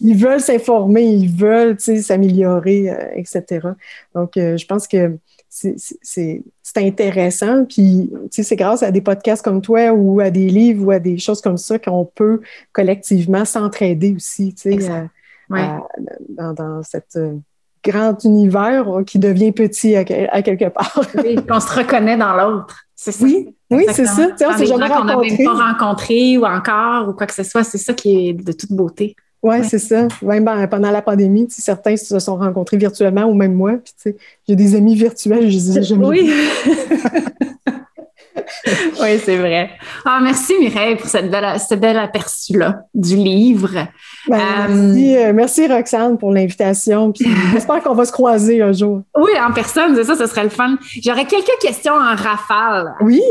ils 0.00 0.16
veulent 0.16 0.40
s'informer, 0.40 1.04
ils 1.04 1.30
veulent 1.30 1.78
s'améliorer, 1.80 2.90
euh, 2.90 3.06
etc. 3.14 3.68
Donc, 4.14 4.36
euh, 4.36 4.58
je 4.58 4.66
pense 4.66 4.86
que 4.86 5.16
c'est 5.48 6.42
intéressant. 6.76 7.64
Puis, 7.64 8.10
c'est 8.30 8.56
grâce 8.56 8.82
à 8.82 8.90
des 8.90 9.00
podcasts 9.00 9.42
comme 9.42 9.62
toi 9.62 9.92
ou 9.92 10.20
à 10.20 10.28
des 10.28 10.48
livres 10.48 10.86
ou 10.86 10.90
à 10.90 10.98
des 10.98 11.16
choses 11.16 11.40
comme 11.40 11.56
ça 11.56 11.78
qu'on 11.78 12.04
peut 12.04 12.42
collectivement 12.72 13.46
s'entraider 13.46 14.14
aussi 14.14 14.54
euh, 14.66 15.04
dans, 15.50 16.52
dans, 16.52 16.82
cette 16.82 17.18
grand 17.84 18.22
univers 18.24 18.88
hein, 18.88 19.04
qui 19.04 19.18
devient 19.18 19.52
petit 19.52 19.96
à, 19.96 20.04
quelque 20.04 20.68
part. 20.68 21.00
oui, 21.24 21.36
qu'on 21.46 21.60
se 21.60 21.72
reconnaît 21.72 22.16
dans 22.16 22.34
l'autre. 22.34 22.84
C'est 22.94 23.12
ça. 23.12 23.24
Oui, 23.24 23.54
oui 23.70 23.86
c'est 23.92 24.06
ça. 24.06 24.28
On 24.46 24.56
s'est 24.56 24.66
jamais 24.66 24.88
qu'on 24.88 25.04
n'avait 25.04 25.44
pas 25.44 25.72
rencontré 25.72 26.36
ou 26.36 26.44
encore 26.44 27.08
ou 27.08 27.12
quoi 27.12 27.26
que 27.26 27.34
ce 27.34 27.44
soit. 27.44 27.64
C'est 27.64 27.78
ça 27.78 27.94
qui 27.94 28.28
est 28.28 28.32
de 28.32 28.52
toute 28.52 28.72
beauté. 28.72 29.14
Ouais, 29.40 29.62
c'est 29.62 29.78
ça. 29.78 30.08
Même 30.22 30.44
ben, 30.44 30.66
pendant 30.66 30.90
la 30.90 31.00
pandémie, 31.00 31.46
certains 31.48 31.96
se 31.96 32.18
sont 32.18 32.36
rencontrés 32.36 32.76
virtuellement 32.76 33.24
ou 33.24 33.34
même 33.34 33.54
moi. 33.54 33.74
J'ai 34.48 34.56
des 34.56 34.74
amis 34.74 34.96
virtuels, 34.96 35.44
je 35.44 35.56
disais 35.56 35.82
jamais. 35.82 36.06
Oui. 36.06 36.32
oui, 39.00 39.18
c'est 39.24 39.36
vrai. 39.36 39.70
Ah, 40.04 40.20
merci 40.22 40.54
Mireille 40.58 40.96
pour 40.96 41.08
cette 41.08 41.30
belle, 41.30 41.58
cette 41.58 41.80
belle 41.80 41.98
aperçu-là 41.98 42.82
du 42.94 43.16
livre. 43.16 43.86
Ben, 44.28 44.68
merci, 44.68 45.16
euh, 45.16 45.28
euh, 45.28 45.32
merci, 45.32 45.66
Roxane 45.66 46.18
pour 46.18 46.32
l'invitation. 46.32 47.12
J'espère 47.52 47.82
qu'on 47.82 47.94
va 47.94 48.04
se 48.04 48.12
croiser 48.12 48.62
un 48.62 48.72
jour. 48.72 49.02
Oui, 49.16 49.30
en 49.40 49.52
personne, 49.52 49.94
c'est 49.94 50.04
ça, 50.04 50.16
ce 50.16 50.26
serait 50.26 50.44
le 50.44 50.50
fun. 50.50 50.76
J'aurais 51.02 51.26
quelques 51.26 51.58
questions 51.60 51.94
en 51.94 52.14
rafale. 52.14 52.94
Oui. 53.00 53.22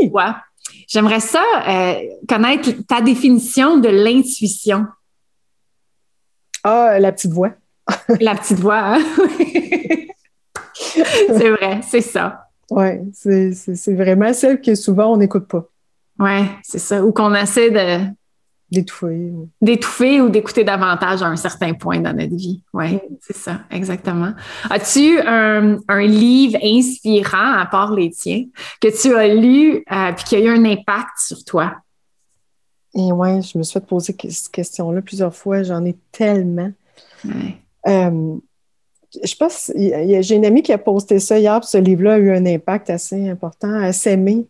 J'aimerais 0.88 1.20
ça 1.20 1.42
euh, 1.68 1.94
connaître 2.28 2.70
ta 2.86 3.00
définition 3.00 3.78
de 3.78 3.88
l'intuition. 3.88 4.86
Ah, 6.64 6.98
la 6.98 7.12
petite 7.12 7.32
voix. 7.32 7.50
la 8.20 8.34
petite 8.34 8.58
voix, 8.58 8.96
hein? 8.96 8.98
c'est 10.74 11.50
vrai, 11.50 11.80
c'est 11.82 12.00
ça. 12.00 12.47
Oui, 12.70 13.10
c'est 13.12 13.94
vraiment 13.94 14.32
celle 14.32 14.60
que 14.60 14.74
souvent 14.74 15.12
on 15.12 15.16
n'écoute 15.16 15.46
pas. 15.46 15.66
Oui, 16.18 16.46
c'est 16.62 16.78
ça. 16.78 17.04
Ou 17.04 17.12
qu'on 17.12 17.34
essaie 17.34 17.70
de. 17.70 18.06
D'étouffer. 18.70 19.32
D'étouffer 19.62 20.20
ou 20.20 20.28
d'écouter 20.28 20.62
davantage 20.62 21.22
à 21.22 21.26
un 21.26 21.36
certain 21.36 21.72
point 21.72 22.00
dans 22.00 22.12
notre 22.12 22.36
vie. 22.36 22.62
Oui, 22.74 23.00
c'est 23.18 23.36
ça, 23.36 23.60
exactement. 23.70 24.34
As-tu 24.68 25.18
un, 25.20 25.78
un, 25.88 26.02
livre 26.02 26.58
inspirant, 26.62 27.54
à 27.54 27.64
part 27.64 27.94
les 27.94 28.10
tiens, 28.10 28.44
que 28.82 28.88
tu 28.88 29.14
as 29.14 29.34
lu 29.34 29.82
euh, 29.90 30.12
puis 30.12 30.24
qui 30.24 30.36
a 30.36 30.40
eu 30.40 30.48
un 30.48 30.64
impact 30.66 31.12
sur 31.16 31.42
toi? 31.44 31.76
Et 32.94 33.10
oui, 33.10 33.40
je 33.40 33.56
me 33.56 33.62
suis 33.62 33.72
fait 33.72 33.86
poser 33.86 34.14
cette 34.28 34.50
question-là 34.50 35.00
plusieurs 35.00 35.34
fois. 35.34 35.62
J'en 35.62 35.84
ai 35.86 35.96
tellement. 36.12 36.72
Ouais. 37.24 37.56
Euh, 37.86 38.36
je 39.12 39.34
pense, 39.36 39.72
j'ai 39.74 40.34
une 40.34 40.44
amie 40.44 40.62
qui 40.62 40.72
a 40.72 40.78
posté 40.78 41.18
ça 41.18 41.38
hier, 41.38 41.58
puis 41.60 41.68
ce 41.68 41.78
livre-là 41.78 42.14
a 42.14 42.18
eu 42.18 42.30
un 42.30 42.44
impact 42.46 42.90
assez 42.90 43.28
important. 43.28 43.72
À 43.72 43.92
s'aimer. 43.92 44.46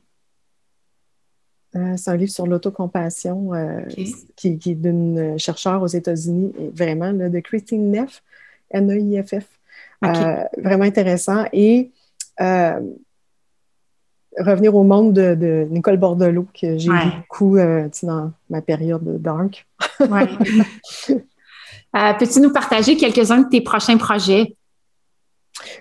Euh, 1.77 1.97
c'est 1.97 2.11
un 2.11 2.17
livre 2.17 2.33
sur 2.33 2.47
l'autocompassion 2.47 3.53
euh, 3.55 3.81
qui, 4.37 4.59
est 4.67 4.75
d'une 4.75 5.39
chercheure 5.39 5.83
aux 5.83 5.89
États-Unis, 5.89 6.53
vraiment, 6.75 7.13
de 7.13 7.41
Christine 7.41 7.91
Neff, 7.91 8.23
N-E-I-F-F. 8.71 9.47
Euh, 10.05 10.45
vraiment 10.57 10.85
intéressant. 10.85 11.45
Et 11.53 11.91
revenir 14.39 14.75
au 14.75 14.85
monde 14.85 15.13
de, 15.13 15.67
Nicole 15.71 15.99
Bordelot, 15.99 16.47
que 16.55 16.79
j'ai 16.79 16.91
lu 16.91 17.11
beaucoup 17.19 17.59
dans 17.59 18.33
ma 18.51 18.63
période 18.63 19.05
de 19.05 19.19
dark. 19.19 19.67
Euh, 21.97 22.13
peux-tu 22.19 22.41
nous 22.41 22.53
partager 22.53 22.97
quelques-uns 22.97 23.43
de 23.43 23.49
tes 23.49 23.61
prochains 23.61 23.97
projets? 23.97 24.55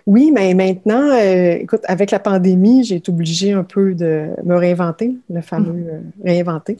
Oui, 0.05 0.31
mais 0.33 0.53
maintenant, 0.53 1.11
euh, 1.11 1.57
écoute, 1.59 1.81
avec 1.83 2.11
la 2.11 2.19
pandémie, 2.19 2.83
j'ai 2.83 2.95
été 2.95 3.11
obligée 3.11 3.51
un 3.51 3.63
peu 3.63 3.93
de 3.93 4.27
me 4.43 4.55
réinventer, 4.55 5.15
le 5.29 5.41
fameux 5.41 5.73
mm. 5.73 5.89
euh, 5.89 5.99
réinventer. 6.23 6.77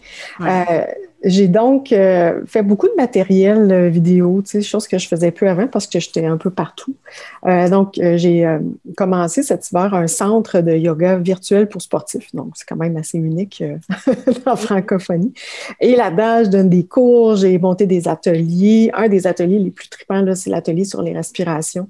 J'ai 1.24 1.47
donc 1.47 1.89
fait 1.89 2.63
beaucoup 2.63 2.88
de 2.88 2.93
matériel 2.95 3.89
vidéo, 3.89 4.41
tu 4.43 4.51
sais, 4.51 4.61
chose 4.61 4.88
que 4.88 4.97
je 4.97 5.07
faisais 5.07 5.32
plus 5.32 5.47
avant 5.47 5.68
parce 5.68 5.88
que 5.88 5.99
j'étais 5.99 6.26
un 6.26 6.38
peu 6.38 6.49
partout. 6.49 6.95
donc, 7.43 7.93
j'ai 7.95 8.47
commencé 8.95 9.43
cet 9.43 9.70
hiver 9.70 9.93
un 9.93 10.07
centre 10.07 10.61
de 10.61 10.74
yoga 10.74 11.18
virtuel 11.18 11.68
pour 11.68 11.82
sportifs. 11.82 12.34
Donc, 12.36 12.51
c'est 12.55 12.68
quand 12.68 12.76
même 12.76 12.97
assez 12.97 13.18
unique 13.18 13.63
en 14.45 14.55
francophonie. 14.55 15.34
Et 15.80 15.95
là-dedans, 15.95 16.43
je 16.45 16.49
donne 16.49 16.70
des 16.70 16.86
cours, 16.86 17.36
j'ai 17.36 17.57
monté 17.57 17.88
des 17.88 18.07
ateliers. 18.07 18.91
Un 18.93 19.07
des 19.09 19.28
ateliers 19.28 19.59
les 19.59 19.72
plus 19.72 19.89
tripants, 19.89 20.24
c'est 20.36 20.49
l'atelier 20.49 20.86
sur 20.86 21.01
les 21.01 21.13
respirations. 21.13 21.88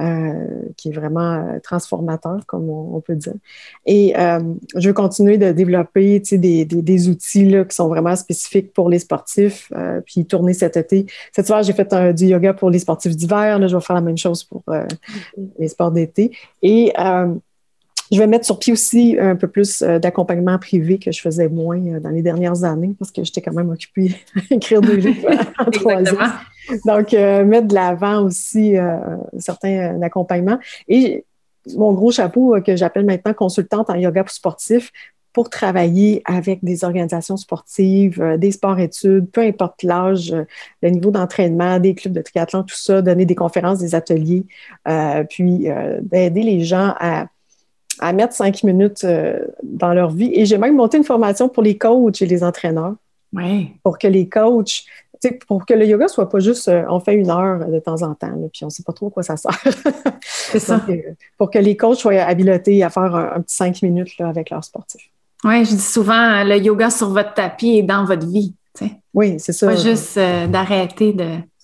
Euh, 0.00 0.62
qui 0.78 0.88
est 0.88 0.92
vraiment 0.92 1.34
euh, 1.34 1.58
transformateur, 1.62 2.46
comme 2.46 2.70
on, 2.70 3.02
peut 3.02 3.16
dire. 3.16 3.34
Et 3.84 4.18
euh, 4.18 4.40
je 4.74 4.88
veux 4.88 4.94
continuer 4.94 5.36
de 5.36 5.52
développer 5.52 6.20
des, 6.20 7.08
outils 7.10 7.54
qui 7.68 7.76
sont 7.76 7.88
vraiment 7.88 8.16
spécifiques 8.16 8.69
pour 8.74 8.88
les 8.88 8.98
sportifs, 8.98 9.72
puis 10.06 10.26
tourner 10.26 10.54
cet 10.54 10.76
été. 10.76 11.06
Cette 11.32 11.46
soir, 11.46 11.62
j'ai 11.62 11.72
fait 11.72 12.14
du 12.14 12.26
yoga 12.26 12.54
pour 12.54 12.70
les 12.70 12.78
sportifs 12.78 13.16
d'hiver. 13.16 13.58
Là, 13.58 13.66
je 13.66 13.76
vais 13.76 13.82
faire 13.82 13.96
la 13.96 14.02
même 14.02 14.18
chose 14.18 14.44
pour 14.44 14.62
les 15.58 15.68
sports 15.68 15.90
d'été. 15.90 16.30
Et 16.62 16.92
je 16.96 18.18
vais 18.18 18.26
mettre 18.26 18.44
sur 18.44 18.58
pied 18.58 18.72
aussi 18.72 19.16
un 19.20 19.36
peu 19.36 19.48
plus 19.48 19.82
d'accompagnement 19.82 20.58
privé 20.58 20.98
que 20.98 21.12
je 21.12 21.20
faisais 21.20 21.48
moins 21.48 21.78
dans 21.78 22.10
les 22.10 22.22
dernières 22.22 22.64
années 22.64 22.94
parce 22.98 23.10
que 23.10 23.22
j'étais 23.22 23.40
quand 23.40 23.54
même 23.54 23.70
occupée 23.70 24.14
à 24.36 24.54
écrire 24.54 24.80
des 24.80 24.96
livres 24.96 25.30
en 25.58 25.70
trois 25.70 26.02
ans. 26.14 26.30
Donc, 26.84 27.14
euh, 27.14 27.44
mettre 27.44 27.68
de 27.68 27.74
l'avant 27.74 28.24
aussi 28.24 28.76
euh, 28.76 28.98
certains 29.38 29.96
euh, 29.96 30.02
accompagnements. 30.02 30.58
Et 30.88 31.24
mon 31.76 31.92
gros 31.92 32.10
chapeau 32.10 32.56
que 32.64 32.76
j'appelle 32.76 33.04
maintenant 33.04 33.34
consultante 33.34 33.90
en 33.90 33.94
yoga 33.94 34.24
pour 34.24 34.32
sportifs 34.32 34.90
pour 35.32 35.50
travailler 35.50 36.22
avec 36.24 36.64
des 36.64 36.84
organisations 36.84 37.36
sportives, 37.36 38.22
des 38.38 38.52
sports-études, 38.52 39.30
peu 39.30 39.42
importe 39.42 39.82
l'âge, 39.82 40.34
le 40.82 40.88
niveau 40.90 41.10
d'entraînement, 41.10 41.78
des 41.78 41.94
clubs 41.94 42.12
de 42.12 42.22
triathlon, 42.22 42.62
tout 42.62 42.76
ça, 42.76 43.02
donner 43.02 43.26
des 43.26 43.34
conférences, 43.34 43.78
des 43.78 43.94
ateliers, 43.94 44.44
puis 45.28 45.68
d'aider 46.02 46.42
les 46.42 46.64
gens 46.64 46.94
à, 46.98 47.26
à, 48.00 48.12
mettre 48.12 48.34
cinq 48.34 48.64
minutes 48.64 49.06
dans 49.62 49.94
leur 49.94 50.10
vie. 50.10 50.32
Et 50.34 50.46
j'ai 50.46 50.58
même 50.58 50.76
monté 50.76 50.98
une 50.98 51.04
formation 51.04 51.48
pour 51.48 51.62
les 51.62 51.78
coachs 51.78 52.20
et 52.22 52.26
les 52.26 52.42
entraîneurs. 52.42 52.96
Oui. 53.32 53.70
Pour 53.84 53.98
que 53.98 54.08
les 54.08 54.28
coachs 54.28 54.84
pour 55.46 55.66
que 55.66 55.74
le 55.74 55.86
yoga 55.86 56.08
soit 56.08 56.28
pas 56.28 56.40
juste 56.40 56.68
euh, 56.68 56.84
on 56.88 57.00
fait 57.00 57.14
une 57.14 57.30
heure 57.30 57.66
de 57.66 57.78
temps 57.78 58.02
en 58.02 58.14
temps, 58.14 58.32
puis 58.52 58.64
on 58.64 58.70
sait 58.70 58.82
pas 58.82 58.92
trop 58.92 59.08
à 59.08 59.10
quoi 59.10 59.22
ça 59.22 59.36
sert. 59.36 59.58
C'est 60.22 60.58
ça. 60.58 60.80
Euh, 60.88 61.14
pour 61.36 61.50
que 61.50 61.58
les 61.58 61.76
coachs 61.76 61.98
soient 61.98 62.14
habilités 62.14 62.82
à 62.82 62.90
faire 62.90 63.14
un, 63.14 63.40
petit 63.40 63.56
cinq 63.56 63.82
minutes 63.82 64.16
là, 64.18 64.28
avec 64.28 64.50
leurs 64.50 64.64
sportifs. 64.64 65.10
Oui, 65.44 65.64
je 65.64 65.70
dis 65.70 65.80
souvent, 65.80 66.44
le 66.44 66.58
yoga 66.58 66.90
sur 66.90 67.10
votre 67.10 67.34
tapis 67.34 67.78
est 67.78 67.82
dans 67.82 68.04
votre 68.04 68.26
vie. 68.26 68.54
Oui, 69.12 69.40
c'est 69.40 69.52
ça. 69.52 69.66
Pas 69.66 69.76
juste 69.76 70.16
euh, 70.18 70.46
d'arrêter 70.46 71.16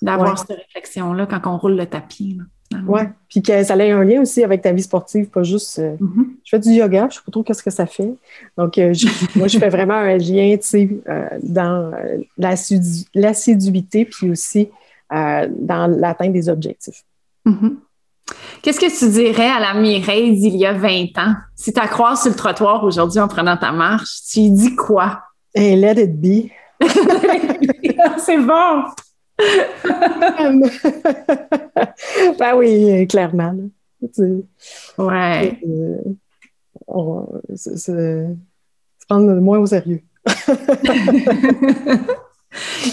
d'avoir 0.03 0.39
cette 0.39 0.59
réflection-là 0.59 1.27
quand 1.27 1.41
on 1.47 1.59
roule 1.59 1.77
le 1.77 1.87
tapis. 1.87 2.39
Oui, 2.87 3.03
puis 3.29 3.43
que 3.43 3.63
ça 3.63 3.77
ait 3.77 3.91
un 3.91 4.05
lien 4.05 4.21
aussi 4.23 4.43
avec 4.43 4.63
ta 4.63 4.73
vie 4.73 4.83
sportive, 4.83 5.29
pas 5.29 5.43
juste 5.43 5.79
euh, 5.79 5.97
mm-hmm. 5.97 6.27
je 6.45 6.51
fais 6.51 6.59
du 6.59 6.71
yoga, 6.71 7.09
je 7.11 7.17
sais 7.17 7.23
pas 7.25 7.31
trop 7.31 7.43
qu'est-ce 7.43 7.63
que 7.63 7.71
ça 7.71 7.87
fait. 7.87 8.13
Donc, 8.59 8.77
euh, 8.79 8.93
moi, 9.37 9.47
je 9.47 9.59
fais 9.59 9.69
vraiment 9.69 9.95
un 9.95 10.17
lien, 10.17 10.57
tu 10.57 10.67
sais, 10.67 10.91
euh, 11.09 11.29
dans 11.43 11.93
l'assiduité, 12.37 14.05
puis 14.05 14.31
aussi 14.31 14.69
dans 15.11 15.97
l'atteinte 15.97 16.33
des 16.33 16.49
objectifs. 16.49 17.05
Mm-hmm. 17.47 17.77
Qu'est-ce 18.63 18.81
que 18.81 18.99
tu 18.99 19.11
dirais 19.11 19.49
à 19.49 19.61
la 19.61 19.75
Mireille 19.75 20.39
d'il 20.39 20.57
y 20.57 20.67
a 20.67 20.73
20 20.73 21.19
ans? 21.19 21.35
Si 21.55 21.73
tu 21.73 21.81
croise 21.81 22.23
sur 22.23 22.31
le 22.31 22.37
trottoir 22.37 22.83
aujourd'hui 22.85 23.21
en 23.21 23.29
prenant 23.29 23.57
ta 23.57 23.73
marche, 23.73 24.23
tu 24.31 24.41
lui 24.41 24.51
dis 24.51 24.75
quoi? 24.75 25.23
Hey, 25.55 25.77
let 25.77 26.03
it 26.03 26.21
be. 26.21 26.51
C'est 28.19 28.39
bon! 28.39 28.85
ben 32.39 32.55
oui, 32.57 33.07
clairement. 33.07 33.55
ouais. 34.99 35.61
c'est 37.55 38.27
prendre 39.09 39.35
moins 39.35 39.59
au 39.59 39.67
sérieux. 39.67 40.01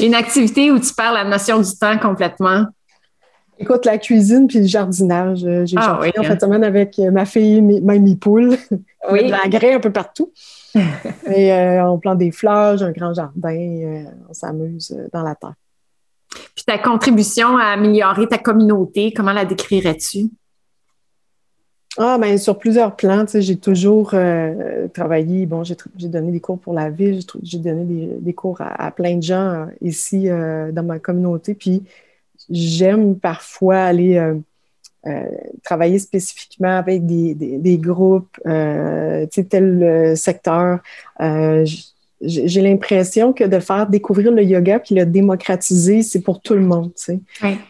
Une 0.02 0.16
activité 0.16 0.70
où 0.72 0.80
tu 0.80 0.94
perds 0.94 1.14
la 1.14 1.24
notion 1.24 1.62
du 1.62 1.78
temps 1.78 1.98
complètement. 1.98 2.66
Écoute, 3.64 3.86
la 3.86 3.98
cuisine 3.98 4.48
puis 4.48 4.60
le 4.60 4.66
jardinage. 4.66 5.46
Euh, 5.46 5.66
j'ai 5.66 5.78
ah, 5.80 6.00
en 6.18 6.24
fait 6.24 6.42
semaine 6.42 6.66
avec 6.66 6.98
ma 6.98 7.26
fille, 7.26 7.62
même 7.62 8.04
mes 8.04 8.16
poules. 8.16 8.58
Oui. 9.12 9.26
de 9.26 9.32
l'engrais 9.32 9.74
un 9.74 9.82
peu 9.82 9.92
partout. 9.92 10.32
Et 11.36 11.52
euh, 11.52 11.86
on 11.90 12.00
plante 12.00 12.20
des 12.20 12.32
fleurs, 12.32 12.82
un 12.82 12.92
grand 12.92 13.14
jardin, 13.14 13.50
euh, 13.50 14.04
on 14.30 14.34
s'amuse 14.34 14.98
dans 15.12 15.24
la 15.24 15.36
terre. 15.36 15.56
Puis 16.56 16.64
ta 16.66 16.78
contribution 16.78 17.58
à 17.58 17.74
améliorer 17.74 18.30
ta 18.30 18.38
communauté, 18.38 19.12
comment 19.14 19.34
la 19.34 19.44
décrirais-tu? 19.44 20.30
Ah, 21.98 22.18
bien, 22.20 22.38
sur 22.38 22.58
plusieurs 22.58 22.96
plans, 22.96 23.26
j'ai 23.32 23.58
toujours 23.58 24.12
euh, 24.16 24.88
travaillé. 24.88 25.46
Bon, 25.46 25.64
j'ai 25.64 25.76
donné 26.08 26.32
des 26.32 26.40
cours 26.40 26.58
pour 26.58 26.74
la 26.74 26.90
ville, 26.90 27.20
j'ai 27.44 27.60
donné 27.60 28.18
des, 28.20 28.34
cours 28.34 28.62
à, 28.62 28.90
plein 28.90 29.18
de 29.18 29.22
gens 29.22 29.52
euh, 29.52 29.66
ici 29.80 30.28
euh, 30.28 30.72
dans 30.72 30.82
ma 30.82 30.98
communauté. 30.98 31.54
Puis 31.54 31.84
j'aime 32.50 33.18
parfois 33.18 33.78
aller 33.78 34.34
travailler 35.64 36.00
spécifiquement 36.00 36.78
avec 36.78 37.06
des, 37.06 37.36
des 37.36 37.78
groupes, 37.78 38.40
tel 38.44 40.14
secteur 40.16 40.80
j'ai 42.26 42.62
l'impression 42.62 43.34
que 43.34 43.44
de 43.44 43.60
faire 43.60 43.88
découvrir 43.88 44.32
le 44.32 44.44
yoga 44.44 44.80
puis 44.80 44.96
le 44.96 45.06
démocratiser, 45.06 46.02
c'est 46.02 46.22
pour 46.22 46.42
tout 46.42 46.54
le 46.54 46.62
monde. 46.62 46.92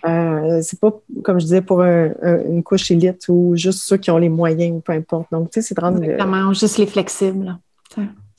Euh, 0.06 0.60
c'est 0.62 0.80
pas, 0.80 0.92
comme 1.24 1.40
je 1.40 1.46
disais, 1.46 1.62
pour 1.62 1.82
une 1.82 2.62
couche 2.64 2.92
élite 2.92 3.28
ou 3.30 3.56
juste 3.56 3.80
ceux 3.80 3.98
qui 3.98 4.12
ont 4.12 4.18
les 4.18 4.30
moyens, 4.30 4.82
peu 4.84 4.94
importe. 4.94 5.28
Donc, 5.32 5.50
tu 5.50 5.62
sais, 5.62 5.68
c'est 5.68 5.76
de 5.76 5.82
rendre. 5.82 6.04
Exactement, 6.04 6.54
juste 6.54 6.78
les 6.78 6.86
flexibles. 6.86 7.58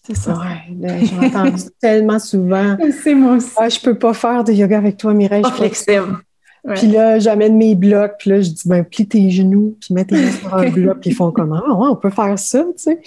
C'est 0.06 0.16
ça. 0.16 0.34
Ouais, 0.34 1.00
j'ai 1.02 1.26
entendu 1.26 1.62
tellement 1.80 2.18
souvent. 2.18 2.76
C'est 3.02 3.14
moi 3.14 3.36
aussi. 3.36 3.52
Ah, 3.56 3.68
je 3.68 3.80
peux 3.80 3.98
pas 3.98 4.12
faire 4.12 4.44
de 4.44 4.52
yoga 4.52 4.78
avec 4.78 4.98
toi, 4.98 5.14
Mireille. 5.14 5.42
Pas 5.42 5.52
flexible. 5.52 6.18
Puis 6.76 6.86
là, 6.86 7.18
j'amène 7.18 7.58
mes 7.58 7.74
blocs, 7.74 8.14
puis 8.18 8.30
là, 8.30 8.40
je 8.40 8.48
dis, 8.48 8.62
ben, 8.64 8.82
plie 8.84 9.06
tes 9.06 9.30
genoux, 9.30 9.76
puis 9.80 9.92
mets 9.92 10.06
tes 10.06 10.14
mains 10.22 10.30
sur 10.30 10.54
un 10.54 10.70
bloc, 10.70 11.00
puis 11.00 11.10
ils 11.10 11.14
font 11.14 11.30
comment? 11.30 11.62
Ah, 11.66 11.90
on 11.90 11.96
peut 11.96 12.10
faire 12.10 12.38
ça, 12.38 12.64
tu 12.76 12.84
sais. 12.84 13.00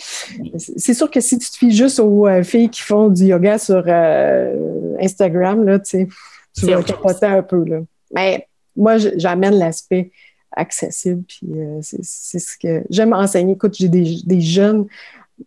C'est 0.77 0.93
sûr 0.93 1.09
que 1.09 1.19
si 1.19 1.39
tu 1.39 1.49
te 1.49 1.57
fies 1.57 1.71
juste 1.71 1.99
aux 1.99 2.27
euh, 2.27 2.43
filles 2.43 2.69
qui 2.69 2.83
font 2.83 3.09
du 3.09 3.25
yoga 3.25 3.57
sur 3.57 3.83
euh, 3.87 4.95
Instagram, 5.01 5.65
là, 5.65 5.79
tu 5.79 5.89
sais, 5.89 6.07
tu 6.55 6.67
vas 6.67 6.83
capoter 6.83 7.25
un 7.25 7.41
peu, 7.41 7.63
là. 7.63 7.79
Mais 8.13 8.47
moi, 8.75 8.97
j'amène 8.97 9.55
l'aspect 9.55 10.11
accessible, 10.51 11.23
puis 11.27 11.47
euh, 11.55 11.79
c'est 11.81 12.39
ce 12.39 12.57
que 12.59 12.83
j'aime 12.91 13.13
enseigner. 13.13 13.53
Écoute, 13.53 13.75
j'ai 13.75 13.89
des, 13.89 14.17
des, 14.23 14.41
jeunes, 14.41 14.85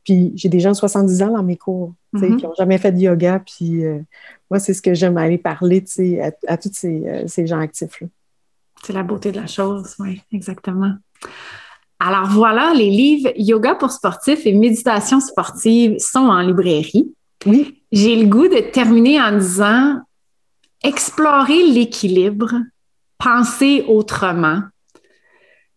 puis 0.04 0.32
j'ai 0.34 0.48
des 0.48 0.60
gens 0.60 0.70
de 0.70 0.76
70 0.76 1.22
ans 1.22 1.32
dans 1.32 1.42
mes 1.42 1.56
cours, 1.56 1.94
tu 2.14 2.20
sais, 2.20 2.28
mm-hmm. 2.28 2.36
qui 2.36 2.44
n'ont 2.44 2.54
jamais 2.54 2.78
fait 2.78 2.92
de 2.92 2.98
yoga, 2.98 3.40
puis 3.40 3.84
moi, 4.50 4.58
c'est 4.58 4.74
ce 4.74 4.82
que 4.82 4.94
j'aime 4.94 5.16
aller 5.16 5.38
parler 5.38 5.84
à, 6.20 6.52
à 6.52 6.56
tous 6.56 6.70
ces, 6.72 7.02
euh, 7.06 7.26
ces 7.26 7.46
gens 7.46 7.60
actifs-là. 7.60 8.08
C'est 8.82 8.92
la 8.92 9.02
beauté 9.02 9.30
de 9.30 9.40
la 9.40 9.46
chose, 9.46 9.94
oui, 10.00 10.20
exactement. 10.32 10.94
Alors 12.00 12.28
voilà, 12.28 12.72
les 12.74 12.90
livres 12.90 13.30
Yoga 13.36 13.74
pour 13.74 13.90
sportifs 13.90 14.46
et 14.46 14.54
Méditation 14.54 15.20
sportive 15.20 15.98
sont 15.98 16.28
en 16.28 16.40
librairie. 16.40 17.12
Oui. 17.44 17.82
J'ai 17.92 18.16
le 18.16 18.26
goût 18.26 18.48
de 18.48 18.70
terminer 18.70 19.20
en 19.20 19.36
disant 19.36 20.00
explorez 20.82 21.62
l'équilibre, 21.66 22.54
pensez 23.18 23.84
autrement, 23.86 24.62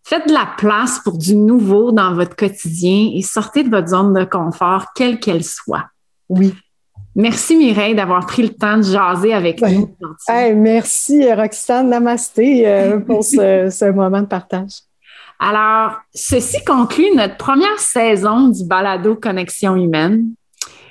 faites 0.04 0.28
de 0.28 0.34
la 0.34 0.48
place 0.58 1.00
pour 1.00 1.18
du 1.18 1.36
nouveau 1.36 1.92
dans 1.92 2.14
votre 2.14 2.36
quotidien 2.36 3.12
et 3.14 3.22
sortez 3.22 3.64
de 3.64 3.70
votre 3.70 3.88
zone 3.88 4.14
de 4.14 4.26
confort, 4.26 4.88
quelle 4.96 5.20
qu'elle 5.20 5.44
soit. 5.44 5.86
Oui. 6.30 6.54
Merci 7.16 7.56
Mireille 7.56 7.94
d'avoir 7.94 8.26
pris 8.26 8.42
le 8.42 8.50
temps 8.50 8.78
de 8.78 8.84
jaser 8.84 9.34
avec 9.34 9.62
nous. 9.62 9.96
merci 10.56 11.32
Roxane, 11.32 11.90
namasté 11.90 12.68
euh, 12.68 13.00
pour 13.06 13.24
ce, 13.24 13.92
moment 13.92 14.22
de 14.22 14.28
partage. 14.28 14.82
Alors, 15.40 15.98
ceci 16.14 16.64
conclut 16.64 17.16
notre 17.16 17.38
première 17.38 17.80
saison 17.80 18.48
du 18.48 18.66
balado 18.66 19.16
Connexion 19.16 19.76
humaine. 19.76 20.34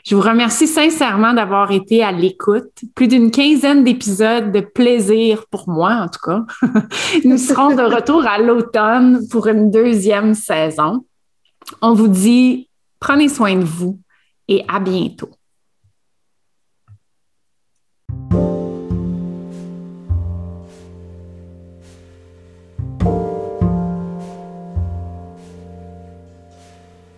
Je 0.05 0.17
vous 0.17 0.21
remercie 0.21 0.67
sincèrement 0.67 1.33
d'avoir 1.33 1.71
été 1.71 2.03
à 2.03 2.11
l'écoute. 2.11 2.73
Plus 2.97 3.07
d'une 3.07 3.31
quinzaine 3.31 3.85
d'épisodes 3.85 4.51
de 4.51 4.59
plaisir 4.59 5.47
pour 5.49 5.69
moi, 5.69 5.93
en 5.93 6.09
tout 6.09 6.19
cas. 6.25 6.45
Nous 7.25 7.39
serons 7.39 7.77
de 7.77 7.83
retour 7.83 8.27
à 8.27 8.39
l'automne 8.39 9.27
pour 9.31 9.47
une 9.47 9.71
deuxième 9.71 10.35
saison. 10.35 11.07
On 11.81 11.95
vous 11.95 12.09
dit, 12.09 12.69
prenez 12.99 13.29
soin 13.29 13.55
de 13.55 13.65
vous 13.65 14.01
et 14.49 14.65
à 14.67 14.81
bientôt. 14.81 15.31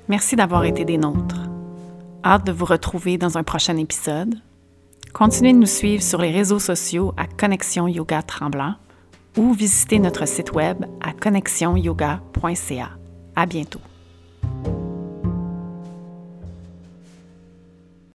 Merci 0.07 0.37
d'avoir 0.37 0.65
été 0.65 0.85
des 0.85 0.99
nôtres. 0.99 1.54
Hâte 2.27 2.47
de 2.47 2.53
vous 2.53 2.65
retrouver 2.65 3.19
dans 3.19 3.37
un 3.37 3.43
prochain 3.43 3.77
épisode. 3.77 4.37
Continuez 5.13 5.53
de 5.53 5.59
nous 5.59 5.67
suivre 5.67 6.03
sur 6.03 6.23
les 6.23 6.31
réseaux 6.31 6.59
sociaux 6.59 7.13
à 7.19 7.27
Connexion 7.27 7.87
Yoga 7.87 8.23
Tremblant 8.23 8.77
ou 9.37 9.53
visitez 9.53 9.99
notre 9.99 10.27
site 10.27 10.53
web 10.53 10.87
à 11.03 11.13
connexionyoga.ca. 11.13 12.91
À 13.37 13.45
bientôt. 13.45 13.81